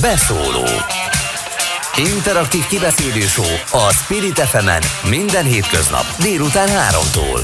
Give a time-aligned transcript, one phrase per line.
[0.00, 0.64] Beszóló
[1.96, 3.24] Interaktív kibeszélő
[3.70, 4.68] a Spirit fm
[5.08, 7.40] minden hétköznap délután 3-tól.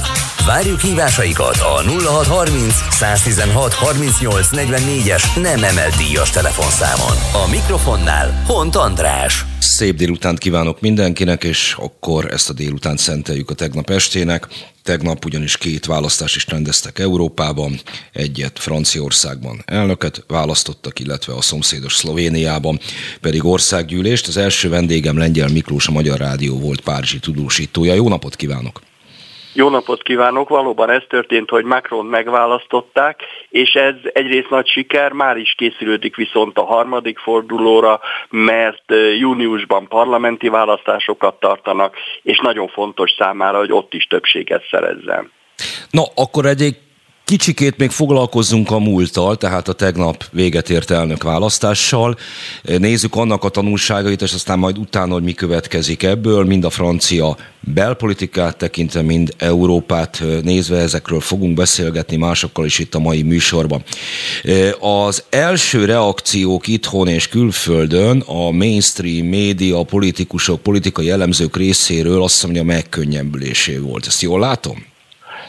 [0.46, 7.16] Várjuk hívásaikat a 0630 116 38 44-es nem emelt díjas telefonszámon.
[7.44, 9.44] A mikrofonnál Hont András.
[9.74, 14.48] Szép délutánt kívánok mindenkinek, és akkor ezt a délutánt szenteljük a tegnap estének.
[14.82, 17.80] Tegnap ugyanis két választást is rendeztek Európában,
[18.12, 22.80] egyet Franciaországban elnöket választottak, illetve a szomszédos Szlovéniában
[23.20, 24.26] pedig országgyűlést.
[24.26, 27.94] Az első vendégem Lengyel Miklós, a Magyar Rádió volt Párizsi tudósítója.
[27.94, 28.82] Jó napot kívánok!
[29.56, 30.48] Jó napot kívánok!
[30.48, 36.58] Valóban ez történt, hogy Macron megválasztották, és ez egyrészt nagy siker, már is készülődik viszont
[36.58, 38.84] a harmadik fordulóra, mert
[39.18, 45.32] júniusban parlamenti választásokat tartanak, és nagyon fontos számára, hogy ott is többséget szerezzen.
[45.90, 46.76] Na, akkor egy
[47.24, 52.16] Kicsikét még foglalkozzunk a múlttal, tehát a tegnap véget ért elnök választással.
[52.62, 57.36] Nézzük annak a tanulságait, és aztán majd utána, hogy mi következik ebből, mind a francia
[57.60, 63.82] belpolitikát tekintve, mind Európát nézve, ezekről fogunk beszélgetni másokkal is itt a mai műsorban.
[64.80, 72.62] Az első reakciók itthon és külföldön a mainstream média, politikusok, politikai elemzők részéről azt mondja
[72.62, 74.06] megkönnyebbülésé volt.
[74.06, 74.92] Ezt jól látom?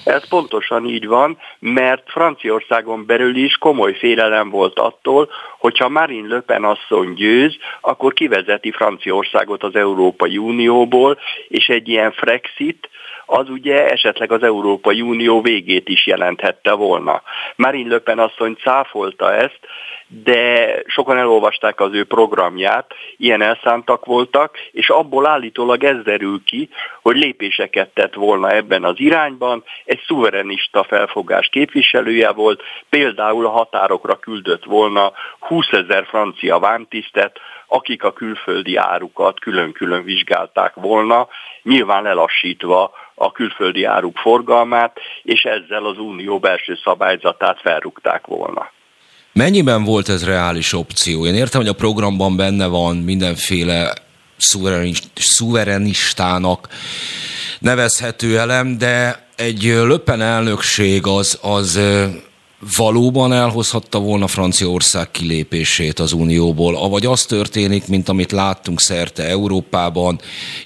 [0.05, 6.39] Ez pontosan így van, mert Franciaországon belül is komoly félelem volt attól, hogyha Marine Le
[6.39, 12.89] Pen asszony győz, akkor kivezeti Franciaországot az Európai Unióból, és egy ilyen Frexit,
[13.25, 17.21] az ugye esetleg az Európai Unió végét is jelenthette volna.
[17.55, 19.59] Marine Le Pen asszony cáfolta ezt,
[20.07, 26.69] de sokan elolvasták az ő programját, ilyen elszántak voltak, és abból állítólag ez derül ki,
[27.01, 34.15] hogy lépéseket tett volna ebben az irányban, egy szuverenista felfogás képviselője volt, például a határokra
[34.15, 41.27] küldött volna 20 ezer francia vámtisztet, akik a külföldi árukat külön-külön vizsgálták volna,
[41.63, 48.73] nyilván lelassítva a külföldi áruk forgalmát, és ezzel az unió belső szabályzatát felrúgták volna.
[49.39, 51.25] Mennyiben volt ez reális opció?
[51.25, 53.93] Én értem, hogy a programban benne van mindenféle
[55.15, 56.67] szuverenistának
[57.59, 61.79] nevezhető elem, de egy löppen elnökség az, az
[62.77, 70.19] valóban elhozhatta volna Franciaország kilépését az Unióból, avagy az történik, mint amit láttunk szerte Európában,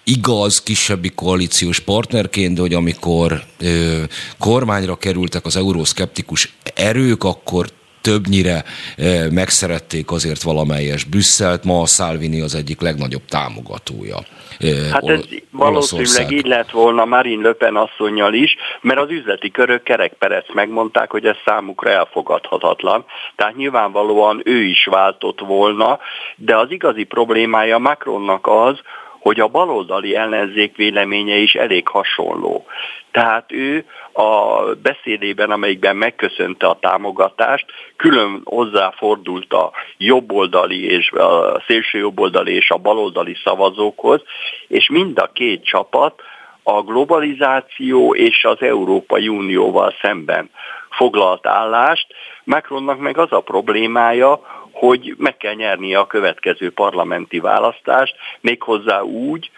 [0.04, 4.04] igaz, kisebbi koalíciós partnerként, hogy amikor ö,
[4.38, 7.78] kormányra kerültek az euroszkeptikus erők, akkor
[8.10, 8.64] többnyire
[8.98, 14.18] eh, megszerették azért valamelyes Brüsszelt, ma a Salvini az egyik legnagyobb támogatója.
[14.60, 15.22] Eh, hát ez
[15.52, 21.12] valószínűleg így lett volna Marine Le Pen asszonynal is, mert az üzleti körök kerekperec megmondták,
[21.12, 23.06] hogy ez számukra elfogadhatatlan.
[23.36, 26.00] Tehát nyilvánvalóan ő is váltott volna,
[26.36, 28.80] de az igazi problémája Macronnak az,
[29.20, 32.66] hogy a baloldali ellenzék véleménye is elég hasonló.
[33.12, 37.66] Tehát ő a beszédében, amelyikben megköszönte a támogatást,
[37.96, 44.22] külön hozzáfordult a jobboldali és a szélső jobboldali és a baloldali szavazókhoz,
[44.68, 46.22] és mind a két csapat
[46.64, 50.50] a globalizáció és az Európai Unióval szemben
[50.90, 52.08] foglalt állást.
[52.44, 54.42] Macronnak meg az a problémája,
[54.72, 59.52] hogy meg kell nyernie a következő parlamenti választást, méghozzá úgy,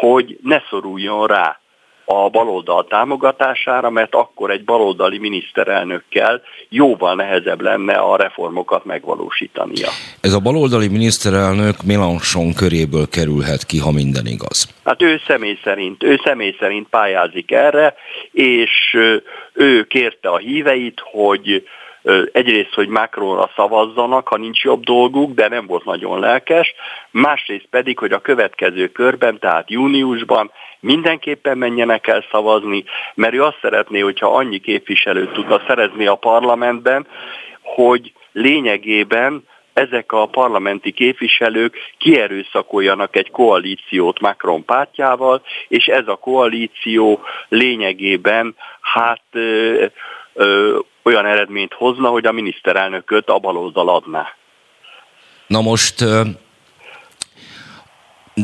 [0.00, 1.60] hogy ne szoruljon rá
[2.08, 9.88] a baloldal támogatására, mert akkor egy baloldali miniszterelnökkel jóval nehezebb lenne a reformokat megvalósítania.
[10.20, 14.68] Ez a baloldali miniszterelnök Mélenchon köréből kerülhet ki, ha minden igaz.
[14.84, 17.94] Hát ő személy szerint, ő személy szerint pályázik erre,
[18.32, 18.96] és
[19.52, 21.66] ő kérte a híveit, hogy
[22.32, 26.74] egyrészt, hogy Macronra szavazzanak, ha nincs jobb dolguk, de nem volt nagyon lelkes,
[27.10, 30.50] másrészt pedig, hogy a következő körben, tehát júniusban
[30.80, 32.84] mindenképpen menjenek el szavazni,
[33.14, 37.06] mert ő azt szeretné, hogyha annyi képviselőt tudna szerezni a parlamentben,
[37.62, 47.20] hogy lényegében ezek a parlamenti képviselők kierőszakoljanak egy koalíciót Macron pártjával, és ez a koalíció
[47.48, 49.22] lényegében hát
[50.36, 54.26] ö, olyan eredményt hozna, hogy a miniszterelnököt a baloldal adná.
[55.46, 56.04] Na most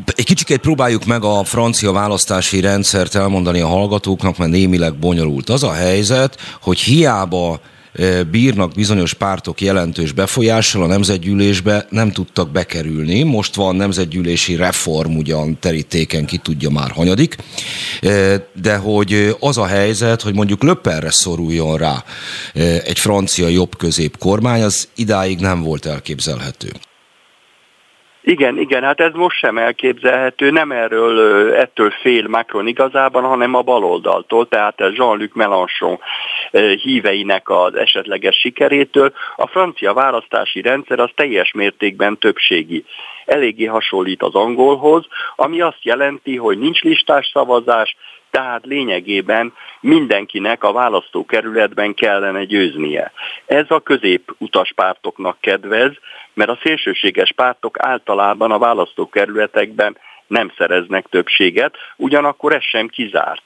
[0.06, 5.48] egy kicsit próbáljuk meg a francia választási rendszert elmondani a hallgatóknak, mert némileg bonyolult.
[5.48, 7.60] Az a helyzet, hogy hiába
[8.30, 13.22] bírnak bizonyos pártok jelentős befolyással a nemzetgyűlésbe, nem tudtak bekerülni.
[13.22, 17.36] Most van nemzetgyűlési reform ugyan terítéken, ki tudja már hanyadik,
[18.52, 22.04] de hogy az a helyzet, hogy mondjuk Löpperre szoruljon rá
[22.84, 26.72] egy francia jobb-közép kormány, az idáig nem volt elképzelhető.
[28.24, 33.62] Igen, igen, hát ez most sem elképzelhető, nem erről, ettől fél Macron igazában, hanem a
[33.62, 35.98] baloldaltól, tehát a Jean-Luc Mélenchon
[36.82, 39.12] híveinek az esetleges sikerétől.
[39.36, 42.84] A francia választási rendszer az teljes mértékben többségi.
[43.24, 47.96] Eléggé hasonlít az angolhoz, ami azt jelenti, hogy nincs listás szavazás,
[48.30, 53.12] tehát lényegében mindenkinek a választókerületben kellene győznie.
[53.46, 55.92] Ez a középutas pártoknak kedvez,
[56.34, 59.96] mert a szélsőséges pártok általában a választókerületekben
[60.26, 63.42] nem szereznek többséget, ugyanakkor ez sem kizárt.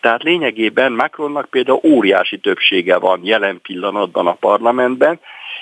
[0.00, 5.20] Tehát lényegében Macronnak például óriási többsége van jelen pillanatban a parlamentben,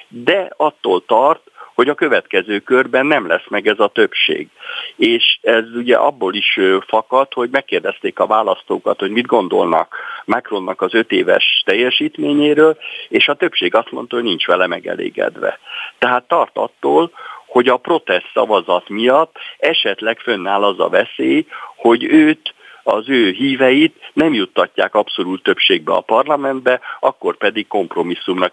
[0.09, 1.41] de attól tart,
[1.79, 4.49] hogy a következő körben nem lesz meg ez a többség.
[4.97, 10.95] És ez ugye abból is fakad, hogy megkérdezték a választókat, hogy mit gondolnak Macronnak az
[10.95, 12.77] öt éves teljesítményéről,
[13.09, 15.59] és a többség azt mondta, hogy nincs vele megelégedve.
[15.99, 17.11] Tehát tart attól,
[17.47, 21.47] hogy a protest szavazat miatt esetleg fönnáll az a veszély,
[21.77, 28.53] hogy őt az ő híveit nem juttatják abszolút többségbe a parlamentbe, akkor pedig kompromisszumra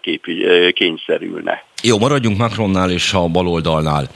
[0.72, 1.64] kényszerülne.
[1.88, 4.08] Jó, maradjunk Macronnál és a baloldalnál.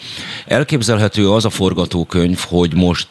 [0.47, 3.09] Elképzelhető az a forgatókönyv, hogy most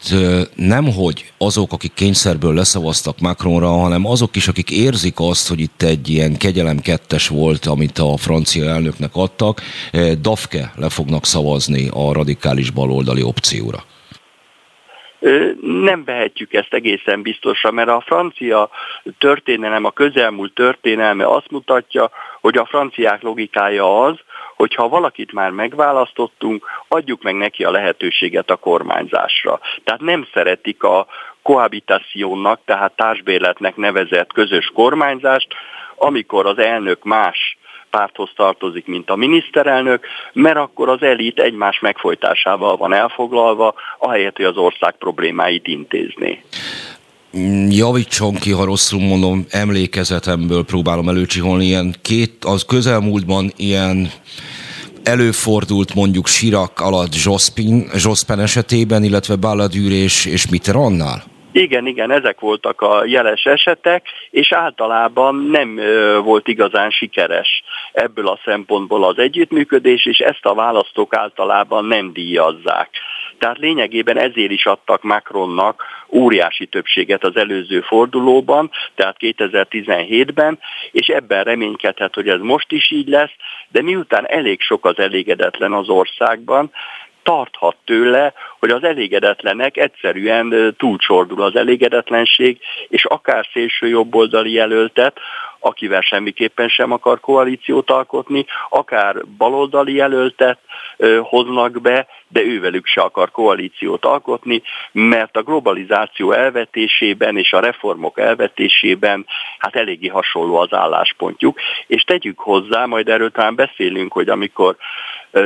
[0.55, 5.81] nem hogy azok, akik kényszerből leszavaztak Macronra, hanem azok is, akik érzik azt, hogy itt
[5.81, 9.61] egy ilyen kegyelem kettes volt, amit a francia elnöknek adtak,
[10.21, 13.83] Dafke le fognak szavazni a radikális baloldali opcióra.
[15.61, 18.69] Nem vehetjük ezt egészen biztosra, mert a francia
[19.17, 22.09] történelem, a közelmúlt történelme azt mutatja,
[22.41, 24.15] hogy a franciák logikája az,
[24.59, 29.59] hogy ha valakit már megválasztottunk, adjuk meg neki a lehetőséget a kormányzásra.
[29.83, 31.07] Tehát nem szeretik a
[31.41, 35.47] kohabitációnak, tehát társbérletnek nevezett közös kormányzást,
[35.95, 37.57] amikor az elnök más
[37.89, 44.45] párthoz tartozik, mint a miniszterelnök, mert akkor az elit egymás megfojtásával van elfoglalva, ahelyett, hogy
[44.45, 46.43] az ország problémáit intézné.
[47.69, 54.07] Javítson ki, ha rosszul mondom, emlékezetemből próbálom előcsiholni, ilyen két, az közelmúltban ilyen
[55.03, 61.23] előfordult mondjuk Sirak alatt Jospin, Jospin esetében, illetve Balladűr és, és Mitterrandnál?
[61.51, 65.79] Igen, igen, ezek voltak a jeles esetek, és általában nem
[66.23, 72.89] volt igazán sikeres ebből a szempontból az együttműködés, és ezt a választók általában nem díjazzák.
[73.39, 80.59] Tehát lényegében ezért is adtak Macronnak óriási többséget az előző fordulóban, tehát 2017-ben,
[80.91, 83.33] és ebben reménykedhet, hogy ez most is így lesz,
[83.67, 86.71] de miután elég sok az elégedetlen az országban,
[87.23, 95.19] tarthat tőle, hogy az elégedetlenek egyszerűen túlcsordul az elégedetlenség, és akár szélső jobboldali jelöltet,
[95.59, 100.59] akivel semmiképpen sem akar koalíciót alkotni, akár baloldali jelöltet
[101.21, 104.61] hoznak be, de ővelük se akar koalíciót alkotni,
[104.91, 109.25] mert a globalizáció elvetésében és a reformok elvetésében
[109.57, 111.59] hát eléggé hasonló az álláspontjuk.
[111.87, 114.77] És tegyük hozzá, majd erről talán beszélünk, hogy amikor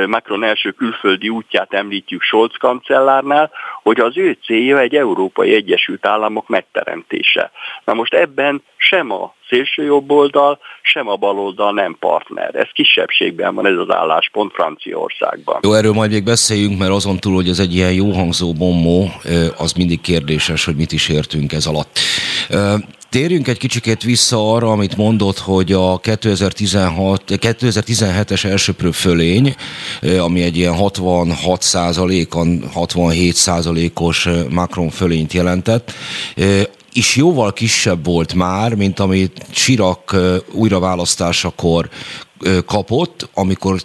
[0.06, 3.50] Macron első külföldi útját említjük Scholz kancellárnál,
[3.82, 7.50] hogy az ő célja egy Európai Egyesült Államok megteremtése.
[7.84, 12.54] Na most ebben sem a szélső jobb oldal, sem a bal oldal nem partner.
[12.54, 15.60] Ez kisebbségben van ez az álláspont Franciaországban.
[15.62, 19.08] Jó, erről majd még beszéljünk, mert azon túl, hogy ez egy ilyen jó hangzó bombó,
[19.58, 21.98] az mindig kérdéses, hogy mit is értünk ez alatt.
[23.14, 29.54] Térjünk egy kicsikét vissza arra, amit mondott, hogy a 2016, 2017-es elsőprő fölény,
[30.18, 35.92] ami egy ilyen 66 százalékon, 67 százalékos Macron fölényt jelentett,
[36.92, 40.16] is jóval kisebb volt már, mint amit Sirak
[40.52, 41.88] újraválasztásakor
[42.66, 43.80] kapott, amikor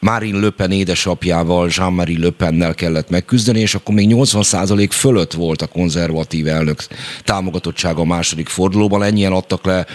[0.00, 5.62] Marine Le Pen édesapjával, Jean-Marie Le Pennel kellett megküzdeni, és akkor még 80% fölött volt
[5.62, 6.86] a konzervatív elnök
[7.24, 9.86] támogatottsága a második fordulóban, ennyien adtak le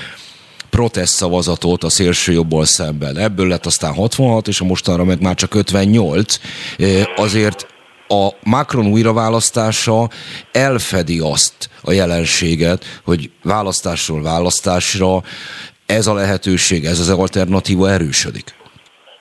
[0.69, 3.17] protest szavazatot a szélső jobból szemben.
[3.17, 6.39] Ebből lett aztán 66, és a mostanra meg már csak 58.
[7.15, 7.67] Azért
[8.07, 10.09] a Macron újraválasztása
[10.51, 15.23] elfedi azt a jelenséget, hogy választásról választásra
[15.85, 18.53] ez a lehetőség, ez az alternatíva erősödik.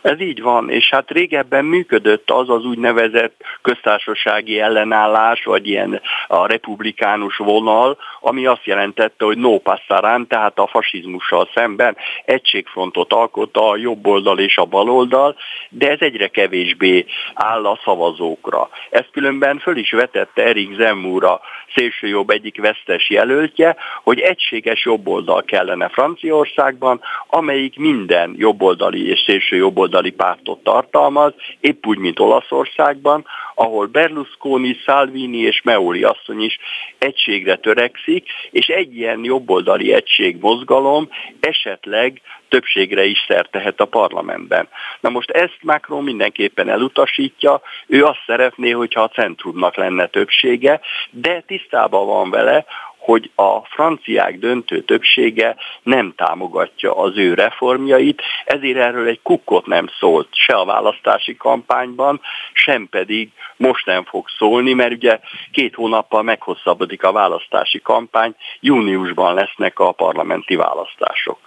[0.03, 6.47] Ez így van, és hát régebben működött az az úgynevezett köztársasági ellenállás, vagy ilyen a
[6.47, 13.77] republikánus vonal, ami azt jelentette, hogy no passarán, tehát a fasizmussal szemben egységfrontot alkot a
[13.77, 15.37] jobb oldal és a bal oldal,
[15.69, 17.05] de ez egyre kevésbé
[17.35, 18.69] áll a szavazókra.
[18.91, 21.41] Ezt különben föl is vetette Erik Zemmúra
[21.75, 29.91] szélsőjobb egyik vesztes jelöltje, hogy egységes jobboldal kellene Franciaországban, amelyik minden jobboldali és szélső jobboldali
[29.93, 36.59] jobboldali pártot tartalmaz, épp úgy, mint Olaszországban, ahol Berlusconi, Salvini és Meoli asszony is
[36.99, 41.09] egységre törekszik, és egy ilyen jobboldali egység mozgalom
[41.41, 44.69] esetleg többségre is szertehet a parlamentben.
[45.01, 50.81] Na most ezt Macron mindenképpen elutasítja, ő azt szeretné, hogyha a centrumnak lenne többsége,
[51.11, 52.65] de tisztában van vele,
[53.05, 59.89] hogy a franciák döntő többsége nem támogatja az ő reformjait, ezért erről egy kukkot nem
[59.99, 62.21] szólt se a választási kampányban,
[62.53, 65.21] sem pedig most nem fog szólni, mert ugye
[65.53, 71.39] két hónappal meghosszabbodik a választási kampány, júniusban lesznek a parlamenti választások.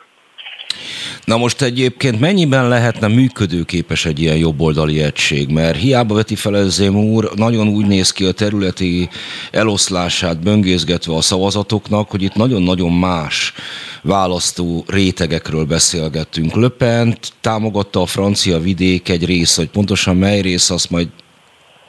[1.26, 5.50] Na most egyébként mennyiben lehetne működőképes egy ilyen jobboldali egység?
[5.50, 9.10] Mert hiába veti fel Ezzém úr, nagyon úgy néz ki a területi
[9.52, 13.54] eloszlását böngészgetve a szavazatoknak, hogy itt nagyon-nagyon más
[14.02, 16.56] választó rétegekről beszélgettünk.
[16.56, 21.08] Löpent támogatta a francia vidék egy rész, hogy pontosan mely rész, azt majd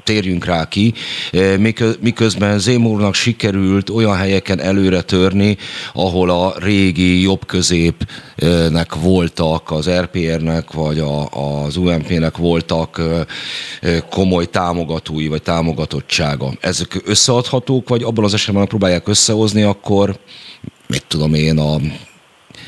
[0.07, 0.95] térjünk rá ki,
[2.01, 5.57] miközben Zémúrnak sikerült olyan helyeken előre törni,
[5.93, 11.29] ahol a régi jobb-középnek voltak, az RPR-nek vagy a,
[11.65, 13.01] az UMP-nek voltak
[14.11, 16.53] komoly támogatói vagy támogatottsága.
[16.61, 20.19] Ezek összeadhatók, vagy abban az esetben, próbálják összehozni, akkor
[20.87, 21.77] mit tudom én, a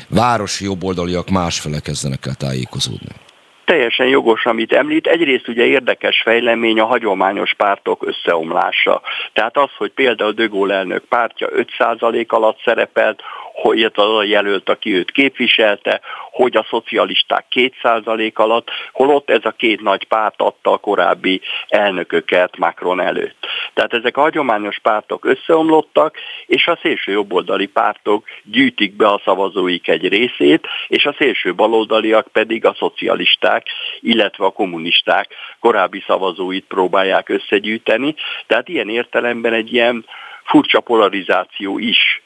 [0.07, 3.27] városi jobboldaliak másfele kezdenek el tájékozódni
[3.69, 5.07] teljesen jogos, amit említ.
[5.07, 9.01] Egyrészt ugye érdekes fejlemény a hagyományos pártok összeomlása.
[9.33, 11.47] Tehát az, hogy például De Gaulle elnök pártja
[11.77, 13.21] 5% alatt szerepelt,
[13.61, 16.01] hogy az a jelölt, aki őt képviselte,
[16.31, 22.57] hogy a szocialisták 2% alatt, holott ez a két nagy párt adta a korábbi elnököket
[22.57, 23.45] Macron előtt.
[23.73, 29.87] Tehát ezek a hagyományos pártok összeomlottak, és a szélső jobboldali pártok gyűjtik be a szavazóik
[29.87, 33.67] egy részét, és a szélső baloldaliak pedig a szocialisták,
[33.99, 38.15] illetve a kommunisták korábbi szavazóit próbálják összegyűjteni.
[38.47, 40.05] Tehát ilyen értelemben egy ilyen
[40.43, 42.21] furcsa polarizáció is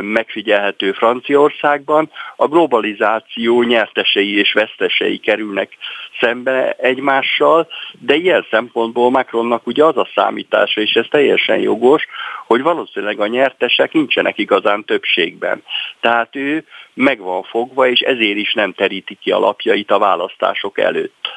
[0.00, 2.10] megfigyelhető Franciaországban.
[2.36, 5.76] A globalizáció nyertesei és vesztesei kerülnek
[6.20, 12.06] szembe egymással, de ilyen szempontból Macronnak ugye az a számítása, és ez teljesen jogos,
[12.46, 15.62] hogy valószínűleg a nyertesek nincsenek igazán többségben.
[16.00, 16.64] Tehát ő
[16.94, 21.28] meg van fogva, és ezért is nem teríti ki a lapjait a választások előtt.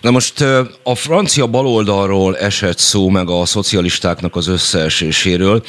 [0.00, 0.40] Na most
[0.82, 5.62] a francia baloldalról esett szó, meg a szocialistáknak az összeeséséről.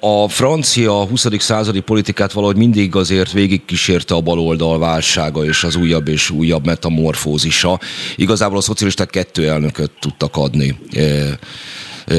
[0.00, 1.26] A francia 20.
[1.38, 7.80] századi politikát valahogy mindig azért végigkísérte a baloldal válsága és az újabb és újabb metamorfózisa.
[8.16, 10.78] Igazából a szocialisták kettő elnököt tudtak adni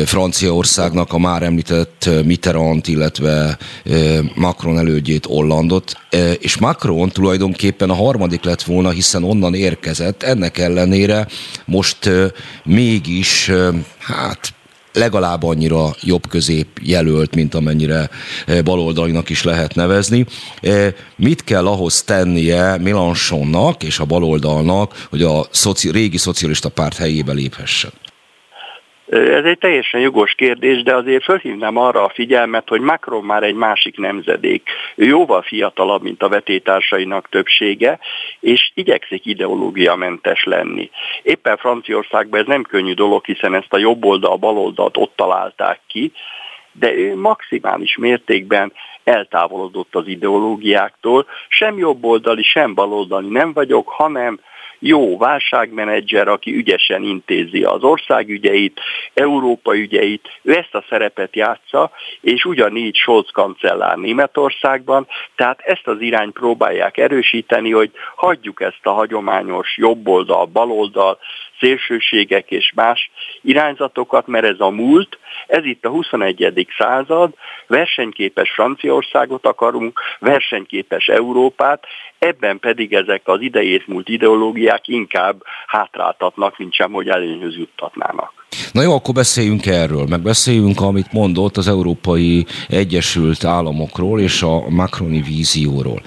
[0.06, 3.58] Franciaországnak a már említett Mitterrand, illetve
[4.36, 5.94] Macron elődjét Hollandot,
[6.40, 11.28] és Macron tulajdonképpen a harmadik lett volna, hiszen onnan érkezett, ennek ellenére
[11.66, 12.10] most
[12.64, 13.52] mégis,
[14.00, 14.54] hát
[14.94, 18.10] legalább annyira jobb-közép jelölt, mint amennyire
[18.64, 20.26] baloldalinak is lehet nevezni.
[21.16, 27.34] Mit kell ahhoz tennie Mélenchonnak és a baloldalnak, hogy a szoci- régi szocialista párt helyébe
[27.34, 27.92] léphessen?
[29.14, 33.56] Ez egy teljesen jogos kérdés, de azért fölhívnám arra a figyelmet, hogy Macron már egy
[33.56, 34.70] másik nemzedék.
[34.96, 38.00] Ő jóval fiatalabb, mint a vetétársainak többsége,
[38.40, 40.90] és igyekszik ideológiamentes lenni.
[41.24, 45.80] Éppen Franciaországban ez nem könnyű dolog, hiszen ezt a jobb oldal, bal oldalt ott találták
[45.88, 46.12] ki,
[46.72, 51.26] de ő maximális mértékben eltávolodott az ideológiáktól.
[51.48, 54.40] Sem jobboldali, sem baloldali nem vagyok, hanem
[54.86, 58.80] jó válságmenedzser, aki ügyesen intézi az ország ügyeit,
[59.14, 66.02] Európa ügyeit, ő ezt a szerepet játsza, és ugyanígy Scholz kancellár Németországban, tehát ezt az
[66.02, 71.20] irányt próbálják erősíteni, hogy hagyjuk ezt a hagyományos jobboldal, baloldal,
[71.64, 76.68] szélsőségek és más irányzatokat, mert ez a múlt, ez itt a 21.
[76.78, 77.34] század,
[77.68, 81.86] versenyképes Franciaországot akarunk, versenyképes Európát,
[82.20, 88.43] ebben pedig ezek az idejét múlt ideológiák inkább hátráltatnak, mint sem, hogy előnyhöz juttatnának.
[88.72, 94.70] Na jó, akkor beszéljünk erről, meg beszéljünk, amit mondott az Európai Egyesült Államokról és a
[94.70, 96.02] Macroni vízióról.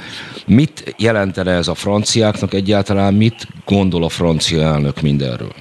[0.47, 5.53] Mit jelentene ez a franciáknak egyáltalán, mit gondol a francia elnök mindenről?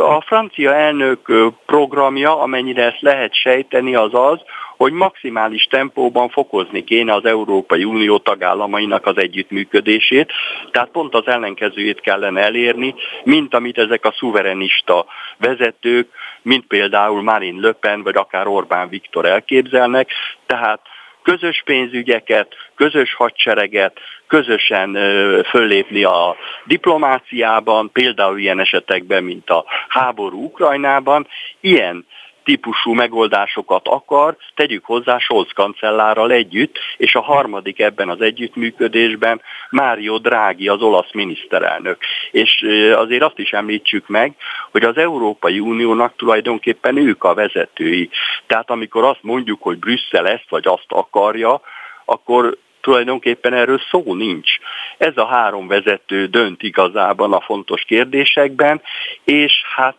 [0.00, 1.32] A francia elnök
[1.66, 4.40] programja, amennyire ezt lehet sejteni, az az,
[4.76, 10.32] hogy maximális tempóban fokozni kéne az Európai Unió tagállamainak az együttműködését,
[10.70, 12.94] tehát pont az ellenkezőjét kellene elérni,
[13.24, 15.06] mint amit ezek a szuverenista
[15.36, 16.08] vezetők,
[16.42, 20.10] mint például Marine Le Pen, vagy akár Orbán Viktor elképzelnek,
[20.46, 20.80] tehát
[21.28, 24.96] közös pénzügyeket, közös hadsereget, közösen
[25.44, 31.26] föllépni a diplomáciában, például ilyen esetekben, mint a háború Ukrajnában,
[31.60, 32.06] ilyen
[32.48, 39.40] típusú megoldásokat akar, tegyük hozzá Scholz kancellárral együtt, és a harmadik ebben az együttműködésben
[39.70, 41.98] Mário Draghi, az olasz miniszterelnök.
[42.30, 44.34] És azért azt is említsük meg,
[44.70, 48.10] hogy az Európai Uniónak tulajdonképpen ők a vezetői.
[48.46, 51.60] Tehát amikor azt mondjuk, hogy Brüsszel ezt vagy azt akarja,
[52.04, 54.50] akkor tulajdonképpen erről szó nincs.
[54.98, 58.82] Ez a három vezető dönt igazában a fontos kérdésekben,
[59.24, 59.96] és hát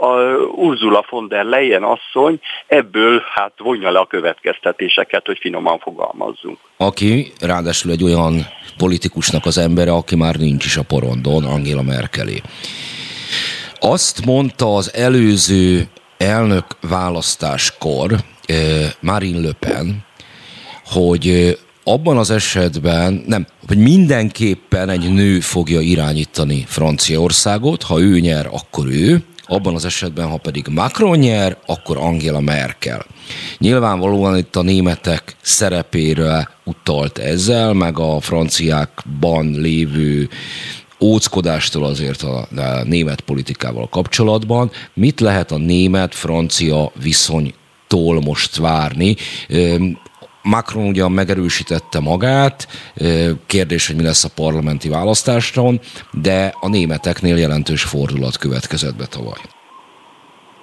[0.00, 0.10] a
[0.54, 6.58] Ursula von der Leyen asszony ebből hát vonja le a következtetéseket, hogy finoman fogalmazzunk.
[6.76, 12.40] Aki ráadásul egy olyan politikusnak az embere, aki már nincs is a porondon, Angela Merkelé.
[13.80, 15.88] Azt mondta az előző
[16.18, 18.10] elnök választáskor
[18.46, 18.56] eh,
[19.00, 20.04] Marine Le Pen,
[20.86, 21.52] hogy eh,
[21.84, 28.86] abban az esetben, nem, hogy mindenképpen egy nő fogja irányítani Franciaországot, ha ő nyer, akkor
[28.86, 33.06] ő, abban az esetben, ha pedig Macron nyer, akkor Angela Merkel.
[33.58, 40.28] Nyilvánvalóan itt a németek szerepére utalt ezzel, meg a franciákban lévő
[41.00, 42.48] óckodástól azért a,
[42.84, 44.70] német politikával kapcsolatban.
[44.94, 49.16] Mit lehet a német-francia viszonytól most várni?
[50.48, 52.66] Macron ugyan megerősítette magát,
[53.46, 55.80] kérdés, hogy mi lesz a parlamenti választáson,
[56.12, 59.40] de a németeknél jelentős fordulat következett be tavaly.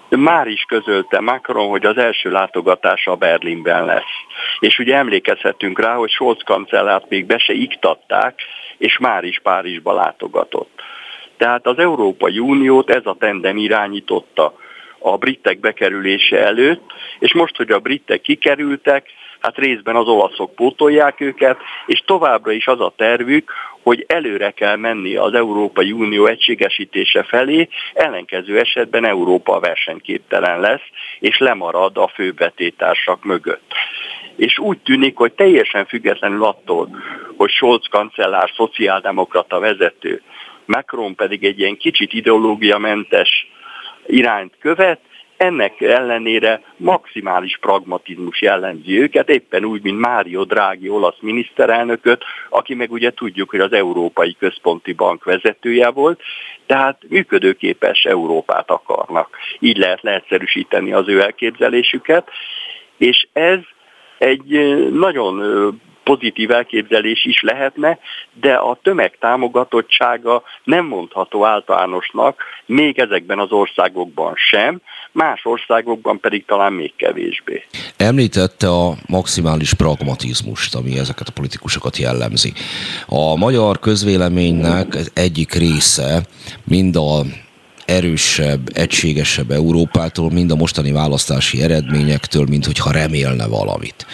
[0.09, 4.15] Már is közölte Macron, hogy az első látogatása Berlinben lesz.
[4.59, 8.39] És ugye emlékezhetünk rá, hogy Scholz kancellárt még be se iktatták,
[8.77, 10.81] és már is Párizsba látogatott.
[11.37, 14.53] Tehát az Európai Uniót ez a tendem irányította
[14.99, 19.09] a britek bekerülése előtt, és most, hogy a britek kikerültek,
[19.45, 23.51] hát részben az olaszok pótolják őket, és továbbra is az a tervük,
[23.83, 30.87] hogy előre kell menni az Európai Unió egységesítése felé, ellenkező esetben Európa versenyképtelen lesz,
[31.19, 33.73] és lemarad a főbetétársak mögött.
[34.35, 36.89] És úgy tűnik, hogy teljesen függetlenül attól,
[37.37, 40.21] hogy Scholz kancellár szociáldemokrata vezető,
[40.65, 43.47] Macron pedig egy ilyen kicsit ideológiamentes
[44.05, 44.99] irányt követ,
[45.37, 52.91] ennek ellenére maximális pragmatizmus jellemzi őket, éppen úgy, mint Mário Draghi olasz miniszterelnököt, aki meg
[52.91, 56.21] ugye tudjuk, hogy az Európai Központi Bank vezetője volt,
[56.65, 59.37] tehát működőképes Európát akarnak.
[59.59, 62.29] Így lehet leegyszerűsíteni az ő elképzelésüket,
[62.97, 63.59] és ez
[64.17, 65.41] egy nagyon
[66.05, 67.99] pozitív elképzelés is lehetne,
[68.33, 76.45] de a tömeg támogatottsága nem mondható általánosnak, még ezekben az országokban sem, más országokban pedig
[76.45, 77.63] talán még kevésbé.
[77.97, 82.53] Említette a maximális pragmatizmust, ami ezeket a politikusokat jellemzi.
[83.05, 86.21] A magyar közvéleménynek egyik része
[86.63, 87.21] mind a
[87.85, 94.05] erősebb, egységesebb Európától, mind a mostani választási eredményektől, mint hogyha remélne valamit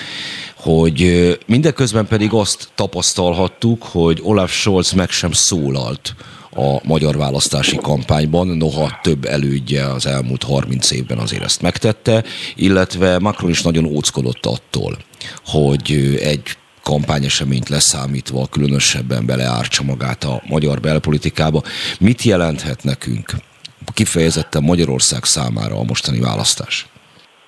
[0.61, 6.15] hogy mindeközben pedig azt tapasztalhattuk, hogy Olaf Scholz meg sem szólalt
[6.55, 12.23] a magyar választási kampányban, noha több elődje az elmúlt 30 évben azért ezt megtette,
[12.55, 14.97] illetve Macron is nagyon óckodott attól,
[15.45, 16.41] hogy egy
[16.83, 21.63] kampányeseményt leszámítva különösebben beleártsa magát a magyar belpolitikába.
[21.99, 23.35] Mit jelenthet nekünk
[23.93, 26.90] kifejezetten Magyarország számára a mostani választás?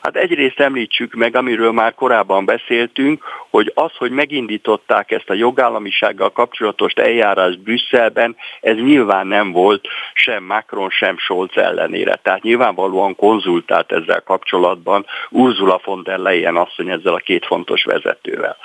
[0.04, 6.32] Hát egyrészt említsük meg, amiről már korábban beszéltünk, hogy az, hogy megindították ezt a jogállamisággal
[6.32, 12.16] kapcsolatos eljárást Brüsszelben, ez nyilván nem volt sem Macron, sem Scholz ellenére.
[12.16, 18.58] Tehát nyilvánvalóan konzultált ezzel kapcsolatban Ursula von der Leyen asszony ezzel a két fontos vezetővel.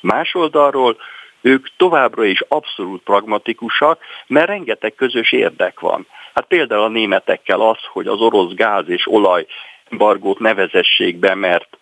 [0.00, 0.96] Más oldalról
[1.40, 6.06] ők továbbra is abszolút pragmatikusak, mert rengeteg közös érdek van.
[6.34, 9.46] Hát például a németekkel az, hogy az orosz gáz és olaj
[9.90, 11.78] embargót nevezessék be, mert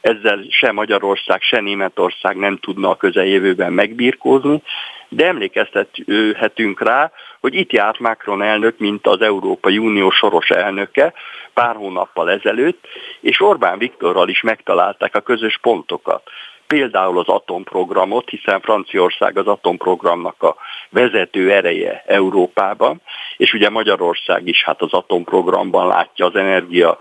[0.00, 4.62] ezzel se Magyarország, se Németország nem tudna a közeljövőben megbírkózni,
[5.08, 11.12] de emlékeztethetünk rá, hogy itt járt Macron elnök, mint az Európai Unió soros elnöke
[11.54, 12.86] pár hónappal ezelőtt,
[13.20, 16.22] és Orbán Viktorral is megtalálták a közös pontokat.
[16.66, 20.56] Például az atomprogramot, hiszen Franciaország az atomprogramnak a
[20.90, 23.00] vezető ereje Európában,
[23.36, 26.98] és ugye Magyarország is hát az atomprogramban látja az energia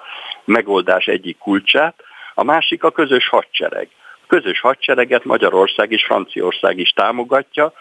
[0.47, 1.95] megoldás egyik kulcsát,
[2.33, 3.89] a másik a közös hadsereg.
[4.13, 7.73] A közös hadsereget Magyarország és Franciaország is támogatja,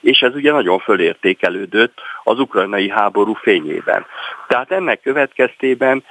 [0.00, 4.06] és ez ugye nagyon fölértékelődött az ukrajnai háború fényében.
[4.48, 6.04] Tehát ennek következtében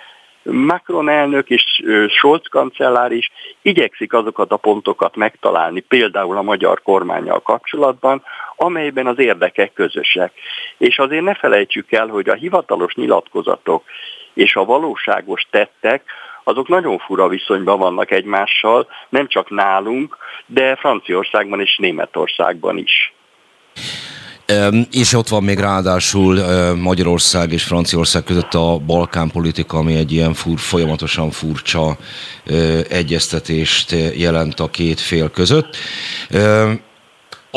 [0.52, 7.42] Macron elnök és Scholz kancellár is igyekszik azokat a pontokat megtalálni, például a magyar kormányjal
[7.42, 8.24] kapcsolatban,
[8.56, 10.32] amelyben az érdekek közösek.
[10.78, 13.84] És azért ne felejtsük el, hogy a hivatalos nyilatkozatok
[14.38, 16.04] és a valóságos tettek,
[16.44, 23.14] azok nagyon fura viszonyban vannak egymással, nem csak nálunk, de Franciaországban és Németországban is.
[24.92, 26.40] És ott van még ráadásul
[26.76, 31.98] Magyarország és Franciaország között a Balkán politika, ami egy ilyen fur, folyamatosan furcsa
[32.90, 35.78] egyeztetést jelent a két fél között.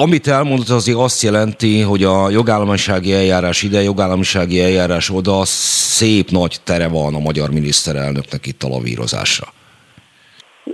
[0.02, 6.56] Amit elmondott, azért azt jelenti, hogy a jogállamisági eljárás ide, jogállamisági eljárás oda, szép nagy
[6.64, 9.46] tere van a magyar miniszterelnöknek itt a lavírozásra.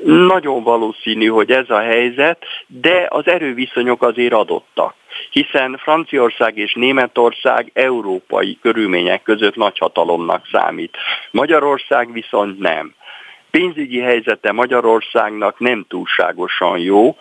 [0.04, 4.94] Nagyon valószínű, hogy ez a helyzet, de az erőviszonyok azért adottak
[5.30, 10.96] hiszen Franciaország és Németország európai körülmények között nagyhatalomnak számít.
[11.30, 12.94] Magyarország viszont nem.
[13.50, 17.16] Pénzügyi helyzete Magyarországnak nem túlságosan jó,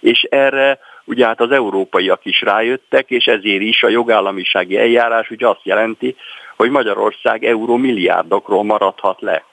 [0.00, 0.78] és erre
[1.12, 6.16] ugye hát az európaiak is rájöttek, és ezért is a jogállamisági eljárás ugye azt jelenti,
[6.56, 9.44] hogy Magyarország eurómilliárdokról maradhat le.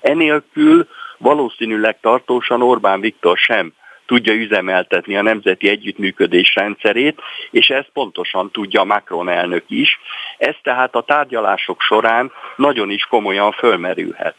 [0.00, 3.72] Enélkül valószínűleg tartósan Orbán Viktor sem
[4.06, 10.00] tudja üzemeltetni a nemzeti együttműködés rendszerét, és ezt pontosan tudja Macron elnök is.
[10.38, 14.34] Ez tehát a tárgyalások során nagyon is komolyan fölmerülhet.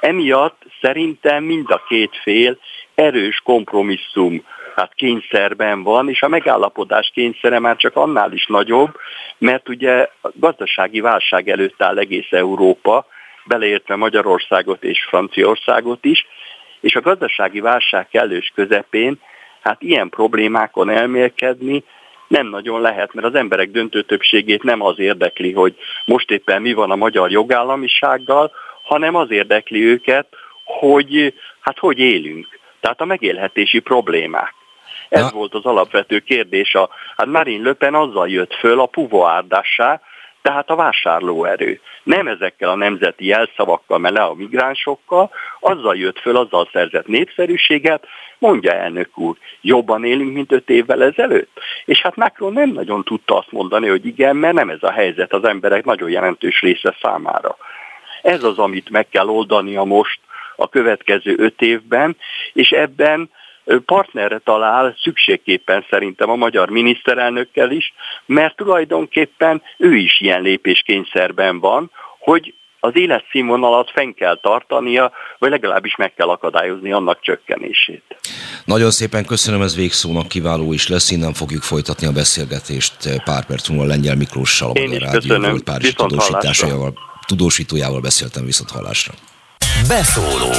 [0.00, 2.58] Emiatt szerintem mind a két fél
[2.94, 4.44] erős kompromisszum
[4.80, 8.96] hát kényszerben van, és a megállapodás kényszere már csak annál is nagyobb,
[9.38, 13.06] mert ugye gazdasági válság előtt áll egész Európa,
[13.44, 16.26] beleértve Magyarországot és Franciaországot is,
[16.80, 19.20] és a gazdasági válság kellős közepén
[19.60, 21.84] hát ilyen problémákon elmélkedni
[22.28, 26.72] nem nagyon lehet, mert az emberek döntő többségét nem az érdekli, hogy most éppen mi
[26.72, 30.26] van a magyar jogállamisággal, hanem az érdekli őket,
[30.64, 32.58] hogy hát hogy élünk.
[32.80, 34.54] Tehát a megélhetési problémák.
[35.10, 35.30] Ez Na.
[35.30, 36.74] volt az alapvető kérdés.
[36.74, 40.00] A, hát Marine Le Pen azzal jött föl a puvoárdássá,
[40.42, 41.80] tehát a vásárlóerő.
[42.02, 48.06] Nem ezekkel a nemzeti jelszavakkal, mert le a migránsokkal, azzal jött föl, azzal szerzett népszerűséget,
[48.38, 51.60] mondja elnök úr, jobban élünk, mint öt évvel ezelőtt.
[51.84, 55.32] És hát Macron nem nagyon tudta azt mondani, hogy igen, mert nem ez a helyzet
[55.32, 57.56] az emberek nagyon jelentős része számára.
[58.22, 60.20] Ez az, amit meg kell oldania most
[60.56, 62.16] a következő öt évben,
[62.52, 63.30] és ebben
[63.84, 67.92] partnerre talál szükségképpen szerintem a magyar miniszterelnökkel is,
[68.26, 75.96] mert tulajdonképpen ő is ilyen lépéskényszerben van, hogy az életszínvonalat fenn kell tartania, vagy legalábbis
[75.96, 78.02] meg kell akadályozni annak csökkenését.
[78.64, 83.68] Nagyon szépen köszönöm, ez végszónak kiváló is lesz, innen fogjuk folytatni a beszélgetést pár perc
[83.68, 86.92] múlva Lengyel Miklóssal, a Magyar Rádió volt Párizsi tudósításával,
[87.26, 89.12] tudósítójával beszéltem viszont hallásra.
[89.88, 90.52] Beszóló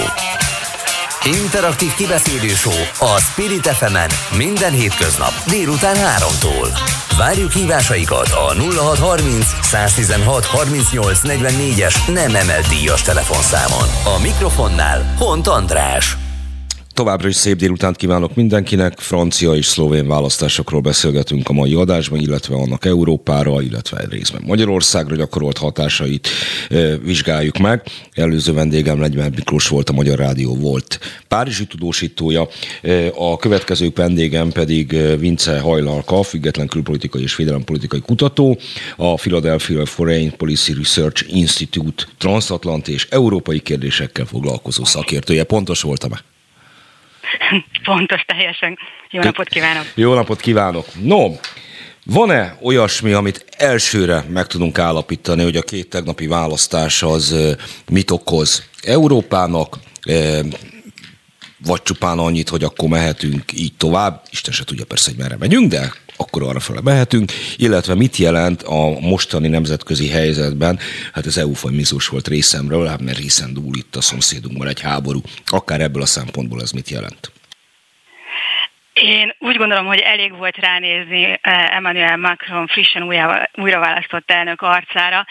[1.26, 2.52] Interaktív kibeszélő
[3.00, 3.98] a Spirit fm
[4.38, 6.68] minden hétköznap délután 3-tól.
[7.18, 14.16] Várjuk hívásaikat a 0630 116 38 44-es nem emelt díjas telefonszámon.
[14.16, 16.18] A mikrofonnál Hont András.
[16.94, 19.00] Továbbra is szép délutánt kívánok mindenkinek.
[19.00, 25.58] Francia és szlovén választásokról beszélgetünk a mai adásban, illetve annak Európára, illetve részben Magyarországra gyakorolt
[25.58, 26.28] hatásait
[27.04, 27.84] vizsgáljuk meg.
[28.14, 32.48] Előző vendégem Legymer Miklós volt, a Magyar Rádió volt Párizsi tudósítója.
[33.16, 38.58] A következő vendégem pedig Vince Hajlalka, független külpolitikai és védelempolitikai kutató,
[38.98, 45.44] a Philadelphia Foreign Policy Research Institute transatlanti és európai kérdésekkel foglalkozó szakértője.
[45.44, 46.31] Pontos voltam-e?
[47.84, 48.78] Pontos, teljesen.
[49.10, 49.86] Jó napot kívánok!
[49.96, 50.86] Jó napot kívánok!
[51.02, 51.30] No,
[52.06, 57.36] van-e olyasmi, amit elsőre meg tudunk állapítani, hogy a két tegnapi választás az
[57.90, 59.78] mit okoz Európának,
[61.66, 65.72] vagy csupán annyit, hogy akkor mehetünk így tovább, Isten se tudja persze, hogy merre megyünk,
[65.72, 70.80] de akkor arra fele mehetünk, illetve mit jelent a mostani nemzetközi helyzetben,
[71.14, 75.82] hát ez eufemizmus volt részemről, hát mert hiszen dúl itt a szomszédunkban egy háború, akár
[75.82, 77.32] ebből a szempontból ez mit jelent?
[78.94, 83.04] Én úgy gondolom, hogy elég volt ránézni eh, Emmanuel Macron frissen
[83.56, 85.26] újra választott elnök arcára,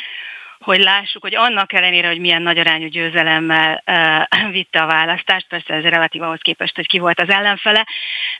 [0.64, 5.82] hogy lássuk, hogy annak ellenére, hogy milyen nagyarányú győzelemmel uh, vitte a választást, persze ez
[5.82, 7.86] relatív ahhoz képest, hogy ki volt az ellenfele,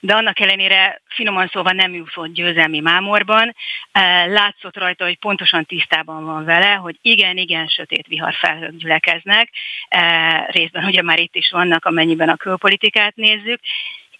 [0.00, 3.48] de annak ellenére finoman szóval nem jutott győzelmi mámorban.
[3.48, 9.50] Uh, látszott rajta, hogy pontosan tisztában van vele, hogy igen, igen, sötét vihar felhők gyülekeznek,
[9.96, 13.61] uh, részben ugye már itt is vannak, amennyiben a külpolitikát nézzük,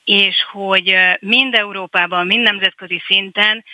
[0.04, 3.64] és hogy mind Európában, mind nemzetközi szinten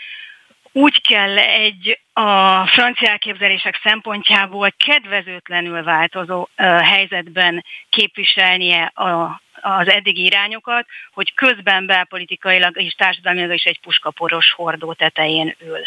[0.76, 6.48] úgy kell egy a francia elképzelések szempontjából kedvezőtlenül változó
[6.82, 14.92] helyzetben képviselnie a, az eddigi irányokat, hogy közben belpolitikailag és társadalmilag is egy puskaporos hordó
[14.92, 15.80] tetején ül.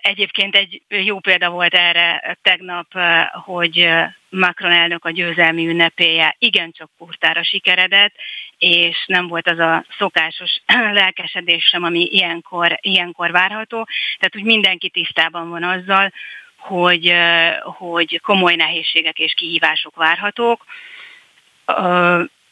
[0.00, 2.86] Egyébként egy jó példa volt erre tegnap,
[3.32, 3.88] hogy
[4.28, 8.14] Macron elnök a győzelmi ünnepéje igencsak kurtára sikeredett,
[8.58, 10.60] és nem volt az a szokásos
[11.00, 13.86] lelkesedés sem, ami ilyenkor, ilyenkor várható.
[14.18, 16.12] Tehát úgy mindenki tisztában van azzal,
[16.56, 17.14] hogy,
[17.62, 20.64] hogy komoly nehézségek és kihívások várhatók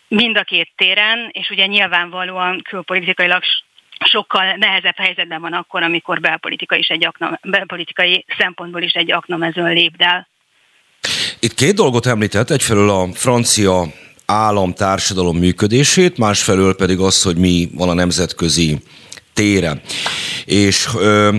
[0.09, 3.43] mind a két téren, és ugye nyilvánvalóan külpolitikailag
[4.05, 9.73] sokkal nehezebb helyzetben van akkor, amikor belpolitikai, is egy akna, belpolitikai szempontból is egy aknamezőn
[9.73, 10.29] lépdel.
[11.41, 13.87] Itt két dolgot említett, egyfelől a francia
[14.27, 18.79] állam társadalom működését, másfelől pedig az, hogy mi van a nemzetközi
[19.33, 19.81] téren.
[20.45, 21.39] És ö,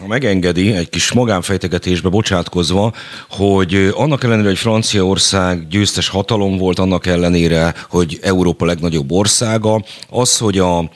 [0.00, 2.92] ha megengedi, egy kis magánfejtegetésbe bocsátkozva,
[3.30, 10.38] hogy annak ellenére, hogy Franciaország győztes hatalom volt, annak ellenére, hogy Európa legnagyobb országa, az,
[10.38, 10.90] hogy a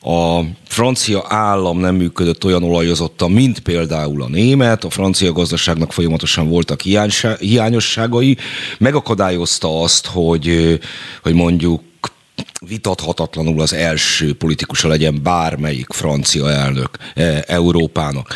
[0.00, 6.48] a francia állam nem működött olyan olajozottan, mint például a német, a francia gazdaságnak folyamatosan
[6.48, 6.80] voltak
[7.40, 8.36] hiányosságai,
[8.78, 10.78] megakadályozta azt, hogy,
[11.22, 11.82] hogy mondjuk
[12.60, 18.34] vitathatatlanul az első politikusa legyen bármelyik francia elnök e, Európának.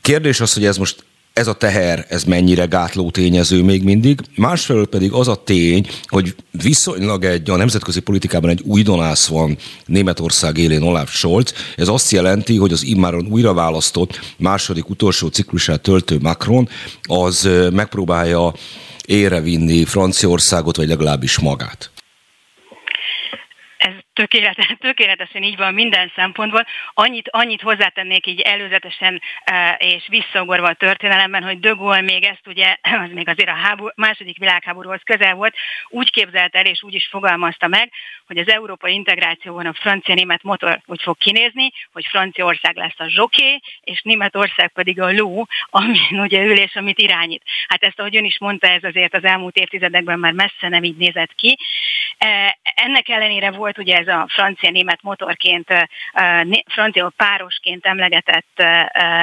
[0.00, 4.20] Kérdés az, hogy ez most ez a teher, ez mennyire gátló tényező még mindig.
[4.36, 10.56] Másfelől pedig az a tény, hogy viszonylag egy a nemzetközi politikában egy újdonász van Németország
[10.56, 11.54] élén Olaf Scholz.
[11.76, 16.68] Ez azt jelenti, hogy az immáron újra választott második utolsó ciklusát töltő Macron
[17.02, 18.54] az megpróbálja
[19.42, 21.91] vinni Franciaországot, vagy legalábbis magát
[24.22, 26.66] tökéletes, tökéletesen így van minden szempontból.
[26.94, 32.46] Annyit, annyit hozzátennék így előzetesen e, és visszagorva a történelemben, hogy De Gaulle még ezt
[32.46, 35.54] ugye, az még azért a háború, második világháborúhoz közel volt,
[35.88, 37.92] úgy képzelt el és úgy is fogalmazta meg,
[38.26, 43.60] hogy az európai integrációban a francia-német motor úgy fog kinézni, hogy Franciaország lesz a zsoké,
[43.80, 47.42] és Németország pedig a ló, ami ugye ül és amit irányít.
[47.68, 50.96] Hát ezt, ahogy ön is mondta, ez azért az elmúlt évtizedekben már messze nem így
[50.96, 51.58] nézett ki.
[52.18, 55.66] E, ennek ellenére volt ugye ez a francia-német motorként,
[56.66, 58.60] francia párosként emlegetett,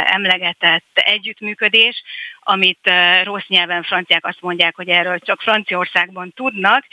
[0.04, 2.04] emlegetett együttműködés,
[2.39, 2.91] amit
[3.23, 6.86] rossz nyelven franciák azt mondják, hogy erről csak Franciaországban tudnak.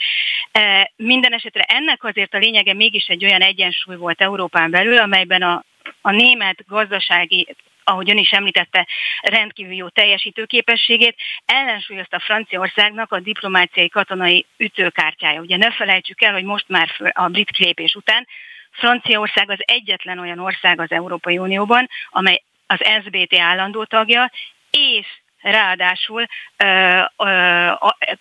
[0.95, 5.63] Minden esetre ennek azért a lényege mégis egy olyan egyensúly volt Európán belül, amelyben a,
[6.01, 7.55] a német gazdasági
[7.87, 8.87] ahogy ön is említette,
[9.21, 15.41] rendkívül jó teljesítőképességét, ellensúlyozta Franciaországnak a diplomáciai katonai ütőkártyája.
[15.41, 18.27] Ugye ne felejtsük el, hogy most már a brit kilépés után
[18.71, 24.31] Franciaország az egyetlen olyan ország az Európai Unióban, amely az SBT állandó tagja,
[24.71, 25.07] és
[25.41, 26.25] ráadásul
[26.57, 27.71] ö, ö,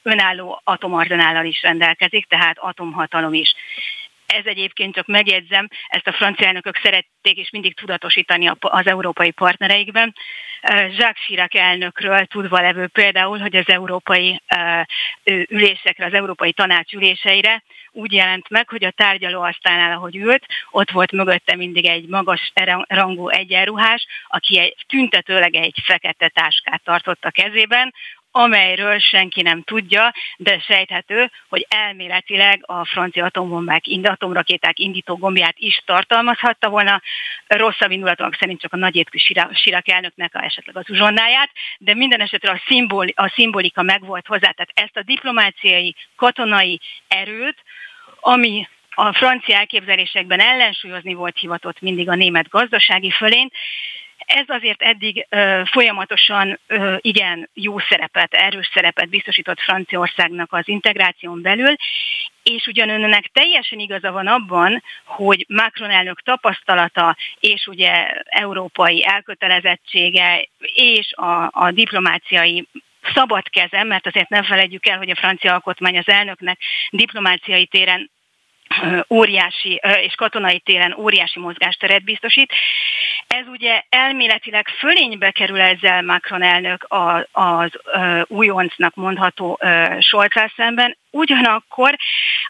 [0.02, 3.54] önálló atomarzenállal is rendelkezik, tehát atomhatalom is.
[4.26, 10.14] Ez egyébként csak megjegyzem, ezt a francia elnökök szerették és mindig tudatosítani az európai partnereikben.
[10.62, 14.42] Jacques Chirac elnökről tudva levő például, hogy az európai
[15.48, 17.62] ülésekre, az európai tanács üléseire
[17.96, 22.52] úgy jelent meg, hogy a tárgyalóasztalnál, ahogy ült, ott volt mögötte mindig egy magas
[22.86, 27.94] rangú egyenruhás, aki egy, tüntetőleg egy fekete táskát tartott a kezében,
[28.36, 35.82] amelyről senki nem tudja, de sejthető, hogy elméletileg a francia atombombák, atomrakéták indító gombját is
[35.84, 37.02] tartalmazhatta volna.
[37.46, 39.18] Rosszabb indulatok szerint csak a nagyétkű
[39.52, 44.50] Sirak elnöknek a, esetleg az uzsonnáját, de minden esetre a, szimbol, a szimbolika megvolt hozzá,
[44.50, 47.56] tehát ezt a diplomáciai, katonai erőt,
[48.20, 53.52] ami a francia elképzelésekben ellensúlyozni volt hivatott mindig a német gazdasági fölényt,
[54.26, 55.26] ez azért eddig
[55.64, 56.60] folyamatosan
[56.96, 61.74] igen jó szerepet, erős szerepet biztosított Franciaországnak az integráción belül,
[62.42, 70.48] és ugyan önnek teljesen igaza van abban, hogy Macron elnök tapasztalata és ugye európai elkötelezettsége
[70.74, 72.68] és a, a diplomáciai
[73.14, 76.58] szabad kezem, mert azért nem felejtjük el, hogy a francia alkotmány az elnöknek
[76.90, 78.10] diplomáciai téren
[79.10, 82.52] óriási, és katonai téren óriási mozgásteret biztosít.
[83.26, 87.70] Ez ugye elméletileg fölénybe kerül ezzel Macron elnök az, az
[88.26, 89.58] újoncnak mondható
[90.00, 91.96] Scholz szemben, ugyanakkor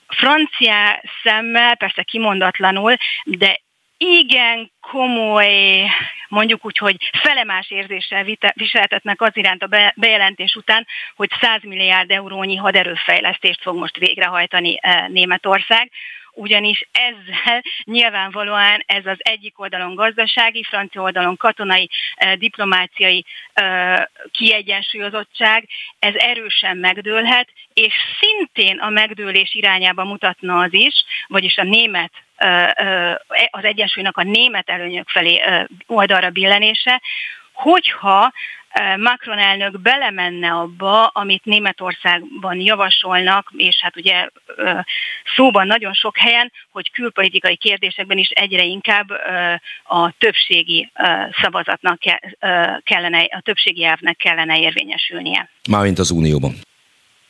[0.07, 3.61] francia szemmel, persze kimondatlanul, de
[3.97, 5.87] igen komoly,
[6.29, 12.57] mondjuk úgy, hogy felemás érzéssel viseltetnek az iránt a bejelentés után, hogy 100 milliárd eurónyi
[12.57, 15.91] haderőfejlesztést fog most végrehajtani Németország.
[16.39, 21.91] Ugyanis ezzel nyilvánvalóan ez az egyik oldalon gazdasági, francia oldalon katonai,
[22.35, 23.25] diplomáciai
[24.31, 30.95] kiegyensúlyozottság, ez erősen megdőlhet, és szintén a megdőlés irányába mutatna az is,
[31.27, 32.13] vagyis a német
[33.51, 35.43] az egyensúlynak a német előnyök felé
[35.87, 37.03] oldalra billenése,
[37.53, 38.33] hogyha
[38.97, 44.29] Macron elnök belemenne abba, amit Németországban javasolnak, és hát ugye
[45.37, 49.11] szóban nagyon sok helyen, hogy külpolitikai kérdésekben is egyre inkább
[49.85, 50.91] a többségi
[51.43, 51.99] szavazatnak
[52.83, 55.51] kellene, a többségi elvnek kellene érvényesülnie.
[55.71, 56.55] Mármint az Unióban.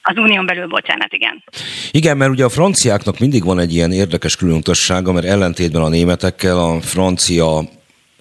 [0.09, 1.45] Az unión belül, bocsánat, igen.
[1.91, 6.59] Igen, mert ugye a franciáknak mindig van egy ilyen érdekes különössége, mert ellentétben a németekkel
[6.59, 7.69] a francia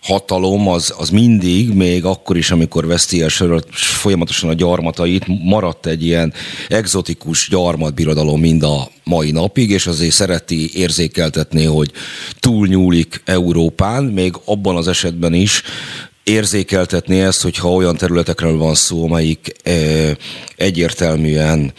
[0.02, 3.30] hatalom az, az mindig, még akkor is, amikor veszti el
[3.72, 6.34] folyamatosan a gyarmatait, maradt egy ilyen
[6.68, 11.92] egzotikus gyarmatbirodalom mind a mai napig, és azért szereti érzékeltetni, hogy
[12.40, 15.64] túlnyúlik Európán, még abban az esetben is,
[16.26, 20.12] érzékeltetni ezt, hogyha olyan területekről van szó, amelyik eh,
[20.56, 21.74] egyértelműen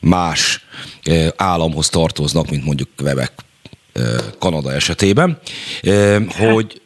[0.00, 0.64] más
[1.02, 3.32] eh, államhoz tartoznak, mint mondjuk Quebec
[3.92, 4.04] eh,
[4.38, 5.38] Kanada esetében,
[6.28, 6.80] hogy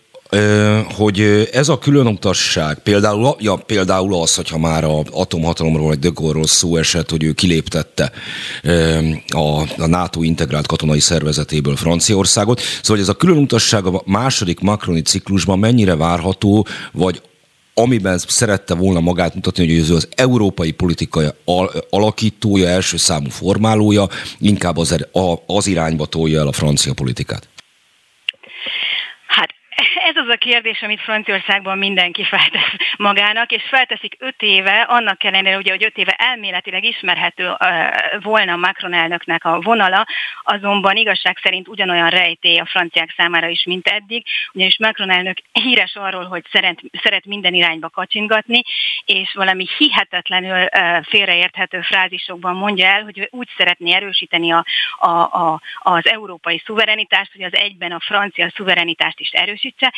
[0.95, 6.77] hogy ez a különutasság, például, ja, például az, hogyha már a atomhatalomról vagy Dögorról szó
[6.77, 8.13] esett, hogy ő kiléptette
[9.29, 15.59] a, a NATO integrált katonai szervezetéből Franciaországot, szóval ez a különutasság a második makroni ciklusban
[15.59, 17.23] mennyire várható, vagy
[17.75, 21.27] amiben szerette volna magát mutatni, hogy ő az európai politikai
[21.91, 24.09] alakítója, első számú formálója,
[24.39, 25.07] inkább az,
[25.47, 27.49] az irányba tolja el a francia politikát
[30.27, 35.71] az a kérdés, amit Franciaországban mindenki feltesz magának, és felteszik öt éve, annak ellenére, ugye,
[35.71, 37.57] hogy öt éve elméletileg ismerhető
[38.23, 40.07] volna Macron elnöknek a vonala,
[40.43, 45.95] azonban igazság szerint ugyanolyan rejtély a franciák számára is, mint eddig, ugyanis Macron elnök híres
[45.95, 48.63] arról, hogy szeret, szeret minden irányba kacsingatni,
[49.05, 50.69] és valami hihetetlenül
[51.03, 54.65] félreérthető frázisokban mondja el, hogy úgy szeretné erősíteni a,
[54.99, 59.93] a, a, az európai szuverenitást, hogy az egyben a francia szuverenitást is erősítse,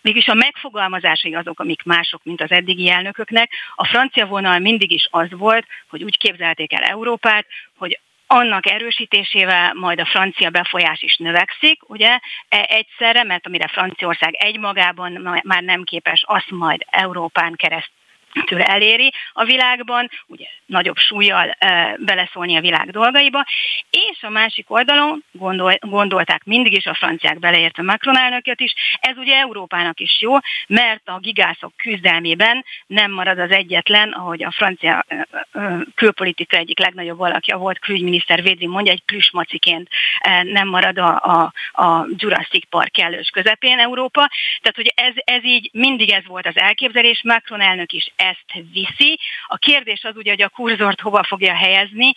[0.00, 3.50] Mégis a megfogalmazásai azok, amik mások, mint az eddigi elnököknek.
[3.74, 9.74] A francia vonal mindig is az volt, hogy úgy képzelték el Európát, hogy annak erősítésével
[9.74, 15.82] majd a francia befolyás is növekszik, ugye, e, egyszerre, mert amire Franciaország egymagában már nem
[15.82, 17.97] képes, azt majd Európán keresztül
[18.44, 23.46] től eléri a világban, ugye nagyobb súlyjal e, beleszólni a világ dolgaiba,
[23.90, 29.16] és a másik oldalon gondol, gondolták mindig is a franciák beleértve Macron elnököt is, ez
[29.16, 30.36] ugye Európának is jó,
[30.66, 36.78] mert a gigászok küzdelmében nem marad az egyetlen, ahogy a francia e, e, külpolitika egyik
[36.78, 39.88] legnagyobb alakja volt, külügyminiszter Védri mondja, egy plüsmaciként
[40.18, 45.44] e, nem marad a, a, a Jurassic Park kellős közepén Európa, tehát hogy ez, ez
[45.44, 49.18] így mindig ez volt az elképzelés, Macron elnök is ezt viszi.
[49.46, 52.14] A kérdés az ugye, hogy a kurzort hova fogja helyezni.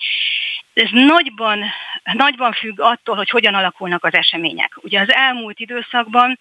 [0.74, 1.64] Ez nagyban,
[2.04, 4.74] nagyban függ attól, hogy hogyan alakulnak az események.
[4.84, 6.40] Ugye az elmúlt időszakban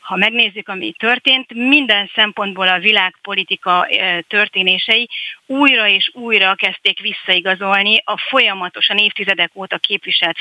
[0.00, 3.88] ha megnézzük, ami történt, minden szempontból a világpolitika
[4.28, 5.08] történései
[5.46, 10.36] újra és újra kezdték visszaigazolni a folyamatosan évtizedek óta képviselt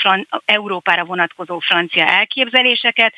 [0.46, 3.14] Európára vonatkozó francia elképzeléseket.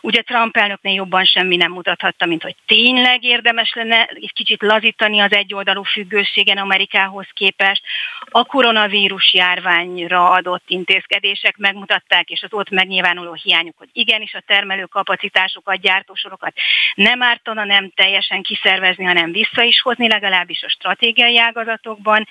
[0.00, 5.20] Ugye Trump elnöknél jobban semmi nem mutathatta, mint hogy tényleg érdemes lenne egy kicsit lazítani
[5.20, 7.82] az egyoldalú függőségen Amerikához képest.
[8.24, 14.84] A koronavírus járványra adott intézkedések megmutatták, és az ott megnyilvánuló hiányuk, hogy igenis a termelő
[14.84, 16.52] kapacitásokat, gyártósorokat
[16.94, 22.28] nem ártana nem teljesen kiszervezni, hanem vissza is hozni, legalábbis a stratégia stratégiai ágazatokban.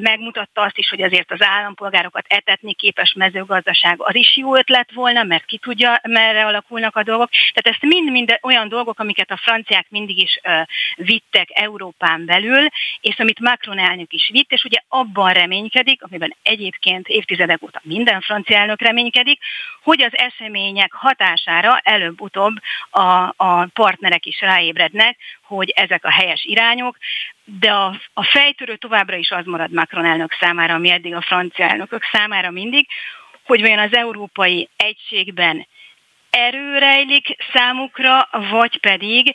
[0.00, 5.22] Megmutatta azt is, hogy azért az állampolgárokat etetni képes mezőgazdaság az is jó ötlet volna,
[5.22, 7.30] mert ki tudja, merre alakulnak a dolgok.
[7.30, 10.40] Tehát ezt mind-mind olyan dolgok, amiket a franciák mindig is
[10.96, 12.66] vittek Európán belül,
[13.00, 18.20] és amit Macron elnök is vitt, és ugye abban reménykedik, amiben egyébként évtizedek óta minden
[18.20, 19.40] francia elnök reménykedik,
[19.82, 22.54] hogy az események hatására előbb-utóbb
[22.90, 26.96] a, a partnerek is ráébrednek, hogy ezek a helyes irányok,
[27.44, 31.68] de a, a fejtörő továbbra is az marad Macron elnök számára, ami eddig a francia
[31.68, 32.86] elnökök számára mindig,
[33.48, 35.66] hogy vajon az európai egységben
[36.30, 36.78] erő
[37.52, 39.34] számukra, vagy pedig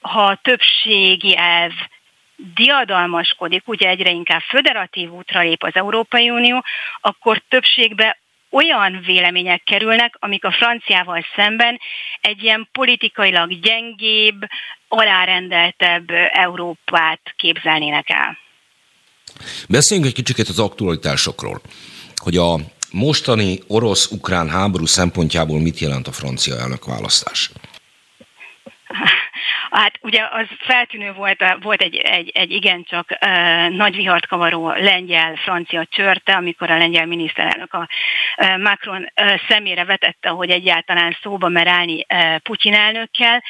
[0.00, 1.72] ha a többségi elv
[2.54, 6.64] diadalmaskodik, ugye egyre inkább föderatív útra lép az Európai Unió,
[7.00, 8.18] akkor többségbe
[8.50, 11.80] olyan vélemények kerülnek, amik a franciával szemben
[12.20, 14.42] egy ilyen politikailag gyengébb,
[14.88, 18.38] alárendeltebb Európát képzelnének el.
[19.68, 21.60] Beszéljünk egy kicsit az aktualitásokról,
[22.16, 22.56] hogy a
[22.92, 27.50] mostani orosz-ukrán háború szempontjából mit jelent a francia elnök választás?
[29.72, 35.86] Hát ugye az feltűnő volt, volt egy, egy, egy igencsak uh, nagy vihart kavaró lengyel-francia
[35.90, 37.88] csörte, amikor a lengyel miniszterelnök a
[38.36, 43.42] uh, Macron uh, szemére vetette, hogy egyáltalán szóba mer állni uh, Putyin elnökkel.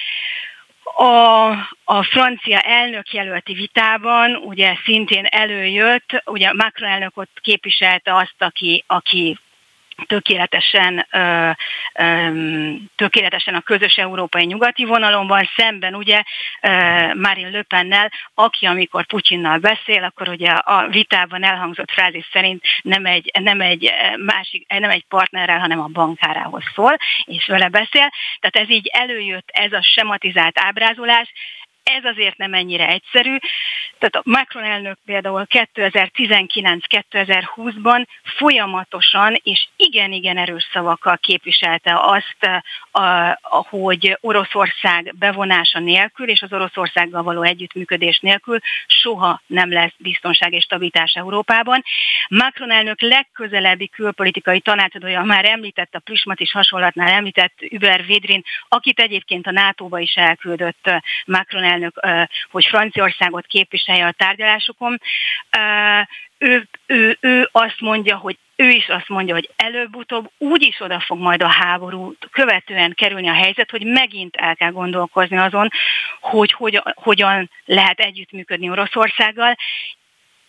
[0.85, 1.51] A,
[1.85, 8.85] a francia elnök jelölti vitában ugye szintén előjött, ugye Macron elnök ott képviselte azt, aki,
[8.87, 9.39] aki
[10.07, 11.51] tökéletesen, ö,
[11.95, 12.31] ö,
[12.97, 16.23] tökéletesen a közös európai nyugati vonalon van, szemben ugye
[16.61, 16.69] ö,
[17.15, 23.07] Marine Le Pennel, aki amikor Putyinnal beszél, akkor ugye a vitában elhangzott frázis szerint nem
[23.07, 28.11] egy, nem egy másik, nem egy partnerrel, hanem a bankárához szól, és vele beszél.
[28.41, 31.33] Tehát ez így előjött, ez a sematizált ábrázolás,
[31.85, 33.37] ez azért nem ennyire egyszerű.
[33.99, 42.37] Tehát a Macron elnök például 2019-2020-ban folyamatosan és igen-igen erős szavakkal képviselte azt,
[43.49, 50.65] hogy Oroszország bevonása nélkül és az Oroszországgal való együttműködés nélkül soha nem lesz biztonság és
[50.65, 51.83] stabilitás Európában.
[52.29, 59.01] Macron elnök legközelebbi külpolitikai tanácsadója már említett a Prismat is hasonlatnál említett Über Védrin, akit
[59.01, 60.91] egyébként a NATO-ba is elküldött
[61.25, 62.01] Macron elnök,
[62.51, 65.01] hogy Franciaországot képviselje a tárgyalásokon.
[66.39, 71.01] Ő, ő, ő azt mondja, hogy ő is azt mondja, hogy előbb-utóbb úgy is oda
[71.01, 75.69] fog majd a háború követően kerülni a helyzet, hogy megint el kell gondolkozni azon,
[76.21, 79.57] hogy hogyan, hogyan lehet együttműködni Oroszországgal,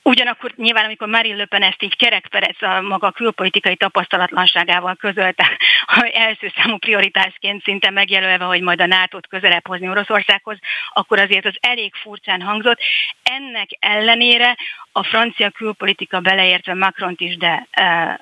[0.05, 5.57] Ugyanakkor nyilván, amikor Marine Le Pen ezt így kerekperec a maga külpolitikai tapasztalatlanságával közölte,
[6.27, 10.57] első számú prioritásként szinte megjelölve, hogy majd a NATO-t közelebb hozni Oroszországhoz,
[10.93, 12.79] akkor azért az elég furcsán hangzott.
[13.23, 14.57] Ennek ellenére
[14.91, 18.19] a francia külpolitika beleértve Macron is, de e,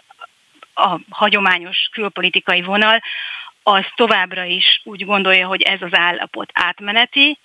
[0.74, 3.02] a hagyományos külpolitikai vonal,
[3.64, 7.40] az továbbra is úgy gondolja, hogy ez az állapot átmeneti,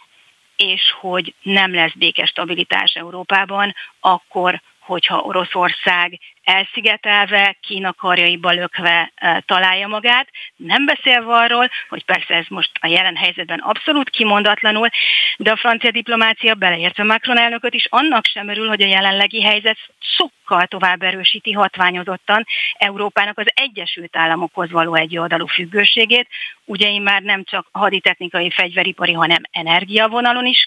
[0.56, 9.12] és hogy nem lesz békes stabilitás Európában, akkor, hogyha Oroszország elszigetelve, Kína karjaiba lökve
[9.46, 14.88] találja magát, nem beszélve arról, hogy persze ez most a jelen helyzetben abszolút kimondatlanul,
[15.36, 19.78] de a francia diplomácia beleértve Macron elnököt is annak sem örül, hogy a jelenlegi helyzet
[19.98, 22.46] sokkal tovább erősíti hatványozottan
[22.78, 26.28] Európának az Egyesült Államokhoz való egyoldalú függőségét.
[26.64, 30.66] Ugye én már nem csak haditechnikai, fegyveripari, hanem energiavonalon is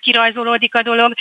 [0.00, 1.14] kirajzolódik a dolog,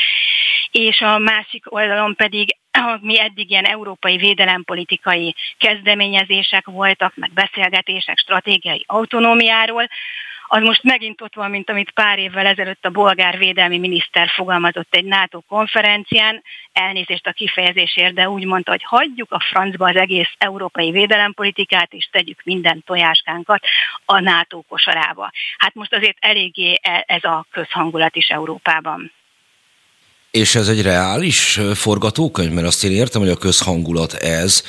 [0.71, 2.55] és a másik oldalon pedig
[3.01, 9.87] mi eddig ilyen európai védelempolitikai kezdeményezések voltak, meg beszélgetések stratégiai autonómiáról,
[10.49, 14.95] az most megint ott van, mint amit pár évvel ezelőtt a bolgár védelmi miniszter fogalmazott
[14.95, 20.33] egy NATO konferencián, elnézést a kifejezésért, de úgy mondta, hogy hagyjuk a francba az egész
[20.37, 23.63] európai védelempolitikát, és tegyük minden tojáskánkat
[24.05, 25.31] a NATO kosarába.
[25.57, 29.11] Hát most azért eléggé e- ez a közhangulat is Európában.
[30.31, 34.63] És ez egy reális forgatókönyv, mert azt én értem, hogy a közhangulat ez,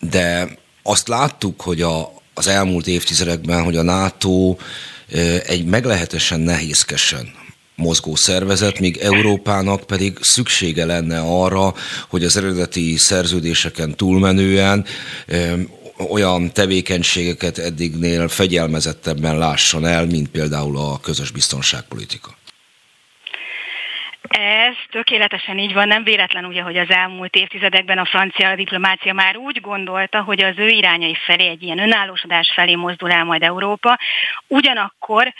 [0.00, 0.48] de
[0.82, 4.56] azt láttuk, hogy a, az elmúlt évtizedekben, hogy a NATO
[5.46, 7.30] egy meglehetősen nehézkesen
[7.78, 11.74] mozgó szervezet, míg Európának pedig szüksége lenne arra,
[12.08, 14.84] hogy az eredeti szerződéseken túlmenően
[16.10, 22.36] olyan tevékenységeket eddignél fegyelmezettebben lásson el, mint például a közös biztonságpolitika.
[24.28, 29.36] Ez tökéletesen így van, nem véletlen ugye, hogy az elmúlt évtizedekben a francia diplomácia már
[29.36, 33.98] úgy gondolta, hogy az ő irányai felé egy ilyen önállósodás felé mozdul el majd Európa.
[34.46, 35.32] Ugyanakkor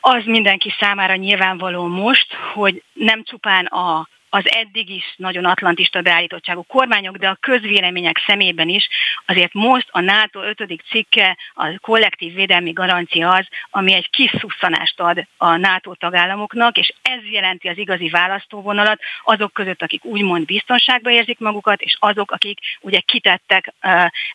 [0.00, 6.62] az mindenki számára nyilvánvaló most, hogy nem csupán a az eddig is nagyon atlantista beállítottságú
[6.62, 8.88] kormányok, de a közvélemények szemében is
[9.26, 10.82] azért most a NATO 5.
[10.90, 16.92] cikke, a kollektív védelmi garancia az, ami egy kis szusszanást ad a NATO tagállamoknak, és
[17.02, 22.58] ez jelenti az igazi választóvonalat azok között, akik úgymond biztonságban érzik magukat, és azok, akik
[22.80, 23.74] ugye kitettek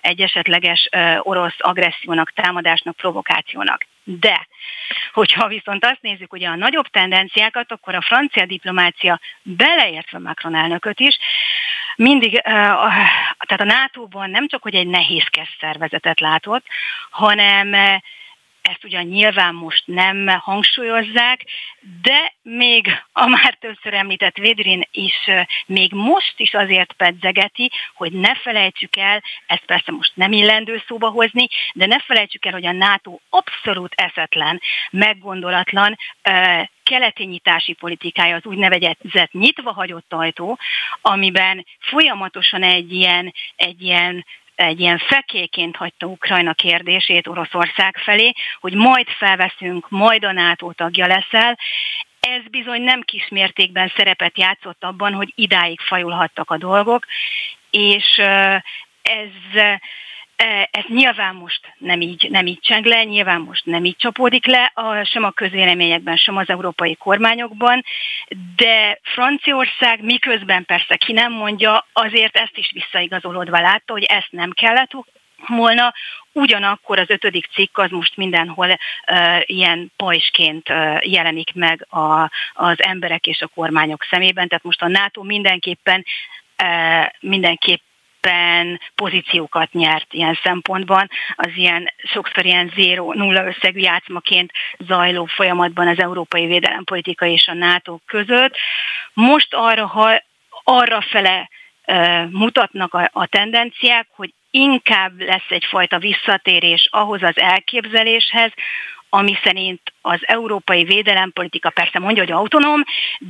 [0.01, 0.89] egy esetleges
[1.19, 3.85] orosz agressziónak, támadásnak, provokációnak.
[4.03, 4.47] De,
[5.13, 10.99] hogyha viszont azt nézzük, hogy a nagyobb tendenciákat, akkor a francia diplomácia beleértve Macron elnököt
[10.99, 11.17] is,
[11.95, 16.65] mindig, tehát a NATO-ban nem csak, hogy egy nehézkes szervezetet látott,
[17.09, 17.75] hanem
[18.63, 21.45] ezt ugyan nyilván most nem hangsúlyozzák,
[22.01, 25.29] de még a már többször említett Védrin is
[25.65, 31.09] még most is azért pedzegeti, hogy ne felejtsük el, ezt persze most nem illendő szóba
[31.09, 34.61] hozni, de ne felejtsük el, hogy a NATO abszolút eszetlen,
[34.91, 35.97] meggondolatlan,
[36.83, 40.57] keleti nyitási politikája az úgynevezett nyitva hagyott ajtó,
[41.01, 44.25] amiben folyamatosan egy ilyen, egy ilyen
[44.55, 51.07] egy ilyen fekéként hagyta Ukrajna kérdését Oroszország felé, hogy majd felveszünk, majd a NATO tagja
[51.07, 51.57] leszel,
[52.19, 57.05] ez bizony nem kis mértékben szerepet játszott abban, hogy idáig fajulhattak a dolgok,
[57.69, 58.17] és
[59.01, 59.61] ez
[60.71, 64.71] ez nyilván most nem így, nem így cseng le, nyilván most nem így csapódik le,
[64.73, 67.83] a, sem a közéleményekben, sem az európai kormányokban,
[68.55, 74.51] de Franciaország miközben persze ki nem mondja, azért ezt is visszaigazolódva látta, hogy ezt nem
[74.51, 74.91] kellett
[75.47, 75.93] volna,
[76.31, 82.83] ugyanakkor az ötödik cikk az most mindenhol uh, ilyen pajsként uh, jelenik meg a, az
[82.83, 86.05] emberek és a kormányok szemében, tehát most a NATO mindenképpen
[86.63, 87.81] uh, mindenképp
[88.23, 95.87] éppen pozíciókat nyert ilyen szempontban, az ilyen sokszor ilyen zéro, nulla összegű játszmaként zajló folyamatban
[95.87, 98.57] az európai védelempolitika és a NATO között.
[99.13, 100.21] Most arra, ha
[100.63, 101.49] arra fele
[102.29, 108.51] mutatnak a, a tendenciák, hogy inkább lesz egyfajta visszatérés ahhoz az elképzeléshez,
[109.15, 112.83] ami szerint az európai védelempolitika persze mondja, hogy autonóm,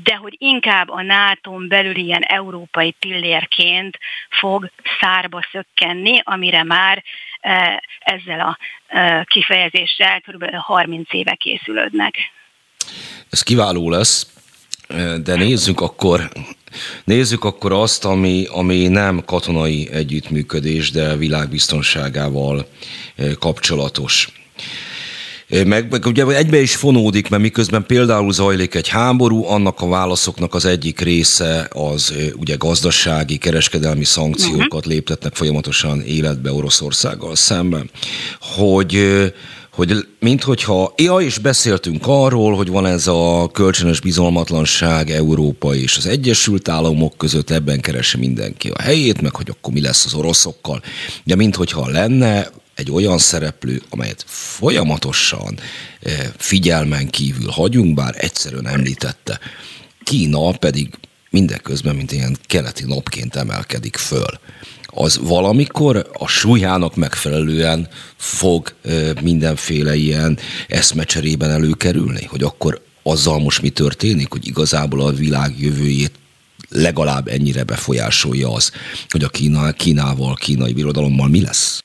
[0.03, 3.97] de hogy inkább a nato belül ilyen európai pillérként
[4.39, 4.69] fog
[4.99, 7.03] szárba szökkenni, amire már
[7.39, 8.57] e, ezzel a
[8.87, 10.55] e, kifejezéssel kb.
[10.55, 12.15] 30 éve készülődnek.
[13.29, 14.27] Ez kiváló lesz,
[14.87, 16.29] e, de nézzük akkor
[17.03, 22.67] Nézzük akkor azt, ami, ami nem katonai együttműködés, de világbiztonságával
[23.39, 24.27] kapcsolatos.
[25.49, 30.53] Meg, meg ugye egybe is fonódik, mert miközben például zajlik egy háború, annak a válaszoknak
[30.53, 34.85] az egyik része az ugye gazdasági, kereskedelmi szankciókat uh-huh.
[34.93, 37.89] léptetnek folyamatosan életbe Oroszországgal szemben.
[38.39, 39.31] Hogy
[39.75, 46.05] hogy minthogyha, ja, és beszéltünk arról, hogy van ez a kölcsönös bizalmatlanság Európa és az
[46.05, 50.81] Egyesült Államok között, ebben keresi mindenki a helyét, meg hogy akkor mi lesz az oroszokkal.
[51.23, 55.59] De minthogyha lenne egy olyan szereplő, amelyet folyamatosan
[55.99, 59.39] eh, figyelmen kívül hagyunk, bár egyszerűen említette.
[60.03, 60.89] Kína pedig
[61.29, 64.39] mindeközben, mint ilyen keleti napként emelkedik föl.
[64.85, 73.61] Az valamikor a súlyának megfelelően fog eh, mindenféle ilyen eszmecserében előkerülni, hogy akkor azzal most
[73.61, 76.11] mi történik, hogy igazából a világ jövőjét
[76.69, 78.71] legalább ennyire befolyásolja az,
[79.09, 81.83] hogy a Kína, Kínával, kínai birodalommal mi lesz?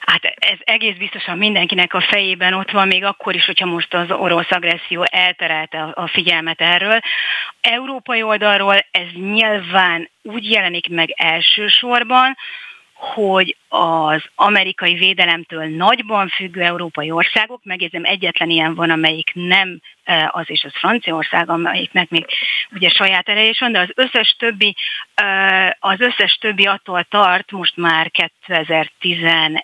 [0.00, 4.10] Hát ez egész biztosan mindenkinek a fejében ott van, még akkor is, hogyha most az
[4.10, 7.00] orosz agresszió elterelte a figyelmet erről.
[7.60, 12.36] Európai oldalról ez nyilván úgy jelenik meg elsősorban,
[12.94, 19.80] hogy az amerikai védelemtől nagyban függő európai országok, megjegyzem egyetlen ilyen van, amelyik nem
[20.30, 22.26] az és az Franciaország, amelyiknek még
[22.72, 24.76] ugye saját ereje van, de az összes többi,
[25.14, 29.62] e, az összes többi attól tart most már 2011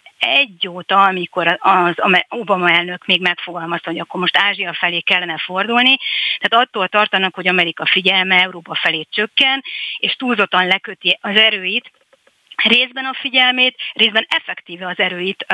[0.68, 1.94] óta, amikor az
[2.28, 5.96] Obama elnök még megfogalmazta, hogy akkor most Ázsia felé kellene fordulni,
[6.38, 9.62] tehát attól tartanak, hogy Amerika figyelme Európa felé csökken,
[9.96, 11.90] és túlzottan leköti az erőit,
[12.62, 15.46] részben a figyelmét, részben effektíve az erőit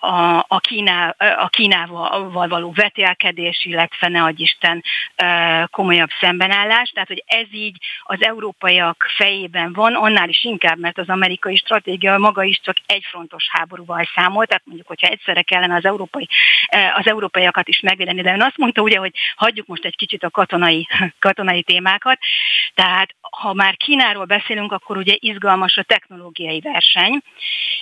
[0.00, 4.82] a, a, Kíná, a Kínával való vetélkedés, illetve ne adj Isten
[5.70, 6.90] komolyabb szembenállás.
[6.90, 12.18] Tehát, hogy ez így az európaiak fejében van, annál is inkább, mert az amerikai stratégia
[12.18, 16.28] maga is csak egyfrontos háborúval számol, tehát mondjuk, hogyha egyszerre kellene az, európai,
[16.94, 20.30] az európaiakat is megvédeni, de ön azt mondta ugye, hogy hagyjuk most egy kicsit a
[20.30, 22.18] katonai, katonai témákat,
[22.74, 27.20] tehát ha már Kínáról beszélünk, akkor ugye izgalmas a technológiai verseny,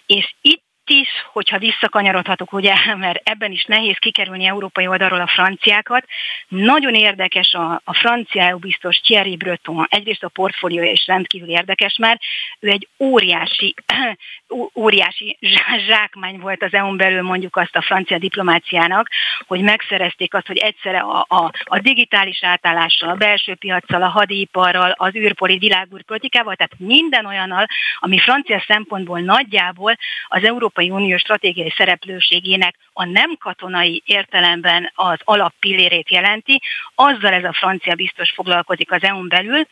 [0.07, 6.05] és itt is, hogyha visszakanyarodhatok, ugye, mert ebben is nehéz kikerülni európai oldalról a franciákat.
[6.49, 12.21] Nagyon érdekes a, a francia biztos Thierry Breton, egyrészt a portfóliója is rendkívül érdekes már,
[12.61, 13.75] ő egy óriási,
[14.75, 15.39] óriási
[15.87, 19.09] zsákmány volt az EU-n belül mondjuk azt a francia diplomáciának,
[19.47, 24.91] hogy megszerezték azt, hogy egyszerre a, a, a digitális átállással, a belső piacsal, a hadiparral,
[24.91, 27.67] az űrpoli, világúrpolitikával, tehát minden olyannal,
[27.99, 29.97] ami francia szempontból nagyjából
[30.29, 36.63] az Európai Európai Unió stratégiai szereplőségének a nem katonai értelemben az alappillérét jelenti,
[36.95, 39.67] azzal ez a francia biztos foglalkozik az EU-n belül,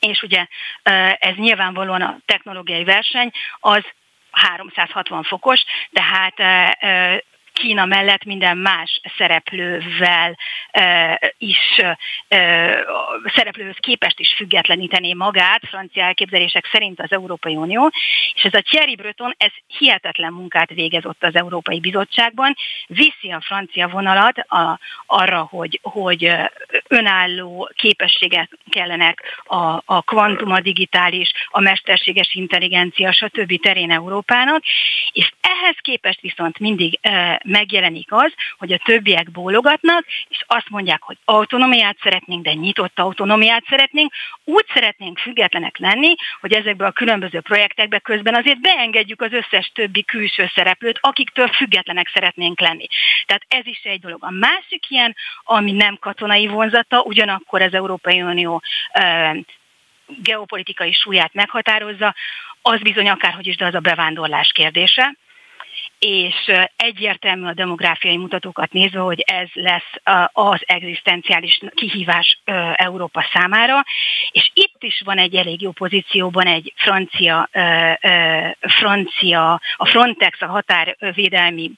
[0.00, 0.46] és ugye
[1.18, 3.84] ez nyilvánvalóan a technológiai verseny, az
[4.30, 6.34] 360 fokos, tehát
[7.58, 10.38] Kína mellett minden más szereplővel
[11.38, 11.80] is
[13.34, 17.92] szereplőhöz képest is függetlenítené magát, francia elképzelések szerint az Európai Unió,
[18.34, 22.54] és ez a Thierry Breton, ez hihetetlen munkát végez ott az Európai Bizottságban,
[22.86, 26.30] viszi a francia vonalat a, arra, hogy, hogy
[26.88, 33.60] önálló képességek kellenek a, a kvantum, a digitális, a mesterséges intelligencia, stb.
[33.60, 34.62] terén Európának,
[35.12, 36.98] és ehhez képest viszont mindig
[37.48, 43.64] megjelenik az, hogy a többiek bólogatnak, és azt mondják, hogy autonomiát szeretnénk, de nyitott autonomiát
[43.68, 44.12] szeretnénk,
[44.44, 50.04] úgy szeretnénk függetlenek lenni, hogy ezekbe a különböző projektekbe közben azért beengedjük az összes többi
[50.04, 52.86] külső szereplőt, akiktől függetlenek szeretnénk lenni.
[53.26, 54.24] Tehát ez is egy dolog.
[54.24, 59.36] A másik ilyen, ami nem katonai vonzata, ugyanakkor az Európai Unió e,
[60.22, 62.14] geopolitikai súlyát meghatározza,
[62.62, 65.16] az bizony akárhogy is, de az a bevándorlás kérdése
[65.98, 69.92] és egyértelmű a demográfiai mutatókat nézve, hogy ez lesz
[70.32, 72.40] az egzisztenciális kihívás
[72.74, 73.84] Európa számára,
[74.30, 77.48] és itt is van egy elég jó pozícióban egy francia,
[78.60, 81.70] francia a Frontex, a határvédelmi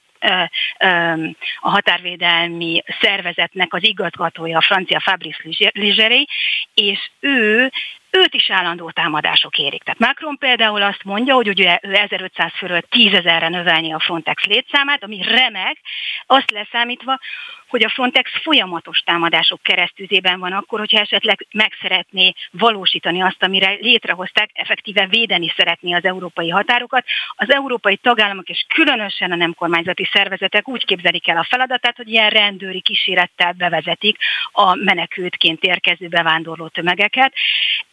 [1.59, 6.27] a határvédelmi szervezetnek az igazgatója, a francia Fabrice Ligeri,
[6.73, 7.71] és ő
[8.11, 9.83] őt is állandó támadások érik.
[9.83, 14.43] Tehát Macron például azt mondja, hogy ugye ő 1500 fölött 10 ezerre növelni a Frontex
[14.43, 15.77] létszámát, ami remek,
[16.25, 17.19] azt leszámítva,
[17.67, 23.77] hogy a Frontex folyamatos támadások keresztüzében van akkor, hogyha esetleg meg szeretné valósítani azt, amire
[23.79, 27.05] létrehozták, effektíven védeni szeretné az európai határokat.
[27.35, 32.09] Az európai tagállamok és különösen a nem kormányzati szervezetek úgy képzelik el a feladatát, hogy
[32.09, 34.17] ilyen rendőri kísérettel bevezetik
[34.51, 37.33] a menekültként érkező bevándorló tömegeket.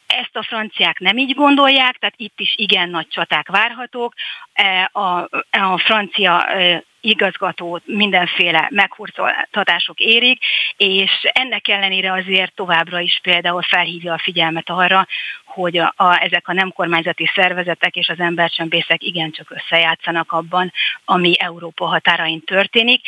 [0.09, 4.14] Ezt a franciák nem így gondolják, tehát itt is igen nagy csaták várhatók.
[4.52, 10.42] E, a, a francia e, igazgatót mindenféle meghurcoltatások érik,
[10.76, 15.06] és ennek ellenére azért továbbra is például felhívja a figyelmet arra,
[15.44, 20.72] hogy a, a, ezek a nem kormányzati szervezetek és az embercsempészek igencsak összejátszanak abban,
[21.04, 23.00] ami Európa határain történik.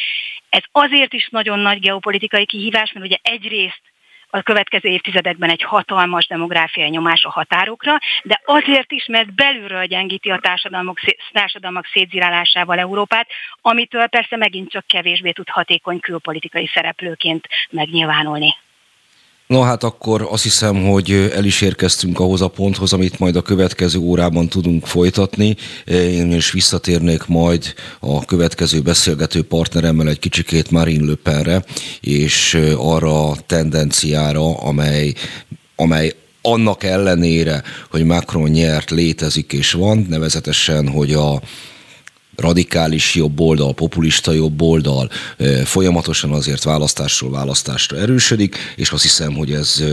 [0.49, 3.83] Ez azért is nagyon nagy geopolitikai kihívás, mert ugye egyrészt
[4.31, 10.31] a következő évtizedekben egy hatalmas demográfiai nyomás a határokra, de azért is, mert belülről gyengíti
[10.31, 10.99] a társadalmak,
[11.33, 13.29] társadalmak szétzirálásával Európát,
[13.61, 18.55] amitől persze megint csak kevésbé tud hatékony külpolitikai szereplőként megnyilvánulni.
[19.51, 23.43] No hát akkor azt hiszem, hogy el is érkeztünk ahhoz a ponthoz, amit majd a
[23.43, 25.57] következő órában tudunk folytatni.
[25.87, 31.65] Én is visszatérnék majd a következő beszélgető partneremmel egy kicsikét Marine Le Penre,
[32.01, 35.13] és arra a tendenciára, amely,
[35.77, 41.41] amely annak ellenére, hogy Macron nyert, létezik és van, nevezetesen, hogy a
[42.41, 45.11] radikális jobb oldal, populista jobb oldal
[45.65, 49.85] folyamatosan azért választásról választásra erősödik, és azt hiszem, hogy ez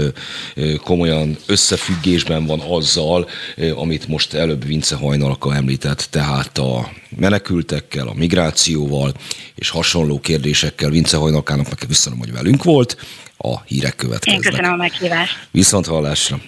[0.83, 3.29] komolyan összefüggésben van azzal,
[3.75, 9.13] amit most előbb Vince Hajnalka említett, tehát a menekültekkel, a migrációval
[9.55, 10.89] és hasonló kérdésekkel.
[10.89, 12.97] Vince Hajnalkának meg köszönöm, hogy velünk volt.
[13.37, 14.43] A hírek következnek.
[14.43, 15.47] Én köszönöm a meghívást.
[15.51, 16.39] Viszont hallásra.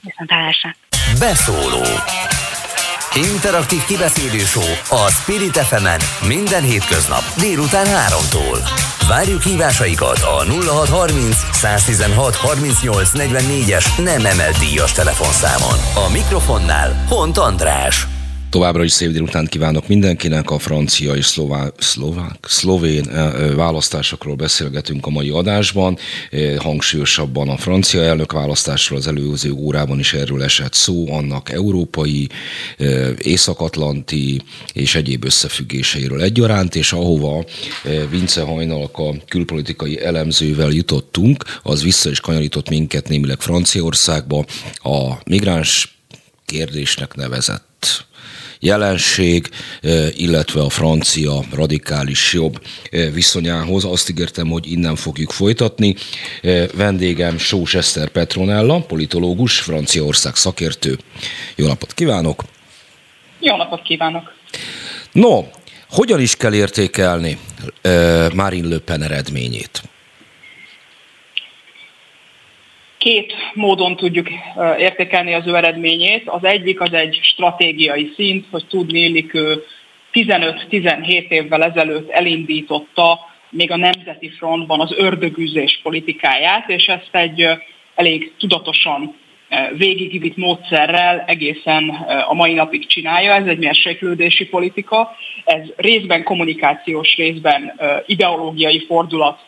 [0.00, 0.76] Viszont hallásra.
[1.18, 1.82] Beszóló
[3.16, 4.42] Interaktív kibeszélő
[4.88, 5.86] a Spirit fm
[6.26, 8.58] minden hétköznap délután 3-tól.
[9.08, 15.78] Várjuk hívásaikat a 0630 116 38 44-es nem emelt díjas telefonszámon.
[16.06, 18.13] A mikrofonnál Hont András.
[18.54, 20.50] Továbbra is szép délután kívánok mindenkinek.
[20.50, 23.04] A francia és szlovák, szlovák, szlovén
[23.56, 25.98] választásokról beszélgetünk a mai adásban.
[26.56, 32.28] Hangsúlyosabban a francia elnök választásról az előző órában is erről esett szó, annak európai,
[33.18, 34.42] észak-atlanti
[34.72, 37.44] és egyéb összefüggéseiről egyaránt, és ahova
[38.10, 44.44] Vince Hajnalka külpolitikai elemzővel jutottunk, az vissza is kanyarított minket némileg Franciaországba,
[44.82, 45.98] a migráns
[46.46, 48.12] kérdésnek nevezett
[48.64, 49.48] jelenség,
[50.16, 52.62] illetve a francia radikális jobb
[53.12, 53.84] viszonyához.
[53.84, 55.94] Azt ígértem, hogy innen fogjuk folytatni.
[56.74, 60.98] Vendégem Sós Eszter Petronella, politológus, Franciaország szakértő.
[61.56, 62.44] Jó napot kívánok!
[63.40, 64.32] Jó napot kívánok!
[65.12, 65.44] No,
[65.90, 67.38] hogyan is kell értékelni
[68.34, 69.82] Marine Le Pen eredményét?
[73.04, 74.28] Két módon tudjuk
[74.78, 76.22] értékelni az ő eredményét.
[76.26, 79.64] Az egyik az egy stratégiai szint, hogy tudni illik ő
[80.12, 83.18] 15-17 évvel ezelőtt elindította
[83.50, 87.46] még a Nemzeti Frontban az ördögűzés politikáját, és ezt egy
[87.94, 89.14] elég tudatosan
[89.76, 91.88] végigvitt módszerrel egészen
[92.28, 93.34] a mai napig csinálja.
[93.34, 99.40] Ez egy mérséklődési politika, ez részben kommunikációs, részben ideológiai fordulat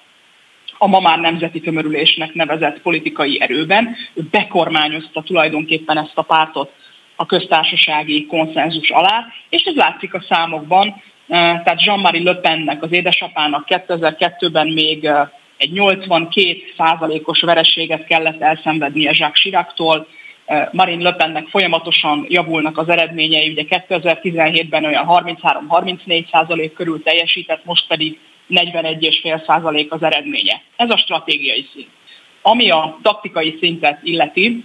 [0.78, 3.96] a ma már nemzeti tömörülésnek nevezett politikai erőben.
[4.14, 6.72] Ő bekormányozta tulajdonképpen ezt a pártot
[7.16, 11.02] a köztársasági konszenzus alá, és ez látszik a számokban.
[11.26, 15.10] Tehát Jean-Marie Le Pennek, az édesapának 2002-ben még
[15.56, 20.06] egy 82 százalékos vereséget kellett elszenvednie Jacques Chirac-tól,
[20.72, 27.86] Marine Le Pennek folyamatosan javulnak az eredményei, ugye 2017-ben olyan 33-34 százalék körül teljesített, most
[27.86, 28.18] pedig
[28.51, 30.62] 41,5 százalék az eredménye.
[30.76, 31.88] Ez a stratégiai szint.
[32.42, 34.64] Ami a taktikai szintet illeti,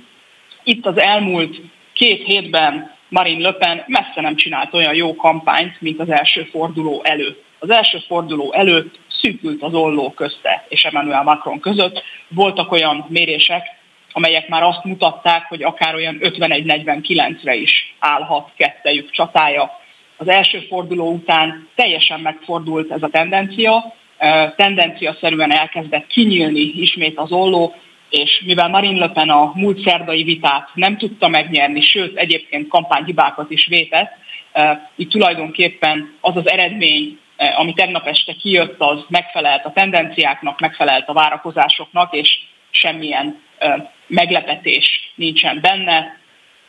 [0.63, 1.61] itt az elmúlt
[1.93, 7.01] két hétben Marine Le Pen messze nem csinált olyan jó kampányt, mint az első forduló
[7.03, 7.43] előtt.
[7.59, 12.03] Az első forduló előtt szűkült az olló közte és Emmanuel Macron között.
[12.27, 13.63] Voltak olyan mérések,
[14.11, 19.80] amelyek már azt mutatták, hogy akár olyan 51-49-re is állhat kettejük csatája.
[20.21, 23.93] Az első forduló után teljesen megfordult ez a tendencia,
[24.55, 27.75] tendencia szerűen elkezdett kinyílni ismét az olló,
[28.09, 33.51] és mivel Marine Le Pen a múlt szerdai vitát nem tudta megnyerni, sőt egyébként kampányhibákat
[33.51, 34.11] is vétett,
[34.95, 37.19] itt tulajdonképpen az az eredmény,
[37.55, 42.39] ami tegnap este kijött, az megfelelt a tendenciáknak, megfelelt a várakozásoknak, és
[42.71, 43.41] semmilyen
[44.07, 46.19] meglepetés nincsen benne.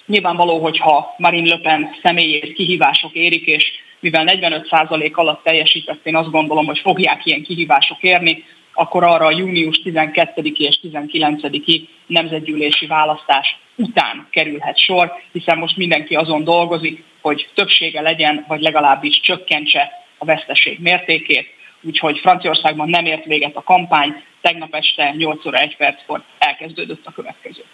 [0.06, 3.64] Nyilvánvaló, hogyha Marine Le Pen személyét kihívások érik, és
[4.00, 8.44] mivel 45% alatt teljesített, én azt gondolom, hogy fogják ilyen kihívások érni,
[8.74, 16.14] akkor arra a június 12 és 19-i nemzetgyűlési választás után kerülhet sor, hiszen most mindenki
[16.14, 21.46] azon dolgozik, hogy többsége legyen, vagy legalábbis csökkentse a veszteség mértékét.
[21.82, 27.12] Úgyhogy Franciaországban nem ért véget a kampány, tegnap este 8 óra 1 perckor elkezdődött a
[27.12, 27.64] következő.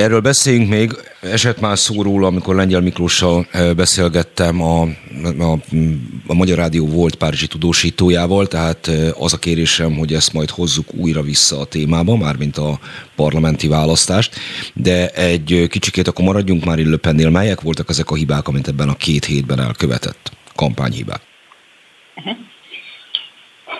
[0.00, 0.90] Erről beszéljünk még,
[1.20, 4.82] esett már szó amikor Lengyel Miklóssal eh, beszélgettem, a,
[5.38, 5.52] a,
[6.26, 10.94] a Magyar Rádió volt Párizsi tudósítójával, tehát eh, az a kérésem, hogy ezt majd hozzuk
[10.94, 12.78] újra vissza a témába, mármint a
[13.16, 14.34] parlamenti választást,
[14.74, 18.94] de egy kicsikét akkor maradjunk már Löpennél, melyek voltak ezek a hibák, amit ebben a
[18.94, 21.20] két hétben elkövetett kampányhibák?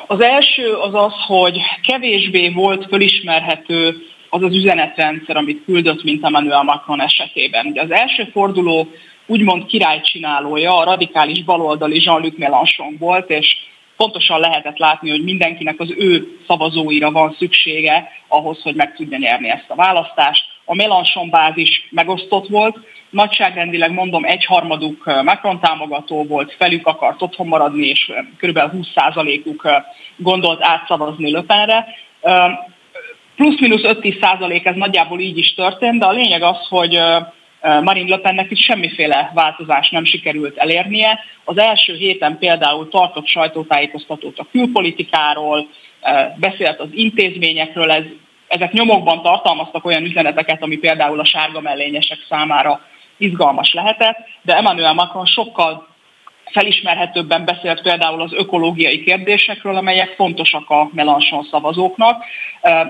[0.07, 3.97] Az első az az, hogy kevésbé volt fölismerhető
[4.31, 7.67] az az üzenetrendszer, amit küldött, mint Emmanuel Macron esetében.
[7.67, 8.89] Ugye az első forduló
[9.27, 13.57] úgymond királycsinálója a radikális baloldali Jean-Luc Mélenchon volt, és
[13.97, 19.49] pontosan lehetett látni, hogy mindenkinek az ő szavazóira van szüksége ahhoz, hogy meg tudja nyerni
[19.49, 20.45] ezt a választást.
[20.65, 22.79] A Mélenchon bázis megosztott volt,
[23.11, 28.59] nagyságrendileg mondom egyharmaduk Macron támogató volt, felük akart otthon maradni, és kb.
[28.59, 29.69] 20%-uk
[30.17, 31.87] gondolt átszavazni Löpenre
[33.41, 37.01] plusz-minusz 5-10 százalék, ez nagyjából így is történt, de a lényeg az, hogy
[37.61, 41.19] Marine Le Pennek is semmiféle változás nem sikerült elérnie.
[41.45, 45.69] Az első héten például tartott sajtótájékoztatót a külpolitikáról,
[46.37, 48.05] beszélt az intézményekről, ez,
[48.49, 52.81] ezek nyomokban tartalmaztak olyan üzeneteket, ami például a sárga mellényesek számára
[53.17, 55.89] izgalmas lehetett, de Emmanuel Macron sokkal
[56.53, 62.25] felismerhetőbben beszélt például az ökológiai kérdésekről, amelyek fontosak a Melanchon szavazóknak.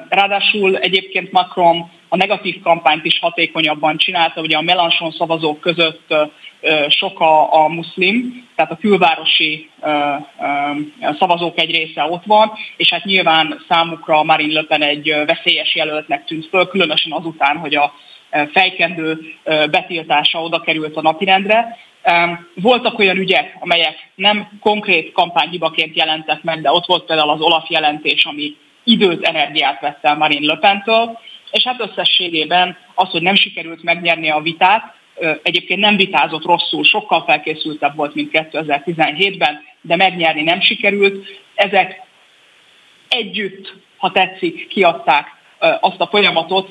[0.08, 6.14] Ráadásul egyébként Macron a negatív kampányt is hatékonyabban csinálta, ugye a Melanchon szavazók között
[6.88, 9.68] sok a, a muszlim, tehát a külvárosi
[11.18, 16.24] szavazók egy része ott van, és hát nyilván számukra Marine Le Pen egy veszélyes jelöltnek
[16.24, 17.92] tűnt föl, különösen azután, hogy a
[18.52, 21.76] fejkendő betiltása oda került a napirendre.
[22.54, 27.70] Voltak olyan ügyek, amelyek nem konkrét kampányhibaként jelentek meg, de ott volt például az Olaf
[27.70, 31.18] jelentés, ami időt, energiát vett el Marine Le Pen-től,
[31.50, 34.94] és hát összességében az, hogy nem sikerült megnyerni a vitát,
[35.42, 41.26] egyébként nem vitázott rosszul, sokkal felkészültebb volt, mint 2017-ben, de megnyerni nem sikerült.
[41.54, 42.02] Ezek
[43.08, 45.26] együtt, ha tetszik, kiadták
[45.80, 46.70] azt a folyamatot,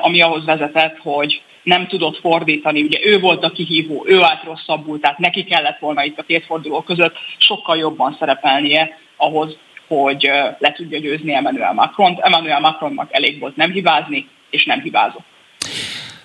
[0.00, 2.82] ami ahhoz vezetett, hogy nem tudott fordítani.
[2.82, 6.44] Ugye ő volt a kihívó, ő állt rosszabbul, tehát neki kellett volna itt a két
[6.44, 9.56] forduló között sokkal jobban szerepelnie ahhoz,
[9.88, 10.22] hogy
[10.58, 12.20] le tudja győzni Emmanuel Macron-t.
[12.20, 15.24] Emmanuel Macronnak elég volt nem hibázni, és nem hibázott.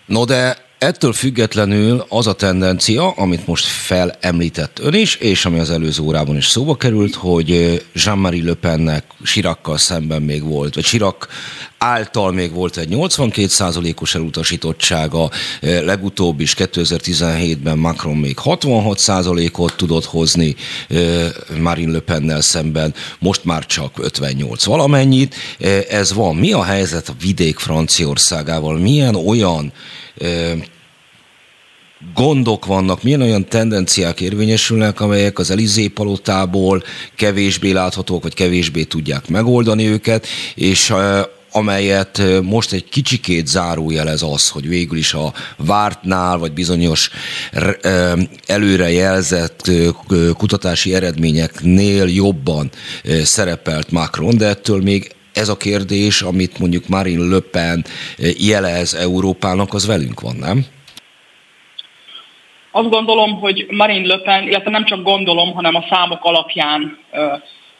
[0.05, 5.69] No de Ettől függetlenül az a tendencia, amit most felemlített ön is, és ami az
[5.69, 11.27] előző órában is szóba került, hogy Jean-Marie Le Pennek Sirakkal szemben még volt, vagy Sirak
[11.77, 15.29] által még volt egy 82%-os elutasítottsága,
[15.61, 20.55] legutóbb is 2017-ben Macron még 66%-ot tudott hozni
[21.61, 25.35] Marine Le Pennel szemben, most már csak 58 valamennyit.
[25.89, 26.35] Ez van.
[26.35, 28.77] Mi a helyzet a vidék Franciaországával?
[28.77, 29.71] Milyen olyan
[32.13, 36.83] gondok vannak, milyen olyan tendenciák érvényesülnek, amelyek az Elizé palotából
[37.15, 40.93] kevésbé láthatók, vagy kevésbé tudják megoldani őket, és
[41.51, 47.09] amelyet most egy kicsikét zárójelez az, hogy végül is a vártnál, vagy bizonyos
[48.45, 49.71] előrejelzett
[50.33, 52.69] kutatási eredményeknél jobban
[53.23, 57.85] szerepelt Macron, de ettől még ez a kérdés, amit mondjuk Marine Le Pen
[58.37, 60.65] jelez Európának, az velünk van, nem?
[62.71, 66.97] Azt gondolom, hogy Marine Le Pen, illetve nem csak gondolom, hanem a számok alapján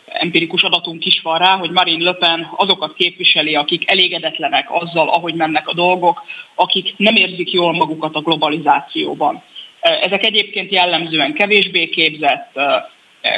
[0.06, 5.34] empirikus adatunk is van rá, hogy Marine Le Pen azokat képviseli, akik elégedetlenek azzal, ahogy
[5.34, 6.22] mennek a dolgok,
[6.56, 9.44] akik nem érzik jól magukat a globalizációban.
[9.82, 12.60] Ezek egyébként jellemzően kevésbé képzett,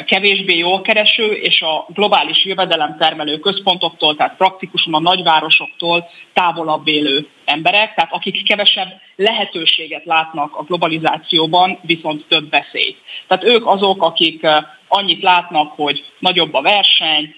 [0.06, 7.94] kevésbé jól kereső, és a globális jövedelemtermelő központoktól, tehát praktikusan a nagyvárosoktól távolabb élő emberek,
[7.94, 12.96] tehát akik kevesebb lehetőséget látnak a globalizációban, viszont több veszélyt.
[13.28, 14.46] Tehát ők azok, akik
[14.88, 17.34] annyit látnak, hogy nagyobb a verseny,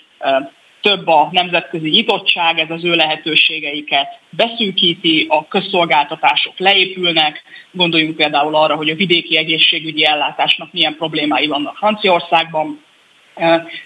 [0.85, 8.76] több a nemzetközi nyitottság, ez az ő lehetőségeiket beszűkíti, a közszolgáltatások leépülnek, gondoljunk például arra,
[8.76, 12.82] hogy a vidéki egészségügyi ellátásnak milyen problémái vannak Franciaországban.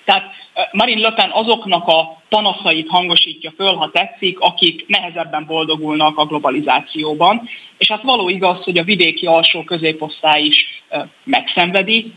[0.05, 0.25] Tehát
[0.73, 7.49] Marine Le Pen azoknak a panaszait hangosítja föl, ha tetszik, akik nehezebben boldogulnak a globalizációban.
[7.79, 10.83] És hát való igaz, hogy a vidéki alsó középosztály is
[11.25, 12.13] megszenvedi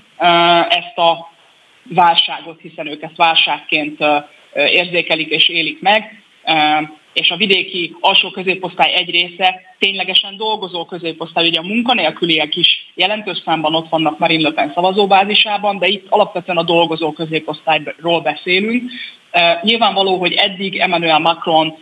[0.69, 1.29] ezt a
[1.83, 4.03] válságot, hiszen ők ezt válságként
[4.53, 6.23] érzékelik és élik meg,
[7.13, 13.41] és a vidéki alsó középosztály egy része ténylegesen dolgozó középosztály, ugye a munkanélküliek is jelentős
[13.45, 18.91] számban ott vannak Marine Le Pen szavazóbázisában, de itt alapvetően a dolgozó középosztályról beszélünk.
[19.61, 21.77] Nyilvánvaló, hogy eddig Emmanuel Macron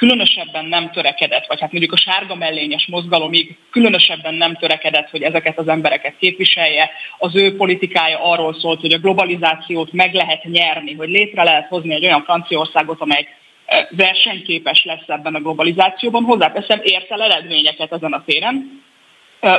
[0.00, 5.58] különösebben nem törekedett, vagy hát mondjuk a sárga mellényes mozgalomig különösebben nem törekedett, hogy ezeket
[5.58, 6.90] az embereket képviselje.
[7.18, 11.94] Az ő politikája arról szólt, hogy a globalizációt meg lehet nyerni, hogy létre lehet hozni
[11.94, 13.26] egy olyan Franciaországot, amely
[13.66, 16.24] e, versenyképes lesz ebben a globalizációban.
[16.24, 18.82] Hozzáteszem, ért el eredményeket ezen a téren,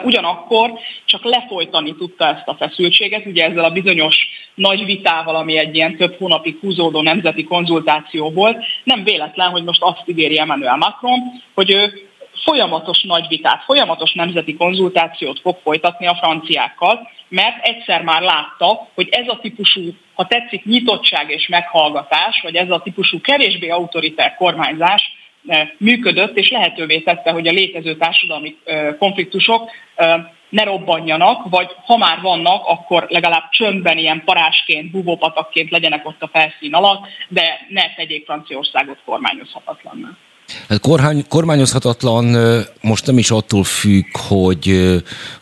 [0.03, 0.73] Ugyanakkor
[1.05, 4.15] csak lefolytani tudta ezt a feszültséget, ugye ezzel a bizonyos
[4.55, 8.63] nagy vitával, ami egy ilyen több hónapig húzódó nemzeti konzultáció volt.
[8.83, 11.19] Nem véletlen, hogy most azt ígéri Emmanuel Macron,
[11.53, 12.09] hogy ő
[12.43, 19.07] folyamatos nagy vitát, folyamatos nemzeti konzultációt fog folytatni a franciákkal, mert egyszer már látta, hogy
[19.11, 19.81] ez a típusú,
[20.13, 25.19] ha tetszik, nyitottság és meghallgatás, vagy ez a típusú kevésbé autoritár kormányzás
[25.77, 28.55] működött, és lehetővé tette, hogy a létező társadalmi
[28.99, 29.69] konfliktusok
[30.49, 36.29] ne robbanjanak, vagy ha már vannak, akkor legalább csöndben ilyen parásként, bubópatakként legyenek ott a
[36.33, 40.07] felszín alatt, de ne tegyék Franciaországot kormányozhatatlanná.
[40.69, 42.25] Hát kormány, kormányozhatatlan
[42.81, 44.75] most nem is attól függ, hogy,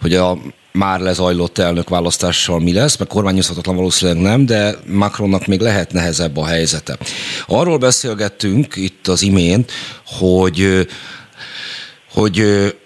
[0.02, 0.38] hogy a
[0.72, 6.46] már lezajlott elnökválasztással mi lesz, mert kormányozhatatlan valószínűleg nem, de Macronnak még lehet nehezebb a
[6.46, 6.98] helyzete.
[7.48, 9.72] Arról beszélgettünk itt az imént,
[10.06, 10.88] hogy
[12.14, 12.44] hogy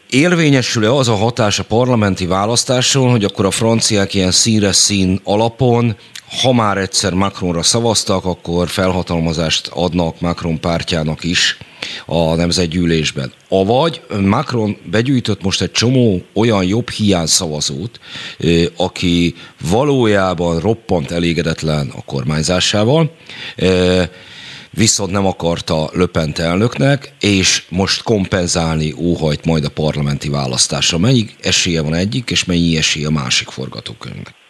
[0.09, 5.95] érvényesül-e az a hatás a parlamenti választáson, hogy akkor a franciák ilyen szíre szín alapon
[6.41, 11.57] ha már egyszer Macronra szavaztak, akkor felhatalmazást adnak Macron pártjának is
[12.05, 13.33] a nemzetgyűlésben.
[13.49, 17.99] Avagy Macron begyűjtött most egy csomó olyan jobb hiány szavazót,
[18.77, 19.35] aki
[19.69, 23.15] valójában roppant elégedetlen a kormányzásával,
[24.69, 30.97] viszont nem akarta Löpent elnöknek, és most kompenzálni óhajt majd a parlamenti választásra.
[30.97, 34.41] Mennyi esélye van egyik, és mennyi esélye a másik forgatókönyvnek?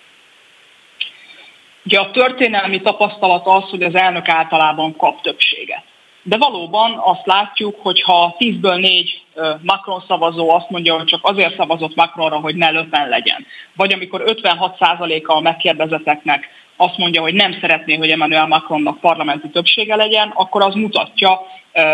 [1.86, 5.84] Ugye a történelmi tapasztalat az, hogy az elnök általában kap többséget.
[6.26, 9.22] De valóban azt látjuk, hogy ha 10-ből 4
[9.62, 13.46] Macron szavazó azt mondja, hogy csak azért szavazott Macronra, hogy ne löpen legyen.
[13.76, 19.96] Vagy amikor 56%-a a megkérdezeteknek azt mondja, hogy nem szeretné, hogy Emmanuel Macronnak parlamenti többsége
[19.96, 21.42] legyen, akkor az mutatja,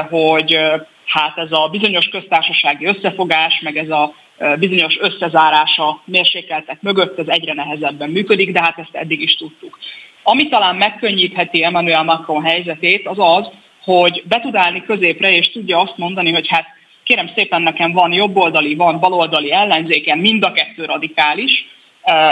[0.10, 0.60] hogy
[1.06, 4.14] hát ez a bizonyos köztársasági összefogás, meg ez a
[4.60, 9.80] bizonyos összezárása mérsékeltek mögött, ez egyre nehezebben működik, de hát ezt eddig is tudtuk.
[10.24, 13.50] Ami talán megkönnyítheti Emmanuel Macron helyzetét, az az,
[13.84, 16.66] hogy be tud állni középre, és tudja azt mondani, hogy hát
[17.04, 21.66] kérem szépen nekem van jobboldali, van baloldali ellenzéken, mind a kettő radikális,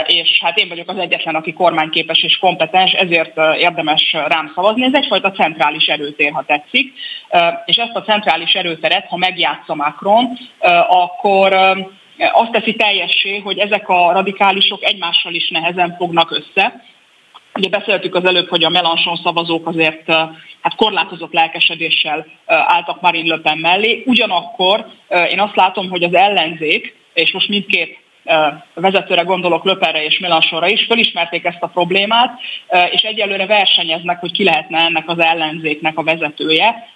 [0.06, 4.84] és hát én vagyok az egyetlen, aki kormányképes és kompetens, ezért érdemes rám szavazni.
[4.84, 6.92] Ez egyfajta centrális erőtér, ha tetszik,
[7.64, 10.38] és ezt a centrális erőteret, ha megjátsza Macron,
[10.88, 11.52] akkor
[12.32, 16.82] azt teszi teljessé, hogy ezek a radikálisok egymással is nehezen fognak össze,
[17.54, 20.06] Ugye beszéltük az előbb, hogy a Melanchon szavazók azért
[20.60, 24.02] hát korlátozott lelkesedéssel álltak Marine Le Pen mellé.
[24.06, 24.86] Ugyanakkor
[25.30, 27.98] én azt látom, hogy az ellenzék, és most mindkét
[28.74, 32.40] vezetőre gondolok Löperre és Melanchonra is, felismerték ezt a problémát,
[32.90, 36.88] és egyelőre versenyeznek, hogy ki lehetne ennek az ellenzéknek a vezetője.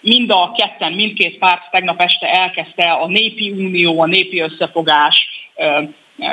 [0.00, 5.28] Mind a ketten, mindkét párt tegnap este elkezdte a népi unió, a népi összefogás,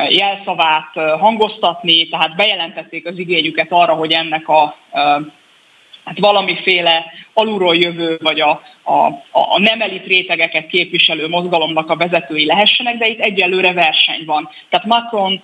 [0.09, 4.77] jelszavát hangoztatni, tehát bejelentették az igényüket arra, hogy ennek a
[6.05, 12.45] hát valamiféle alulról jövő, vagy a, a, a nem elit rétegeket képviselő mozgalomnak a vezetői
[12.45, 14.49] lehessenek, de itt egyelőre verseny van.
[14.69, 15.41] Tehát Macron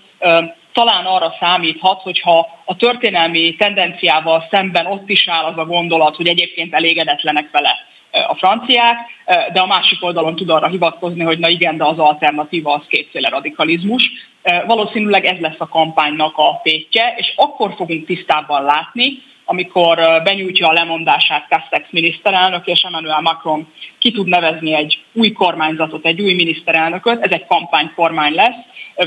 [0.73, 6.27] talán arra számíthat, hogyha a történelmi tendenciával szemben ott is áll az a gondolat, hogy
[6.27, 7.77] egyébként elégedetlenek vele
[8.11, 8.97] a franciák,
[9.53, 13.29] de a másik oldalon tud arra hivatkozni, hogy na igen, de az alternatíva az kétféle
[13.29, 14.11] radikalizmus.
[14.65, 20.73] Valószínűleg ez lesz a kampánynak a tétje, és akkor fogunk tisztában látni, amikor benyújtja a
[20.73, 23.67] lemondását Castex miniszterelnök, és Emmanuel Macron
[23.99, 28.55] ki tud nevezni egy új kormányzatot, egy új miniszterelnököt, ez egy kampánykormány lesz,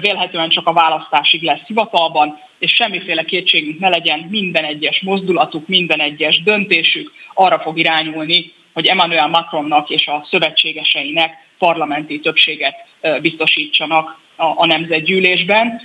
[0.00, 6.00] vélhetően csak a választásig lesz hivatalban, és semmiféle kétségünk ne legyen, minden egyes mozdulatuk, minden
[6.00, 12.74] egyes döntésük arra fog irányulni, hogy Emmanuel Macronnak és a szövetségeseinek parlamenti többséget
[13.20, 15.80] biztosítsanak a, a nemzetgyűlésben.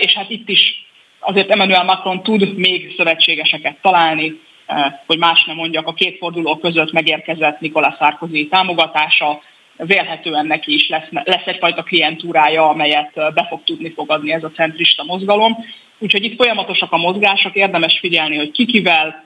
[0.00, 0.83] És hát itt is
[1.24, 4.40] azért Emmanuel Macron tud még szövetségeseket találni,
[5.06, 9.40] hogy más nem mondjak, a két forduló között megérkezett Nicolas Sarkozy támogatása,
[9.76, 15.04] vélhetően neki is lesz, lesz egyfajta klientúrája, amelyet be fog tudni fogadni ez a centrista
[15.04, 15.56] mozgalom.
[15.98, 19.24] Úgyhogy itt folyamatosak a mozgások, érdemes figyelni, hogy kikivel,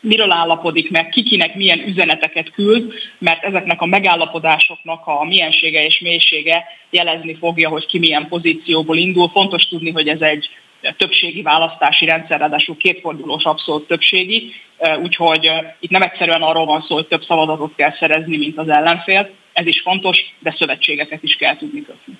[0.00, 6.64] miről állapodik meg, kikinek milyen üzeneteket küld, mert ezeknek a megállapodásoknak a miensége és mélysége
[6.90, 9.28] jelezni fogja, hogy ki milyen pozícióból indul.
[9.28, 10.48] Fontos tudni, hogy ez egy
[10.96, 14.52] többségi választási rendszer, ráadásul kétfordulós abszolút többségi,
[15.02, 19.30] úgyhogy itt nem egyszerűen arról van szó, hogy több szavazatot kell szerezni, mint az ellenfél,
[19.52, 22.18] ez is fontos, de szövetségeket is kell tudni kötni.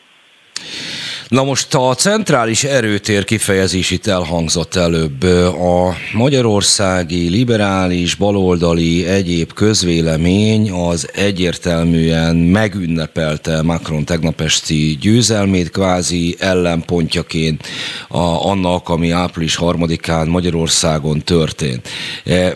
[1.33, 5.23] Na most a centrális erőtér kifejezés itt elhangzott előbb.
[5.53, 17.67] A magyarországi liberális, baloldali egyéb közvélemény az egyértelműen megünnepelte Macron tegnap esti győzelmét, kvázi ellenpontjaként
[18.09, 18.19] a,
[18.51, 21.89] annak, ami április harmadikán Magyarországon történt.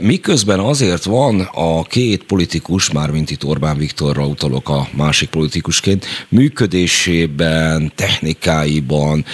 [0.01, 7.93] Miközben azért van a két politikus, mármint itt Orbán Viktorra utalok a másik politikusként, működésében,
[7.95, 9.25] technikájában, témáiban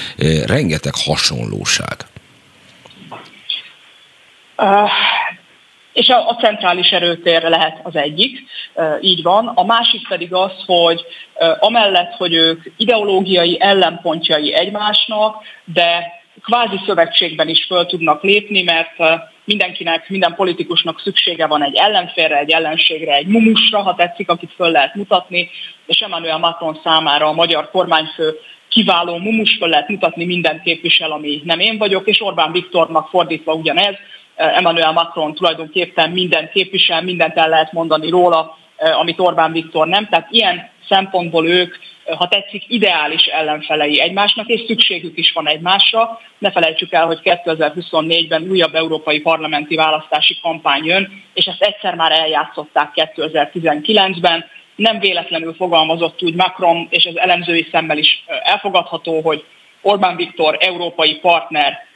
[0.47, 1.97] rengeteg hasonlóság.
[4.57, 4.91] Uh,
[5.93, 8.39] és a, a centrális erőtér lehet az egyik,
[8.75, 9.47] uh, így van.
[9.47, 11.01] A másik pedig az, hogy
[11.35, 19.23] uh, amellett, hogy ők ideológiai ellenpontjai egymásnak, de kvázi szövetségben is föl tudnak lépni, mert
[19.45, 24.71] mindenkinek, minden politikusnak szüksége van egy ellenfélre, egy ellenségre, egy mumusra, ha tetszik, akit föl
[24.71, 25.51] lehet mutatni,
[25.87, 28.39] és Emmanuel Macron számára a magyar kormányfő
[28.73, 33.53] kiváló mumus fel lehet mutatni minden képvisel, ami nem én vagyok, és Orbán Viktornak fordítva
[33.55, 33.95] ugyanez,
[34.37, 40.09] Emmanuel Macron tulajdonképpen minden képvisel, mindent el lehet mondani róla, eh, amit Orbán Viktor nem.
[40.09, 46.21] Tehát ilyen szempontból ők, eh, ha tetszik, ideális ellenfelei egymásnak, és szükségük is van egymásra.
[46.39, 52.13] Ne felejtsük el, hogy 2024-ben újabb európai parlamenti választási kampány jön, és ezt egyszer már
[52.13, 54.45] eljátszották 2019-ben
[54.77, 59.45] nem véletlenül fogalmazott úgy Macron, és az elemzői szemmel is elfogadható, hogy
[59.83, 61.87] Orbán Viktor európai partner,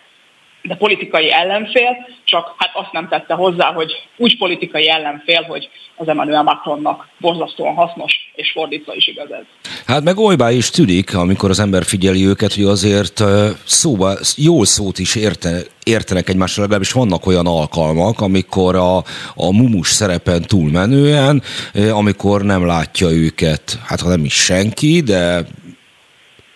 [0.66, 6.08] de politikai ellenfél, csak hát azt nem tette hozzá, hogy úgy politikai ellenfél, hogy az
[6.08, 9.44] Emmanuel Macronnak borzasztóan hasznos, és fordítva is igaz ez.
[9.86, 13.22] Hát meg olybá is tűnik, amikor az ember figyeli őket, hogy azért
[13.64, 18.96] szóba, jól szót is érte, értenek egymásra, legalábbis vannak olyan alkalmak, amikor a,
[19.34, 21.42] a mumus szerepen túlmenően,
[21.90, 25.46] amikor nem látja őket, hát ha nem is senki, de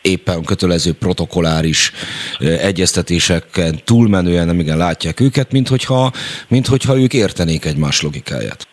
[0.03, 1.92] éppen kötelező protokoláris
[2.38, 6.11] egyeztetéseken túlmenően nem igen látják őket, mint hogyha,
[6.48, 8.68] mint hogyha ők értenék egymás logikáját.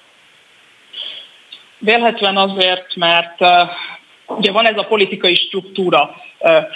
[1.80, 3.38] Vélhetően azért, mert
[4.28, 6.16] ugye van ez a politikai struktúra,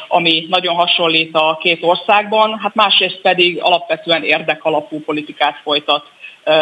[0.07, 6.05] ami nagyon hasonlít a két országban, hát másrészt pedig alapvetően érdekalapú politikát folytat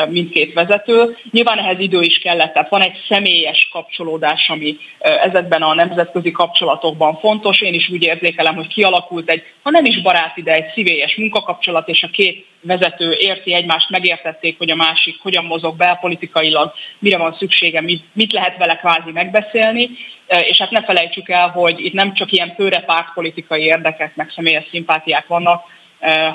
[0.10, 1.18] mindkét vezető.
[1.32, 7.18] Nyilván ehhez idő is kellett, tehát van egy személyes kapcsolódás, ami ezekben a nemzetközi kapcsolatokban
[7.20, 7.62] fontos.
[7.62, 11.88] Én is úgy érzékelem, hogy kialakult egy, ha nem is baráti, de egy szívélyes munkakapcsolat,
[11.88, 17.36] és a két vezető érti egymást, megértették, hogy a másik hogyan mozog belpolitikailag, mire van
[17.38, 17.82] szüksége,
[18.14, 19.90] mit, lehet vele kvázi megbeszélni,
[20.28, 24.66] és hát ne felejtsük el, hogy itt nem csak ilyen főre pártpolitikai érdekek, meg személyes
[24.72, 25.64] szimpátiák vannak,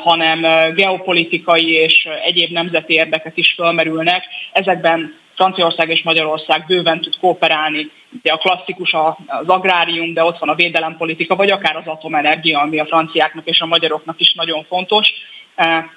[0.01, 4.25] hanem geopolitikai és egyéb nemzeti érdekek is felmerülnek.
[4.53, 7.91] Ezekben Franciaország és Magyarország bőven tud kooperálni.
[8.19, 8.93] Ugye a klasszikus
[9.27, 13.61] az agrárium, de ott van a védelempolitika, vagy akár az atomenergia, ami a franciáknak és
[13.61, 15.12] a magyaroknak is nagyon fontos.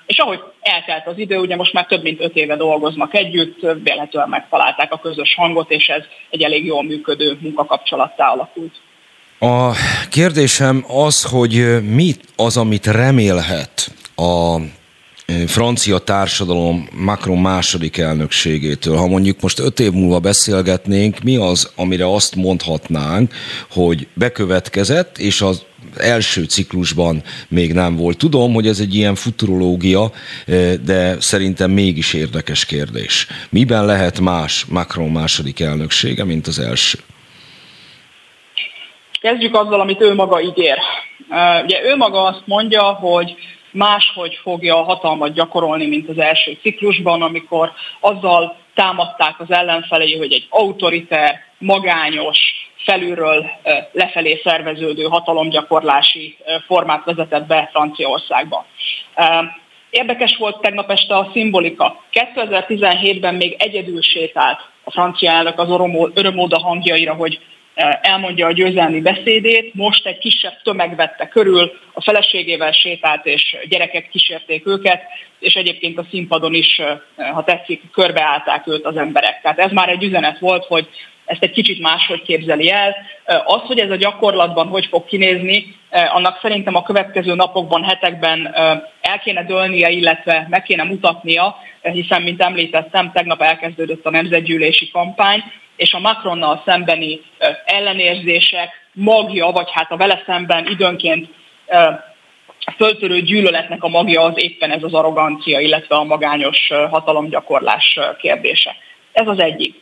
[0.05, 4.29] És ahogy eltelt az idő, ugye most már több mint öt éve dolgoznak együtt, véletlenül
[4.29, 8.75] megtalálták a közös hangot, és ez egy elég jól működő munkakapcsolattá alakult.
[9.39, 9.71] A
[10.09, 14.57] kérdésem az, hogy mi az, amit remélhet a
[15.47, 18.95] francia társadalom Macron második elnökségétől.
[18.95, 23.33] Ha mondjuk most öt év múlva beszélgetnénk, mi az, amire azt mondhatnánk,
[23.69, 25.61] hogy bekövetkezett, és az
[25.97, 28.17] első ciklusban még nem volt.
[28.17, 30.11] Tudom, hogy ez egy ilyen futurológia,
[30.85, 33.27] de szerintem mégis érdekes kérdés.
[33.49, 36.99] Miben lehet más Macron második elnöksége, mint az első?
[39.27, 40.77] Kezdjük azzal, amit ő maga ígér.
[41.63, 43.35] Ugye ő maga azt mondja, hogy
[43.71, 50.33] máshogy fogja a hatalmat gyakorolni, mint az első ciklusban, amikor azzal támadták az ellenfelei, hogy
[50.33, 52.39] egy autoriter, magányos,
[52.77, 53.45] felülről
[53.91, 58.65] lefelé szerveződő hatalomgyakorlási formát vezetett be Franciaországba.
[59.89, 62.03] Érdekes volt tegnap este a szimbolika.
[62.35, 65.69] 2017-ben még egyedül sétált a francia elnök az
[66.13, 67.39] örömóda hangjaira, hogy
[68.01, 74.09] elmondja a győzelmi beszédét, most egy kisebb tömeg vette körül, a feleségével sétált, és gyerekek
[74.09, 75.01] kísérték őket,
[75.39, 76.81] és egyébként a színpadon is,
[77.33, 79.41] ha tetszik, körbeállták őt az emberek.
[79.41, 80.87] Tehát ez már egy üzenet volt, hogy
[81.25, 82.95] ezt egy kicsit máshogy képzeli el.
[83.45, 88.55] Az, hogy ez a gyakorlatban hogy fog kinézni, annak szerintem a következő napokban, hetekben
[89.01, 95.43] el kéne dőlnie, illetve meg kéne mutatnia, hiszen, mint említettem, tegnap elkezdődött a nemzetgyűlési kampány,
[95.77, 97.21] és a Macronnal szembeni
[97.65, 101.29] ellenérzések magja, vagy hát a vele szemben időnként
[102.75, 108.75] föltörő gyűlöletnek a magja az éppen ez az arrogancia, illetve a magányos hatalomgyakorlás kérdése.
[109.11, 109.81] Ez az egyik.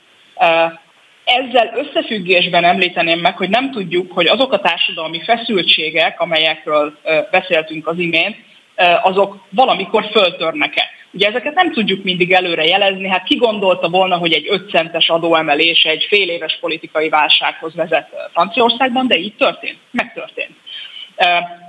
[1.24, 6.98] Ezzel összefüggésben említeném meg, hogy nem tudjuk, hogy azok a társadalmi feszültségek, amelyekről
[7.32, 8.36] beszéltünk az imént,
[9.02, 10.90] azok valamikor föltörnek-e.
[11.16, 15.10] Ugye ezeket nem tudjuk mindig előre jelezni, hát ki gondolta volna, hogy egy 5 centes
[15.10, 20.56] adóemelés egy fél éves politikai válsághoz vezet Franciaországban, de így történt, megtörtént.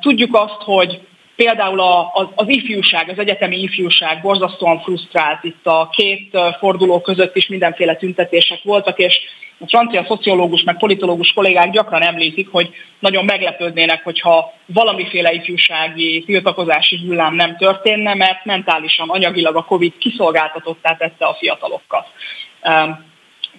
[0.01, 1.01] Tudjuk azt, hogy
[1.37, 1.81] Például
[2.13, 5.45] az, az ifjúság, az egyetemi ifjúság borzasztóan frusztrált.
[5.45, 9.19] Itt a két forduló között is mindenféle tüntetések voltak, és
[9.59, 16.99] a francia szociológus meg politológus kollégák gyakran említik, hogy nagyon meglepődnének, hogyha valamiféle ifjúsági tiltakozási
[17.07, 22.07] hullám nem történne, mert mentálisan, anyagilag a Covid kiszolgáltatottá tette a fiatalokat.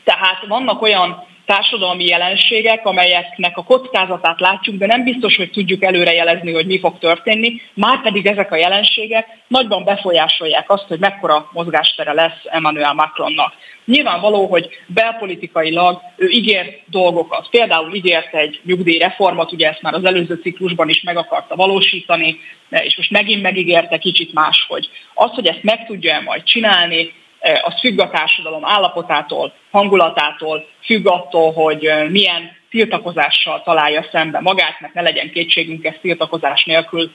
[0.03, 6.53] Tehát vannak olyan társadalmi jelenségek, amelyeknek a kockázatát látjuk, de nem biztos, hogy tudjuk előrejelezni,
[6.53, 12.13] hogy mi fog történni, már pedig ezek a jelenségek nagyban befolyásolják azt, hogy mekkora mozgástere
[12.13, 13.53] lesz Emmanuel Macronnak.
[13.85, 17.49] Nyilvánvaló, hogy belpolitikailag ő ígért dolgokat.
[17.49, 22.39] Például ígért egy nyugdíjreformot, ugye ezt már az előző ciklusban is meg akarta valósítani,
[22.69, 24.89] és most megint megígérte kicsit máshogy.
[25.13, 27.13] Az, hogy ezt meg tudja majd csinálni,
[27.61, 34.93] az függ a társadalom állapotától, hangulatától, függ attól, hogy milyen tiltakozással találja szembe magát, mert
[34.93, 37.11] ne legyen kétségünk, ezt tiltakozás nélkül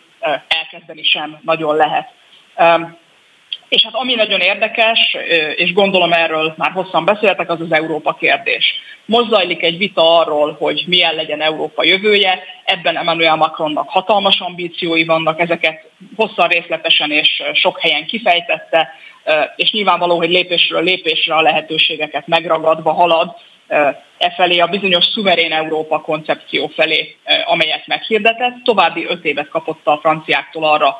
[0.48, 2.08] elkezdeni sem nagyon lehet.
[3.72, 5.16] És hát ami nagyon érdekes,
[5.54, 8.64] és gondolom erről már hosszan beszéltek, az az Európa kérdés.
[9.04, 15.04] Most zajlik egy vita arról, hogy milyen legyen Európa jövője, ebben Emmanuel Macronnak hatalmas ambíciói
[15.04, 18.94] vannak, ezeket hosszan részletesen és sok helyen kifejtette,
[19.56, 23.36] és nyilvánvaló, hogy lépésről lépésre a lehetőségeket megragadva halad
[24.18, 28.54] e felé a bizonyos szuverén Európa koncepció felé, amelyet meghirdetett.
[28.64, 30.96] További öt évet kapott a franciáktól arra,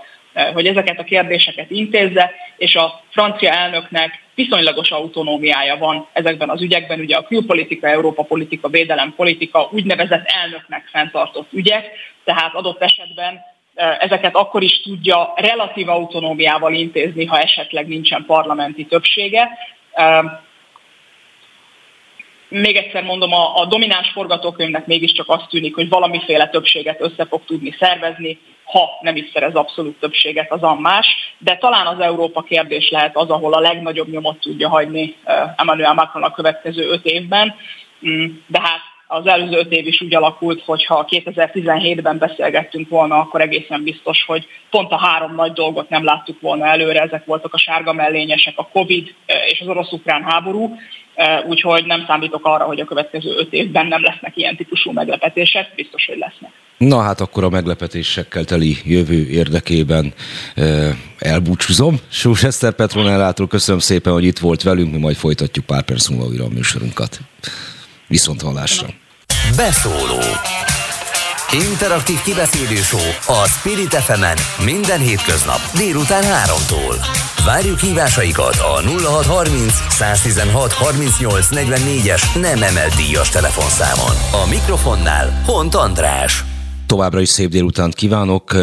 [0.53, 7.01] hogy ezeket a kérdéseket intézze, és a francia elnöknek viszonylagos autonómiája van ezekben az ügyekben,
[7.01, 11.91] ugye a külpolitika, Európa politika, védelem politika úgynevezett elnöknek fenntartott ügyek,
[12.25, 13.41] tehát adott esetben
[13.99, 19.49] ezeket akkor is tudja relatív autonómiával intézni, ha esetleg nincsen parlamenti többsége.
[22.53, 27.45] Még egyszer mondom, a, a domináns forgatókönyvnek mégiscsak azt tűnik, hogy valamiféle többséget össze fog
[27.45, 31.07] tudni szervezni, ha nem is szerez abszolút többséget, az más.
[31.39, 35.17] De talán az Európa kérdés lehet az, ahol a legnagyobb nyomot tudja hagyni
[35.57, 37.55] Emmanuel Macron a következő öt évben.
[38.07, 43.19] Mm, de hát az előző öt év is úgy alakult, hogy ha 2017-ben beszélgettünk volna,
[43.19, 47.01] akkor egészen biztos, hogy pont a három nagy dolgot nem láttuk volna előre.
[47.01, 49.15] Ezek voltak a sárga mellényesek, a Covid
[49.51, 50.77] és az orosz-ukrán háború.
[51.49, 55.73] Úgyhogy nem számítok arra, hogy a következő öt évben nem lesznek ilyen típusú meglepetések.
[55.77, 56.51] Biztos, hogy lesznek.
[56.79, 60.13] Na hát akkor a meglepetésekkel teli jövő érdekében
[61.19, 61.97] elbúcsúzom.
[62.11, 66.27] Sós Eszter Petronellától köszönöm szépen, hogy itt volt velünk, mi majd folytatjuk pár perc múlva
[66.27, 67.21] újra a műsorunkat.
[68.07, 68.87] Viszont hallásra.
[69.57, 70.21] Beszóló
[71.53, 72.79] Interaktív kibeszélő
[73.27, 74.25] a Spirit fm
[74.65, 76.97] minden hétköznap délután 3-tól.
[77.45, 84.43] Várjuk hívásaikat a 0630 116 38 44-es nem emelt díjas telefonszámon.
[84.45, 86.45] A mikrofonnál Hont András.
[86.87, 88.57] Továbbra is szép délutánt kívánok.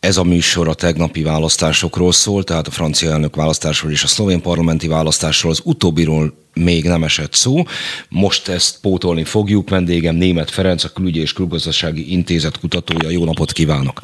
[0.00, 4.42] Ez a műsor a tegnapi választásokról szól, tehát a francia elnök választásról és a szlovén
[4.42, 5.52] parlamenti választásról.
[5.52, 7.62] Az utóbbiról még nem esett szó.
[8.08, 9.68] Most ezt pótolni fogjuk.
[9.68, 13.10] Vendégem Német Ferenc, a Külügyi és Külgazdasági Intézet kutatója.
[13.10, 14.00] Jó napot kívánok!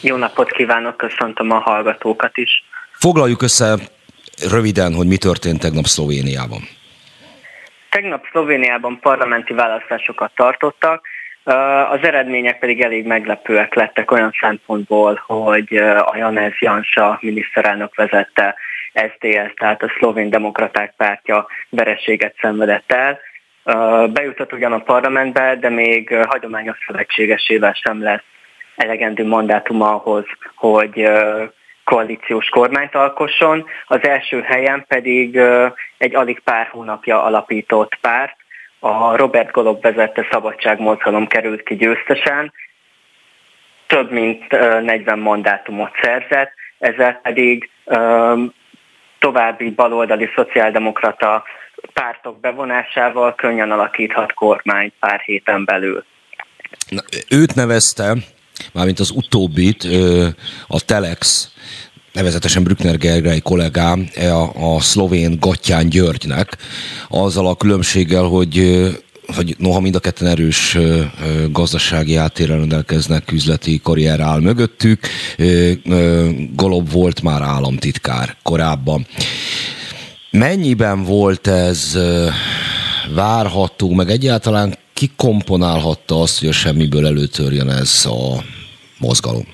[0.00, 2.64] Jó napot kívánok, köszöntöm a hallgatókat is.
[2.92, 3.78] Foglaljuk össze
[4.50, 6.60] röviden, hogy mi történt tegnap Szlovéniában.
[7.90, 11.06] Tegnap Szlovéniában parlamenti választásokat tartottak,
[11.90, 18.54] az eredmények pedig elég meglepőek lettek olyan szempontból, hogy a Janez Jansa miniszterelnök vezette
[18.94, 23.20] SZDSZ, tehát a szlovén demokraták pártja vereséget szenvedett el.
[24.08, 28.24] Bejutott ugyan a parlamentbe, de még hagyományos szövetségesével sem lesz
[28.76, 30.24] elegendő mandátum ahhoz,
[30.54, 31.10] hogy
[31.84, 33.64] koalíciós kormányt alkosson.
[33.86, 35.40] Az első helyen pedig
[35.98, 38.36] egy alig pár hónapja alapított párt,
[38.80, 42.52] a Robert Golob vezette szabadságmozgalom került ki győztesen,
[43.86, 47.70] több mint 40 mandátumot szerzett, ezzel pedig
[49.18, 51.44] további baloldali szociáldemokrata
[51.92, 56.04] pártok bevonásával könnyen alakíthat kormány pár héten belül.
[56.88, 58.16] Na, őt nevezte,
[58.72, 59.84] mármint az utóbbit,
[60.68, 61.52] a Telex
[62.12, 66.56] nevezetesen Brückner Gergely kollégám a, a szlovén Gattyán Györgynek,
[67.08, 68.88] azzal a különbséggel, hogy
[69.34, 70.78] hogy noha mind a ketten erős
[71.50, 75.06] gazdasági áttérrel rendelkeznek, üzleti karrier áll mögöttük,
[76.54, 79.06] Golob volt már államtitkár korábban.
[80.30, 81.98] Mennyiben volt ez
[83.14, 88.44] várható, meg egyáltalán ki komponálhatta azt, hogy a semmiből előtörjön ez a
[88.98, 89.46] mozgalom?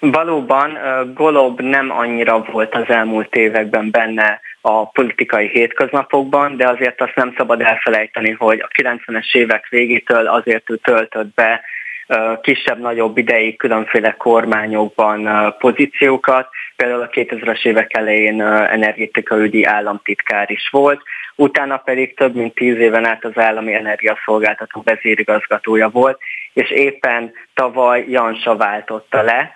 [0.00, 0.78] Valóban
[1.14, 7.34] Golob nem annyira volt az elmúlt években benne a politikai hétköznapokban, de azért azt nem
[7.36, 11.60] szabad elfelejteni, hogy a 90-es évek végétől azért ő töltött be
[12.42, 21.02] kisebb-nagyobb ideig különféle kormányokban pozíciókat, például a 2000-es évek elején energetikaügyi államtitkár is volt,
[21.34, 26.18] utána pedig több mint tíz éven át az állami energiaszolgáltató vezérigazgatója volt,
[26.52, 29.52] és éppen tavaly Jansa váltotta le,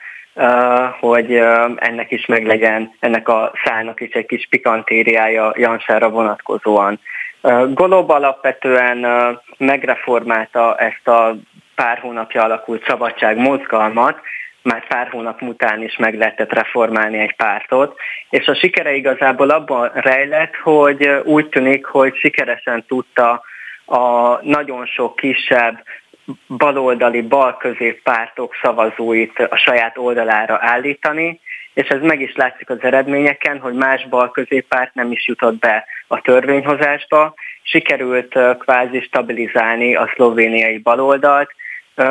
[1.01, 1.35] hogy
[1.77, 7.01] ennek is meglegyen, ennek a szállnak is egy kis pikantériája Jansára vonatkozóan.
[7.75, 9.07] Golob alapvetően
[9.59, 11.37] megreformálta ezt a
[11.75, 14.21] pár hónapja alakult szabadság mozgalmat,
[14.63, 17.99] már pár hónap után is meg lehetett reformálni egy pártot,
[18.31, 23.43] és a sikere igazából abban rejlett, hogy úgy tűnik, hogy sikeresen tudta
[23.85, 25.85] a nagyon sok kisebb
[26.49, 31.41] baloldali, balközép pártok szavazóit a saját oldalára állítani,
[31.75, 36.21] és ez meg is látszik az eredményeken, hogy más balközéppárt nem is jutott be a
[36.21, 37.35] törvényhozásba.
[37.63, 41.51] Sikerült kvázi stabilizálni a szlovéniai baloldalt,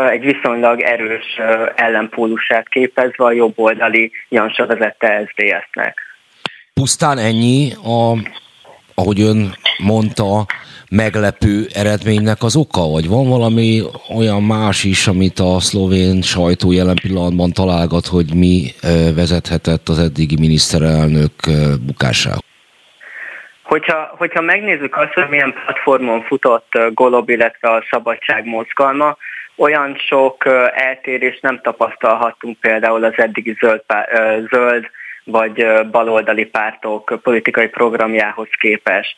[0.09, 1.39] egy viszonylag erős
[1.75, 5.97] ellenpólusát képezve a jobboldali Jansa vezette SZDSZ-nek.
[6.73, 8.17] Pusztán ennyi, a,
[8.95, 10.45] ahogy ön mondta,
[10.95, 13.81] meglepő eredménynek az oka, vagy van valami
[14.18, 18.55] olyan más is, amit a szlovén sajtó jelen pillanatban találgat, hogy mi
[19.15, 21.31] vezethetett az eddigi miniszterelnök
[21.85, 22.43] bukásához?
[23.63, 29.18] Hogyha, hogyha megnézzük azt, hogy milyen platformon futott Golob, illetve a szabadság mozgalma,
[29.55, 30.45] olyan sok
[30.76, 33.81] eltérést nem tapasztalhattunk például az eddigi zöld,
[34.51, 34.85] zöld
[35.23, 39.15] vagy baloldali pártok politikai programjához képest.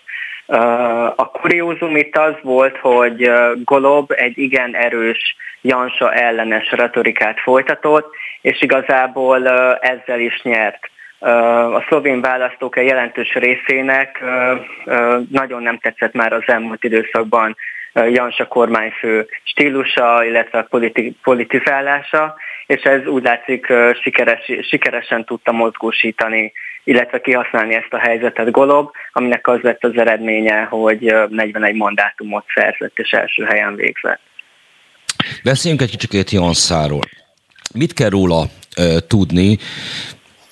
[1.15, 3.31] A kuriózum itt az volt, hogy
[3.63, 9.49] Golob egy igen erős Jansa ellenes retorikát folytatott, és igazából
[9.79, 10.89] ezzel is nyert.
[11.73, 14.23] A szlovén választók egy jelentős részének
[15.29, 17.55] nagyon nem tetszett már az elmúlt időszakban
[17.93, 22.35] Jansa kormányfő stílusa, illetve a politi- politizálása,
[22.65, 26.51] és ez úgy látszik sikeres, sikeresen tudta mozgósítani,
[26.83, 32.97] illetve kihasználni ezt a helyzetet Golob, aminek az lett az eredménye, hogy 41 mandátumot szerzett
[32.97, 34.21] és első helyen végzett.
[35.43, 37.03] Beszéljünk egy kicsit Janszáról.
[37.73, 38.45] Mit kell róla
[38.75, 39.57] e, tudni,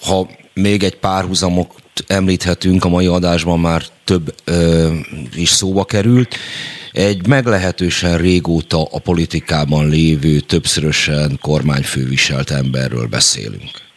[0.02, 1.72] ha még egy párhuzamok
[2.08, 4.88] említhetünk, a mai adásban már több ö,
[5.36, 6.36] is szóba került.
[6.92, 13.91] Egy meglehetősen régóta a politikában lévő, többszörösen kormányfőviselt emberről beszélünk.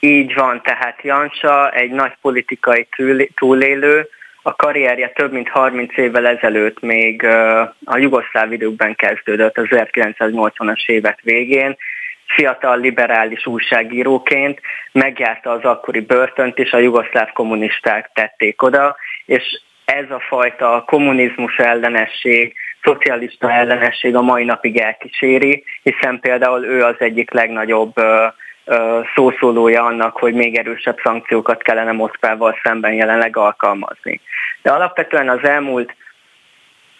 [0.00, 2.88] Így van, tehát Jansa egy nagy politikai
[3.34, 4.08] túlélő,
[4.42, 7.26] a karrierje több mint 30 évvel ezelőtt még
[7.84, 11.76] a jugoszláv időkben kezdődött, az 1980-as évek végén,
[12.26, 14.60] fiatal liberális újságíróként
[14.92, 18.96] megjárta az akkori börtönt, és a jugoszláv kommunisták tették oda,
[19.26, 26.82] és ez a fajta kommunizmus ellenesség, szocialista ellenesség a mai napig elkíséri, hiszen például ő
[26.82, 27.92] az egyik legnagyobb
[29.14, 34.20] szószólója annak, hogy még erősebb szankciókat kellene Moszkvával szemben jelenleg alkalmazni.
[34.62, 35.94] De alapvetően az elmúlt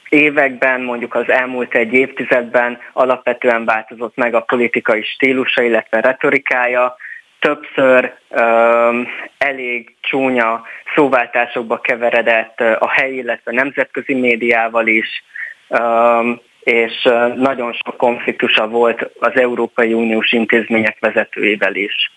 [0.08, 6.96] években, mondjuk az elmúlt egy évtizedben alapvetően változott meg a politikai stílusa, illetve retorikája.
[7.38, 10.62] Többször um, elég csúnya
[10.94, 15.24] szóváltásokba keveredett a helyi, illetve nemzetközi médiával is,
[15.68, 17.02] um, és
[17.36, 22.12] nagyon sok konfliktusa volt az Európai Uniós intézmények vezetőivel is.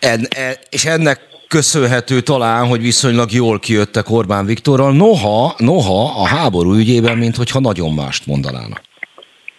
[0.00, 6.26] En, en, és ennek köszönhető talán, hogy viszonylag jól kijöttek Orbán Viktorral, noha, noha a
[6.26, 8.80] háború ügyében, mint hogyha nagyon mást mondanának.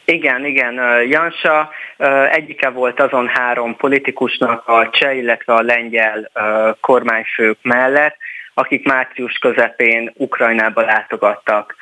[0.06, 0.74] Igen, igen.
[1.10, 1.70] Jansa
[2.32, 6.32] egyike volt azon három politikusnak a cseh, illetve a lengyel
[6.82, 8.16] kormányfők mellett,
[8.54, 11.76] akik március közepén Ukrajnába látogattak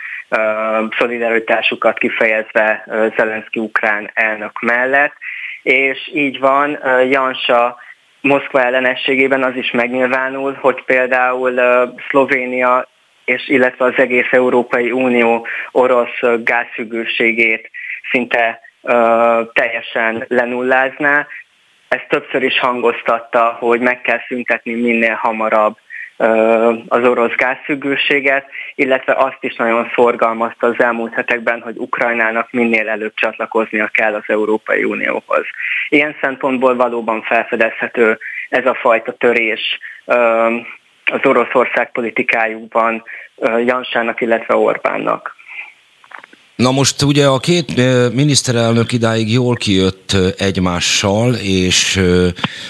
[0.97, 2.83] szolidaritásukat kifejezve
[3.17, 5.13] Zelenszky ukrán elnök mellett,
[5.63, 6.79] és így van,
[7.09, 7.77] Jansa
[8.21, 11.53] Moszkva ellenességében az is megnyilvánul, hogy például
[12.09, 12.87] Szlovénia
[13.29, 17.71] és illetve az egész Európai Unió orosz gázfüggőségét
[18.11, 18.93] szinte uh,
[19.53, 21.27] teljesen lenullázná.
[21.87, 25.77] Ezt többször is hangoztatta, hogy meg kell szüntetni minél hamarabb
[26.87, 33.13] az orosz gázfüggőséget, illetve azt is nagyon szorgalmazta az elmúlt hetekben, hogy Ukrajnának minél előbb
[33.15, 35.45] csatlakoznia kell az Európai Unióhoz.
[35.89, 38.19] Ilyen szempontból valóban felfedezhető
[38.49, 39.79] ez a fajta törés
[41.05, 43.03] az Oroszország politikájukban
[43.65, 45.35] Jansának, illetve Orbánnak.
[46.59, 47.81] Na most ugye a két
[48.13, 52.01] miniszterelnök idáig jól kijött egymással, és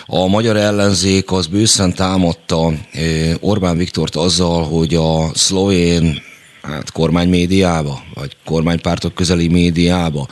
[0.05, 2.73] a magyar ellenzék az bőszen támadta
[3.39, 6.21] Orbán Viktort azzal, hogy a szlovén
[6.61, 10.27] hát kormánymédiába, vagy kormánypártok közeli médiába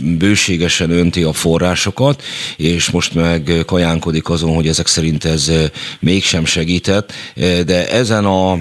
[0.00, 2.22] bőségesen önti a forrásokat,
[2.56, 5.52] és most meg kajánkodik azon, hogy ezek szerint ez
[6.00, 7.12] mégsem segített,
[7.64, 8.58] de ezen a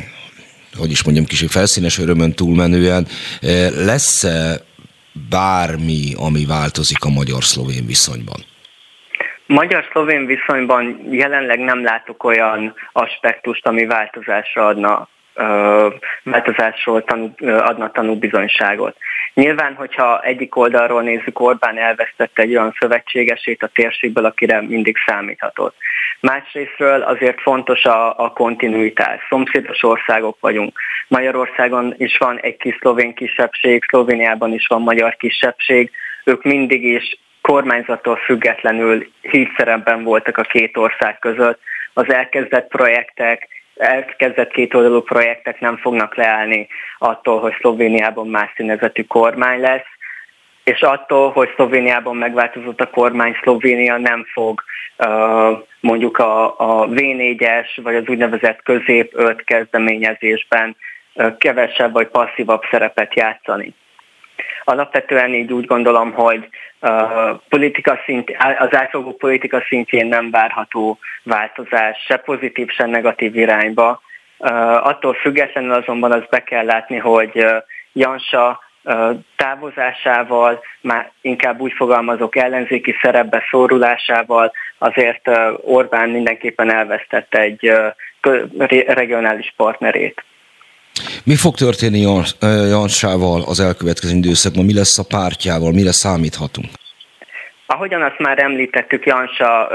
[0.77, 3.07] hogy is mondjam, kicsit felszínes örömön túlmenően,
[3.41, 4.61] eh, lesz-e
[5.29, 8.39] bármi, ami változik a magyar-szlovén viszonyban?
[9.47, 15.07] Magyar-szlovén viszonyban jelenleg nem látok olyan aspektust, ami változásra adna
[16.23, 18.97] változásról tanú, adna tanúbizonyságot.
[19.33, 25.75] Nyilván, hogyha egyik oldalról nézzük, Orbán elvesztette egy olyan szövetségesét a térségből, akire mindig számíthatott.
[26.19, 29.21] Másrésztről azért fontos a, a kontinuitás.
[29.29, 30.79] Szomszédos országok vagyunk.
[31.07, 35.91] Magyarországon is van egy kis szlovén kisebbség, Szlovéniában is van magyar kisebbség.
[36.23, 41.59] Ők mindig is kormányzattól függetlenül hídszerebben voltak a két ország között.
[41.93, 49.59] Az elkezdett projektek, elkezdett kétoldalú projektek nem fognak leállni attól, hogy Szlovéniában más színezetű kormány
[49.59, 49.85] lesz,
[50.63, 54.63] és attól, hogy Szlovéniában megváltozott a kormány, Szlovénia nem fog
[55.79, 60.75] mondjuk a, a V4-es vagy az úgynevezett közép 5 kezdeményezésben
[61.37, 63.73] kevesebb vagy passzívabb szerepet játszani.
[64.63, 66.49] Alapvetően így úgy gondolom, hogy
[67.49, 74.01] politika szint, az átfogó politika szintjén nem várható változás, se pozitív, se negatív irányba.
[74.81, 77.45] Attól függetlenül azonban azt be kell látni, hogy
[77.93, 78.59] Jansa
[79.35, 85.29] távozásával, már inkább úgy fogalmazok ellenzéki szerepbe szórulásával, azért
[85.61, 87.71] Orbán mindenképpen elvesztette egy
[88.87, 90.23] regionális partnerét.
[91.23, 92.01] Mi fog történni
[92.69, 94.65] Jansával az elkövetkező időszakban?
[94.65, 95.71] Mi lesz a pártjával?
[95.71, 96.67] Mire számíthatunk?
[97.67, 99.67] Ahogyan azt már említettük, Jansa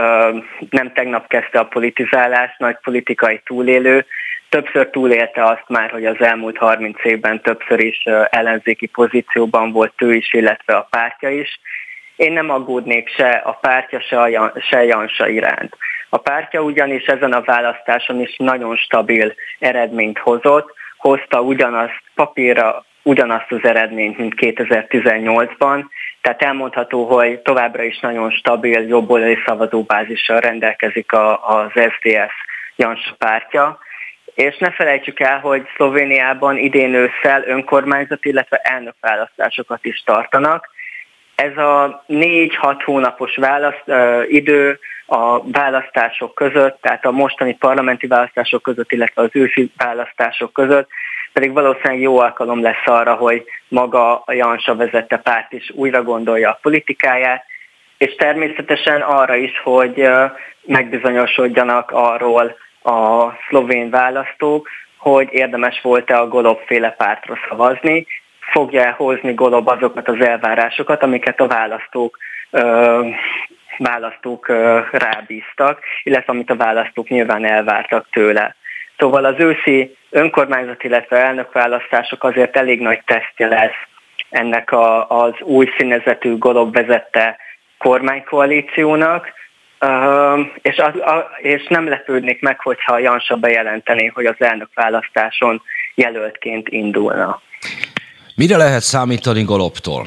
[0.71, 4.07] nem tegnap kezdte a politizálást, nagy politikai túlélő,
[4.49, 10.15] többször túlélte azt már, hogy az elmúlt 30 évben többször is ellenzéki pozícióban volt ő
[10.15, 11.61] is, illetve a pártja is.
[12.17, 15.77] Én nem aggódnék se a pártja, se, a, se Jansa iránt.
[16.09, 23.53] A pártja ugyanis ezen a választáson is nagyon stabil eredményt hozott, hozta ugyanazt papírra, ugyanazt
[23.53, 25.85] az eredményt, mint 2018-ban,
[26.21, 32.33] tehát elmondható, hogy továbbra is nagyon stabil, jobboldali szavazóbázissal rendelkezik a, az SDS
[32.77, 33.79] Jansa pártja,
[34.35, 40.71] és ne felejtsük el, hogy Szlovéniában idén ősszel önkormányzati, illetve elnökválasztásokat is tartanak.
[41.41, 48.63] Ez a négy-hat hónapos választ, ö, idő a választások között, tehát a mostani parlamenti választások
[48.63, 50.89] között, illetve az őszi választások között,
[51.33, 56.51] pedig valószínűleg jó alkalom lesz arra, hogy maga a Jansa vezette párt is újra gondolja
[56.51, 57.45] a politikáját,
[57.99, 60.09] és természetesen arra is, hogy
[60.63, 66.59] megbizonyosodjanak arról a szlovén választók, hogy érdemes volt-e a Golob
[66.97, 68.07] pártra szavazni,
[68.51, 72.19] fogja hozni Golob azokat az elvárásokat, amiket a választók
[73.79, 74.49] választók
[74.93, 78.55] rábíztak, illetve amit a választók nyilván elvártak tőle.
[78.99, 83.89] Szóval az őszi önkormányzati, illetve elnökválasztások azért elég nagy tesztje lesz
[84.31, 87.37] ennek a, az új színezetű Golob vezette
[87.79, 89.33] kormánykoalíciónak,
[90.63, 95.63] és, az, a, és nem lepődnék meg, hogyha Jansa bejelenteni, hogy az elnök választáson
[95.95, 97.41] jelöltként indulna.
[98.41, 100.07] Mire lehet számítani Golobtól?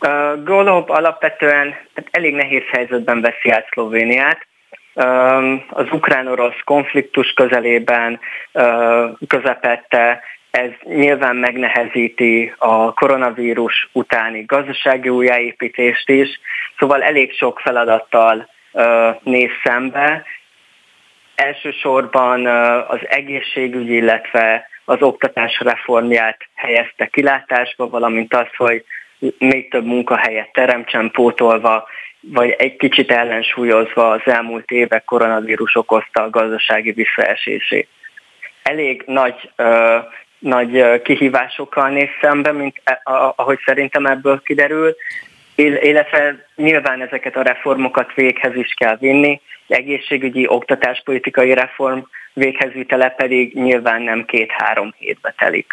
[0.00, 1.74] Uh, Golob alapvetően
[2.10, 4.46] elég nehéz helyzetben veszi át Szlovéniát.
[4.94, 8.20] Uh, az ukrán-orosz konfliktus közelében
[8.52, 16.40] uh, közepette ez nyilván megnehezíti a koronavírus utáni gazdasági újjáépítést is,
[16.78, 18.48] szóval elég sok feladattal
[19.22, 20.24] néz szembe.
[21.34, 22.46] Elsősorban
[22.88, 28.84] az egészségügy, illetve az oktatás reformját helyezte kilátásba, valamint az, hogy
[29.38, 31.88] még több munkahelyet teremtsen pótolva,
[32.20, 37.88] vagy egy kicsit ellensúlyozva az elmúlt évek koronavírus okozta a gazdasági visszaesését.
[38.62, 39.50] Elég nagy
[40.38, 42.82] nagy kihívásokkal néz szembe, mint
[43.36, 44.94] ahogy szerintem ebből kiderül,
[45.60, 51.98] illetve nyilván ezeket a reformokat véghez is kell vinni, egészségügyi, oktatáspolitikai reform
[52.32, 55.72] véghezvitele pedig nyilván nem két-három hétbe telik.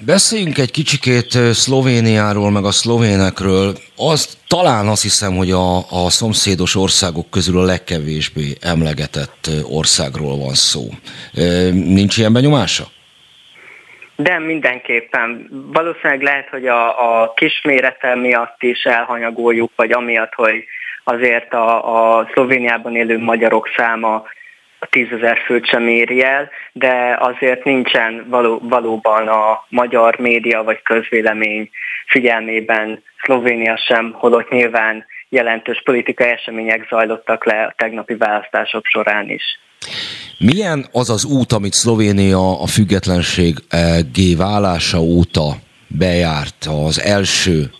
[0.00, 3.78] Beszéljünk egy kicsikét Szlovéniáról, meg a szlovénekről.
[3.96, 10.54] Az, talán azt hiszem, hogy a, a szomszédos országok közül a legkevésbé emlegetett országról van
[10.54, 10.88] szó.
[11.72, 12.88] Nincs ilyen benyomása?
[14.20, 15.48] De mindenképpen.
[15.72, 20.64] Valószínűleg lehet, hogy a, a kismérete miatt is elhanyagoljuk, vagy amiatt, hogy
[21.04, 24.14] azért a, a Szlovéniában élő magyarok száma
[24.78, 30.82] a tízezer főt sem éri el, de azért nincsen való, valóban a magyar média vagy
[30.82, 31.70] közvélemény
[32.06, 39.58] figyelmében Szlovénia sem, holott nyilván jelentős politikai események zajlottak le a tegnapi választások során is.
[40.40, 43.62] Milyen az az út, amit Szlovénia a függetlenség
[44.12, 45.58] G válása óta
[45.88, 46.68] bejárt?
[46.84, 47.70] Az első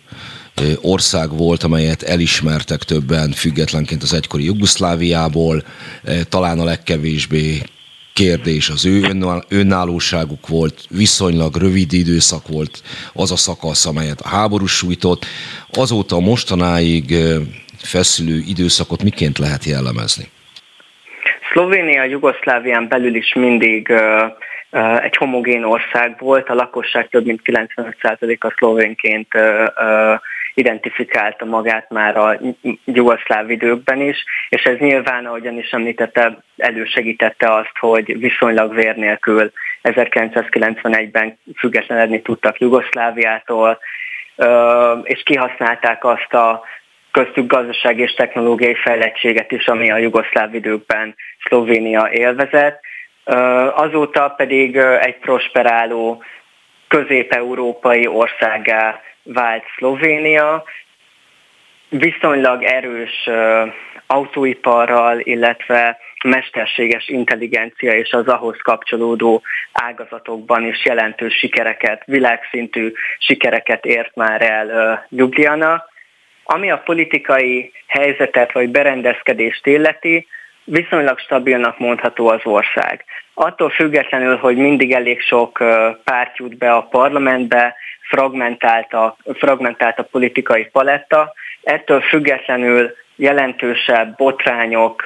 [0.81, 5.63] ország volt, amelyet elismertek többen függetlenként az egykori Jugoszláviából,
[6.29, 7.61] talán a legkevésbé
[8.13, 9.15] kérdés az ő
[9.47, 12.83] önállóságuk volt, viszonylag rövid időszak volt
[13.13, 15.25] az a szakasz, amelyet a háború sújtott.
[15.71, 17.15] Azóta mostanáig
[17.77, 20.29] feszülő időszakot miként lehet jellemezni?
[21.51, 23.93] Szlovénia Jugoszlávián belül is mindig
[25.01, 29.27] egy homogén ország volt, a lakosság több mint 95%-a szlovénként
[30.53, 32.39] identifikálta magát már a
[32.85, 39.51] jugoszláv időkben is, és ez nyilván, ahogyan is említette, elősegítette azt, hogy viszonylag vér nélkül
[39.83, 43.79] 1991-ben függetlenedni tudtak Jugoszláviától,
[45.03, 46.63] és kihasználták azt a
[47.11, 52.79] köztük gazdaság és technológiai fejlettséget is, ami a jugoszláv időkben Szlovénia élvezett.
[53.73, 56.23] Azóta pedig egy prosperáló
[56.87, 60.63] közép-európai országá vált Szlovénia,
[61.89, 63.29] viszonylag erős
[64.07, 69.41] autóiparral, illetve mesterséges intelligencia és az ahhoz kapcsolódó
[69.71, 75.83] ágazatokban is jelentős sikereket, világszintű sikereket ért már el Ljubljana.
[76.51, 80.27] Ami a politikai helyzetet vagy berendezkedést illeti,
[80.63, 83.05] viszonylag stabilnak mondható az ország.
[83.33, 85.57] Attól függetlenül, hogy mindig elég sok
[86.03, 87.75] párt jut be a parlamentbe,
[88.09, 95.03] fragmentált a, fragmentált a politikai paletta, ettől függetlenül jelentősebb botrányok,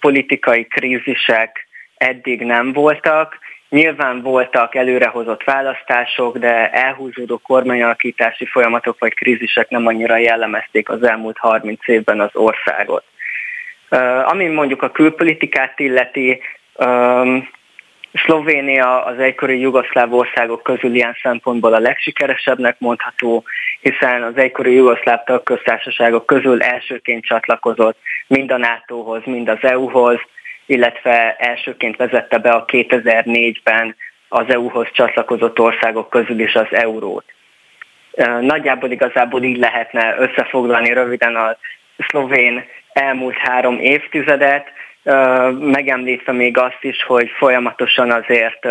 [0.00, 1.66] politikai krízisek
[1.96, 3.38] eddig nem voltak.
[3.68, 11.38] Nyilván voltak előrehozott választások, de elhúzódó kormányalakítási folyamatok vagy krízisek nem annyira jellemezték az elmúlt
[11.38, 13.04] 30 évben az országot.
[14.24, 16.40] Ami mondjuk a külpolitikát illeti,
[18.12, 23.44] Szlovénia az egykori jugoszláv országok közül ilyen szempontból a legsikeresebbnek mondható,
[23.80, 30.18] hiszen az egykori jugoszláv tagköztársaságok közül elsőként csatlakozott mind a NATO-hoz, mind az EU-hoz,
[30.68, 33.96] illetve elsőként vezette be a 2004-ben
[34.28, 37.24] az EU-hoz csatlakozott országok közül is az eurót.
[38.40, 41.56] Nagyjából igazából így lehetne összefoglalni röviden a
[42.08, 44.72] szlovén elmúlt három évtizedet,
[45.58, 48.64] megemlítve még azt is, hogy folyamatosan azért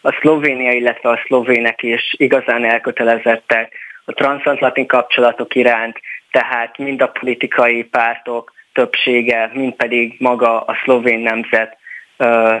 [0.00, 3.74] a Szlovénia, illetve a szlovének is igazán elkötelezettek
[4.04, 6.00] a transatlanti kapcsolatok iránt,
[6.30, 11.78] tehát mind a politikai pártok többsége, mind pedig maga a szlovén nemzet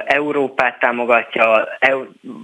[0.04, 1.68] Európát támogatja,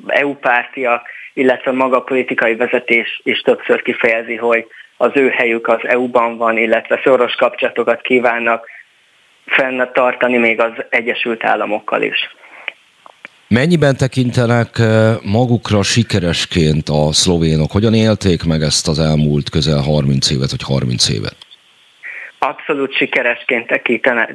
[0.06, 4.66] EU pártiak, illetve maga a politikai vezetés is többször kifejezi, hogy
[4.96, 8.66] az ő helyük az EU-ban van, illetve szoros kapcsolatokat kívánnak
[9.46, 12.36] fenn tartani még az Egyesült Államokkal is.
[13.48, 14.78] Mennyiben tekintenek
[15.22, 17.70] magukra sikeresként a szlovénok?
[17.70, 21.45] Hogyan élték meg ezt az elmúlt közel 30 évet, vagy 30 évet?
[22.38, 23.82] Abszolút sikeresként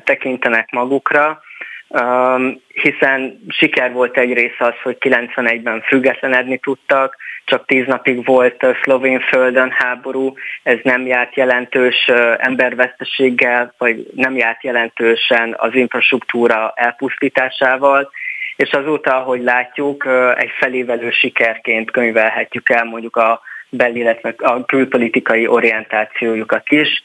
[0.04, 1.42] tekintenek, magukra,
[1.88, 7.16] um, hiszen siker volt egy része az, hogy 91-ben függetlenedni tudtak,
[7.46, 10.34] csak tíz napig volt szlovén földön háború,
[10.64, 18.12] ez nem járt jelentős emberveszteséggel, vagy nem járt jelentősen az infrastruktúra elpusztításával,
[18.56, 25.48] és azóta, ahogy látjuk, egy felévelő sikerként könyvelhetjük el mondjuk a bel, illetve a külpolitikai
[25.48, 27.04] orientációjukat is.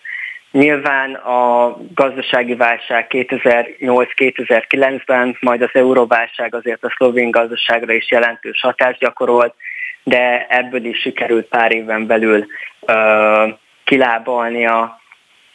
[0.51, 8.99] Nyilván a gazdasági válság 2008-2009-ben, majd az euróválság azért a szlovén gazdaságra is jelentős hatást
[8.99, 9.55] gyakorolt,
[10.03, 12.47] de ebből is sikerült pár éven belül
[12.81, 13.55] uh,
[13.85, 15.01] kilábalnia.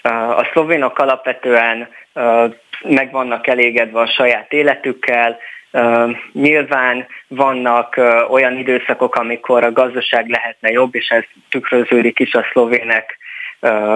[0.03, 2.53] Uh, a szlovénok alapvetően uh,
[2.83, 5.37] meg vannak elégedve a saját életükkel,
[5.73, 12.33] Uh, nyilván vannak uh, olyan időszakok, amikor a gazdaság lehetne jobb, és ez tükröződik is
[12.33, 13.17] a szlovének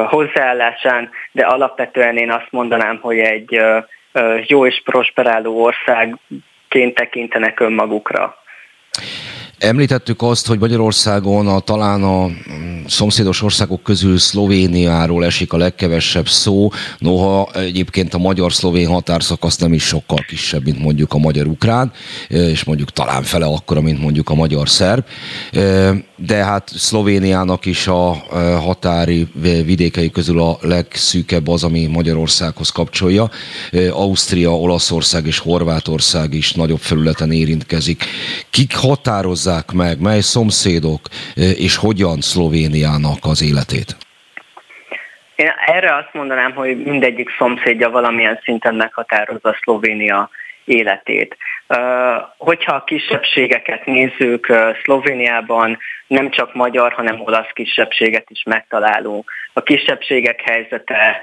[0.07, 3.59] hozzáállásán, de alapvetően én azt mondanám, hogy egy
[4.47, 8.35] jó és prosperáló országként tekintenek önmagukra.
[9.59, 16.27] Említettük azt, hogy Magyarországon a, talán a mm, szomszédos országok közül Szlovéniáról esik a legkevesebb
[16.27, 21.91] szó, noha egyébként a magyar-szlovén határszakasz nem is sokkal kisebb, mint mondjuk a magyar-ukrán,
[22.27, 25.03] és mondjuk talán fele akkora, mint mondjuk a magyar-szerb
[26.15, 28.13] de hát Szlovéniának is a
[28.61, 29.27] határi
[29.65, 33.29] vidékei közül a legszűkebb az, ami Magyarországhoz kapcsolja.
[33.91, 38.03] Ausztria, Olaszország és Horvátország is nagyobb felületen érintkezik.
[38.49, 40.99] Kik határozzák meg, mely szomszédok
[41.35, 43.97] és hogyan Szlovéniának az életét?
[45.35, 50.29] Én erre azt mondanám, hogy mindegyik szomszédja valamilyen szinten meghatározza Szlovénia
[50.65, 51.37] életét.
[52.37, 54.47] Hogyha a kisebbségeket nézzük,
[54.83, 55.77] Szlovéniában
[56.07, 59.31] nem csak magyar, hanem olasz kisebbséget is megtalálunk.
[59.53, 61.21] A kisebbségek helyzete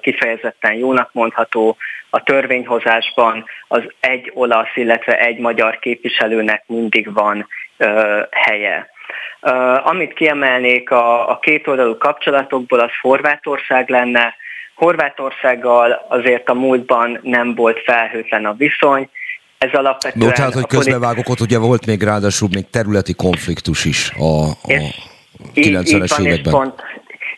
[0.00, 1.76] kifejezetten jónak mondható,
[2.10, 7.48] a törvényhozásban az egy olasz, illetve egy magyar képviselőnek mindig van
[8.30, 8.90] helye.
[9.84, 14.34] Amit kiemelnék a, a kétoldalú kapcsolatokból, az Horvátország lenne.
[14.74, 19.08] Horvátországgal azért a múltban nem volt felhőtlen a viszony,
[19.62, 20.34] ez alapvetően...
[20.34, 24.54] Tehát, hogy közbevágok, ott ugye volt még ráadásul még területi konfliktus is a, a
[25.54, 26.52] 90-es években.
[26.52, 26.82] Pont,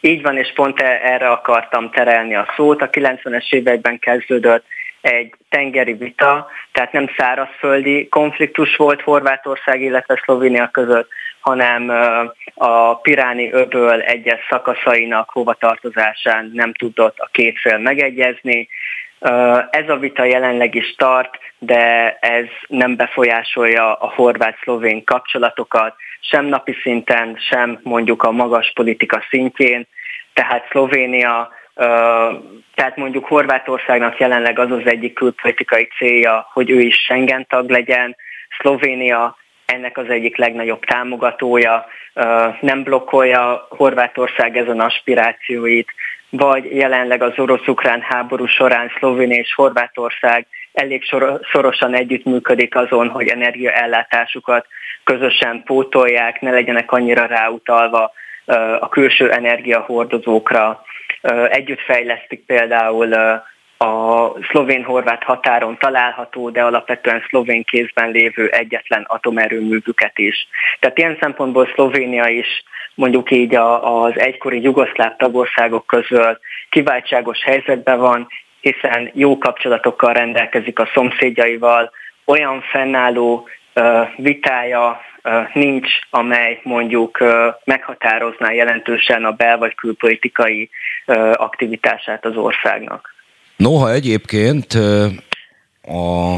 [0.01, 2.83] így van, és pont e- erre akartam terelni a szót.
[2.83, 4.65] A 90-es években kezdődött
[5.01, 11.09] egy tengeri vita, tehát nem szárazföldi konfliktus volt Horvátország, illetve Szlovénia között,
[11.41, 11.93] hanem
[12.55, 18.69] a Piráni öböl egyes szakaszainak hovatartozásán nem tudott a két fél megegyezni.
[19.71, 26.77] Ez a vita jelenleg is tart, de ez nem befolyásolja a horvát-szlovén kapcsolatokat, sem napi
[26.83, 29.87] szinten, sem mondjuk a magas politika szintjén.
[30.33, 31.49] Tehát Szlovénia,
[32.75, 38.17] tehát mondjuk Horvátországnak jelenleg az az egyik külpolitikai célja, hogy ő is Schengen tag legyen.
[38.59, 39.37] Szlovénia
[39.67, 41.87] ennek az egyik legnagyobb támogatója,
[42.61, 45.89] nem blokkolja Horvátország ezen aspirációit,
[46.31, 51.03] vagy jelenleg az orosz-ukrán háború során Szlovénia és Horvátország elég
[51.53, 54.67] szorosan együttműködik azon, hogy energiaellátásukat
[55.05, 58.13] közösen pótolják, ne legyenek annyira ráutalva
[58.81, 60.83] a külső energiahordozókra.
[61.49, 63.09] Együtt fejlesztik például
[63.85, 70.49] a szlovén-horvát határon található, de alapvetően szlovén kézben lévő egyetlen atomerőművüket is.
[70.81, 76.39] Tehát ilyen szempontból Szlovénia is mondjuk így az egykori jugoszláv tagországok közül
[76.71, 78.27] kiváltságos helyzetben van,
[78.61, 81.91] hiszen jó kapcsolatokkal rendelkezik a szomszédjaival,
[82.25, 83.49] olyan fennálló
[84.17, 85.01] vitája
[85.53, 87.19] nincs, amely mondjuk
[87.65, 90.71] meghatározná jelentősen a bel- vagy külpolitikai
[91.35, 93.14] aktivitását az országnak.
[93.65, 94.75] Noha egyébként
[95.83, 96.37] a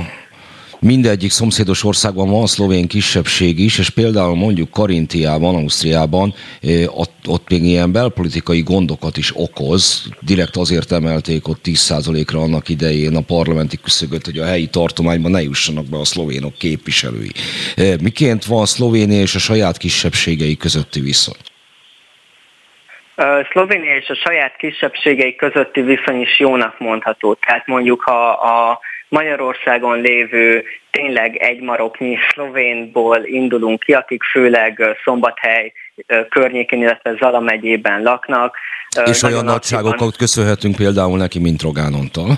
[0.81, 6.35] mindegyik szomszédos országban van szlovén kisebbség is, és például mondjuk Karintiában, Ausztriában
[6.87, 10.03] ott, ott még ilyen belpolitikai gondokat is okoz.
[10.21, 15.43] Direkt azért emelték ott 10%-ra annak idején a parlamenti küszögöt, hogy a helyi tartományban ne
[15.43, 17.33] jussanak be a szlovénok képviselői.
[18.01, 21.37] Miként van Szlovénia és a saját kisebbségei közötti viszony?
[23.51, 27.35] Szlovénia és a saját kisebbségei közötti viszony is jónak mondható.
[27.35, 35.73] Tehát mondjuk, ha a Magyarországon lévő tényleg egy maroknyi szlovénból indulunk ki, akik főleg Szombathely
[36.29, 38.57] környékén, illetve Zala megyében laknak.
[39.05, 42.35] És olyan nagyságokat köszönhetünk például neki, mint Rogánontal.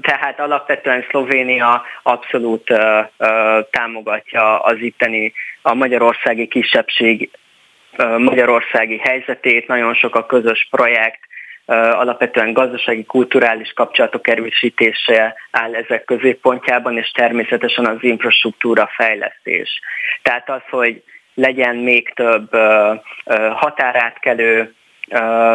[0.00, 2.74] Tehát alapvetően Szlovénia abszolút
[3.70, 5.32] támogatja az itteni
[5.62, 7.30] a magyarországi kisebbség
[8.18, 11.20] magyarországi helyzetét, nagyon sok a közös projekt,
[11.74, 19.80] alapvetően gazdasági, kulturális kapcsolatok erősítése áll ezek középpontjában, és természetesen az infrastruktúra fejlesztés.
[20.22, 21.02] Tehát az, hogy
[21.34, 22.50] legyen még több
[23.54, 24.74] határátkelő,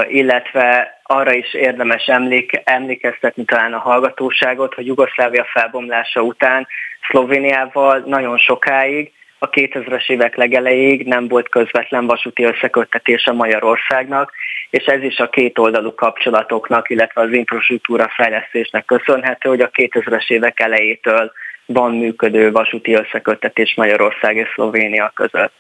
[0.08, 6.68] illetve arra is érdemes emléke, emlékeztetni talán a hallgatóságot, hogy Jugoszlávia felbomlása után
[7.10, 14.34] Szlovéniával nagyon sokáig a 2000-es évek legelejéig nem volt közvetlen vasúti összeköttetése Magyarországnak,
[14.70, 20.30] és ez is a két oldalú kapcsolatoknak, illetve az infrastruktúra fejlesztésnek köszönhető, hogy a 2000-es
[20.30, 21.32] évek elejétől
[21.66, 25.54] van működő vasúti összeköttetés Magyarország és Szlovénia között.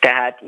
[0.00, 0.42] Tehát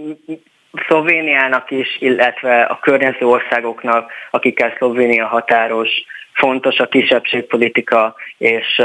[0.86, 5.90] Szlovéniának is, illetve a környező országoknak, akikkel Szlovénia határos,
[6.34, 8.82] fontos a kisebbségpolitika, és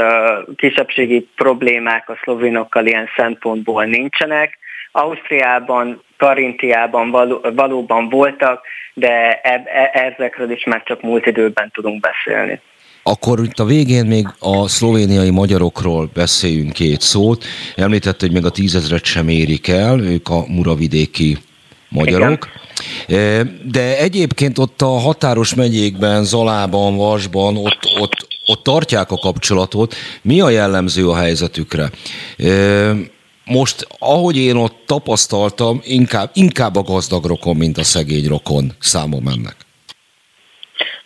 [0.56, 4.58] kisebbségi problémák a szlovénokkal ilyen szempontból nincsenek.
[4.92, 8.64] Ausztriában, Karintiában való, valóban voltak,
[8.94, 12.60] de e, e, ezekről is már csak múlt időben tudunk beszélni.
[13.02, 17.44] Akkor itt a végén még a szlovéniai magyarokról beszéljünk két szót.
[17.76, 21.36] Említette, hogy még a tízezret sem érik el, ők a muravidéki
[21.90, 22.48] magyarok.
[23.06, 23.60] Igen.
[23.72, 29.94] De egyébként ott a határos megyékben, Zalában, Vasban, ott, ott, ott tartják a kapcsolatot.
[30.22, 31.90] Mi a jellemző a helyzetükre?
[33.44, 39.26] Most, ahogy én ott tapasztaltam, inkább, inkább a gazdag rokon, mint a szegény rokon számom
[39.26, 39.56] ennek.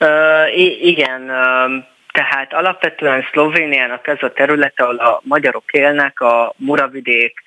[0.00, 7.42] Uh, igen, uh, tehát alapvetően Szlovéniának ez a területe, ahol a magyarok élnek, a Muravidék,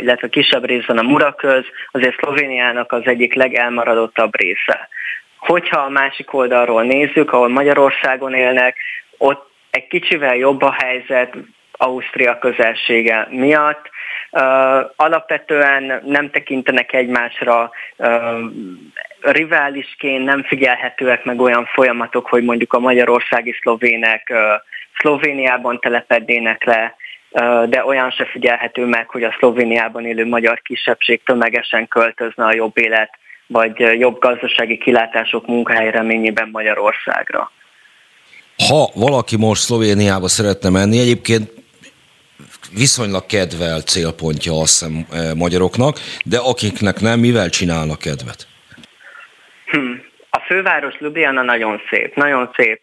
[0.00, 4.88] illetve kisebb részben a Muraköz, azért Szlovéniának az egyik legelmaradottabb része.
[5.38, 8.76] Hogyha a másik oldalról nézzük, ahol Magyarországon élnek,
[9.16, 11.36] ott egy kicsivel jobb a helyzet
[11.72, 13.90] Ausztria közelsége miatt.
[14.96, 17.70] Alapvetően nem tekintenek egymásra
[19.20, 24.38] riválisként, nem figyelhetőek meg olyan folyamatok, hogy mondjuk a magyarországi szlovének uh,
[24.98, 26.96] Szlovéniában telepednének le,
[27.68, 32.78] de olyan se figyelhető meg, hogy a Szlovéniában élő magyar kisebbség tömegesen költözne a jobb
[32.78, 33.10] élet
[33.46, 37.50] vagy jobb gazdasági kilátások munkahely reményében Magyarországra.
[38.68, 41.50] Ha valaki most Szlovéniába szeretne menni, egyébként
[42.74, 45.06] viszonylag kedvel célpontja azt hiszem
[45.36, 48.46] magyaroknak, de akiknek nem, mivel csinálnak kedvet?
[49.66, 49.92] Hm.
[50.30, 52.82] A főváros Ljubljana nagyon szép, nagyon szép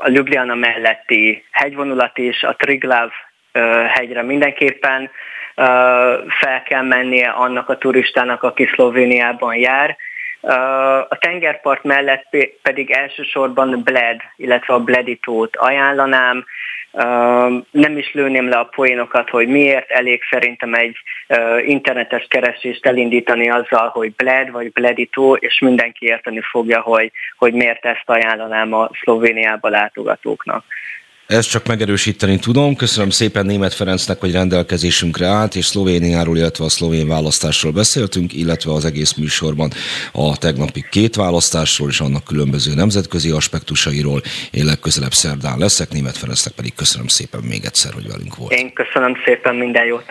[0.00, 3.10] a Ljubljana melletti hegyvonulat is, a Triglav
[3.88, 5.10] hegyre mindenképpen
[6.28, 9.96] fel kell mennie annak a turistának, aki Szlovéniában jár.
[11.08, 16.44] A tengerpart mellett pedig elsősorban Bled, illetve a Bleditót ajánlanám,
[17.70, 20.96] nem is lőném le a poénokat, hogy miért elég szerintem egy
[21.66, 27.84] internetes keresést elindítani azzal, hogy Bled vagy Bledito, és mindenki érteni fogja, hogy, hogy miért
[27.84, 30.64] ezt ajánlanám a Szlovéniába látogatóknak.
[31.30, 32.76] Ezt csak megerősíteni tudom.
[32.76, 38.72] Köszönöm szépen Német Ferencnek, hogy rendelkezésünkre állt, és Szlovéniáról, illetve a szlovén választásról beszéltünk, illetve
[38.72, 39.70] az egész műsorban
[40.12, 44.20] a tegnapi két választásról és annak különböző nemzetközi aspektusairól.
[44.50, 48.52] Én legközelebb szerdán leszek, Német Ferencnek pedig köszönöm szépen még egyszer, hogy velünk volt.
[48.52, 50.04] Én köszönöm szépen, minden jót!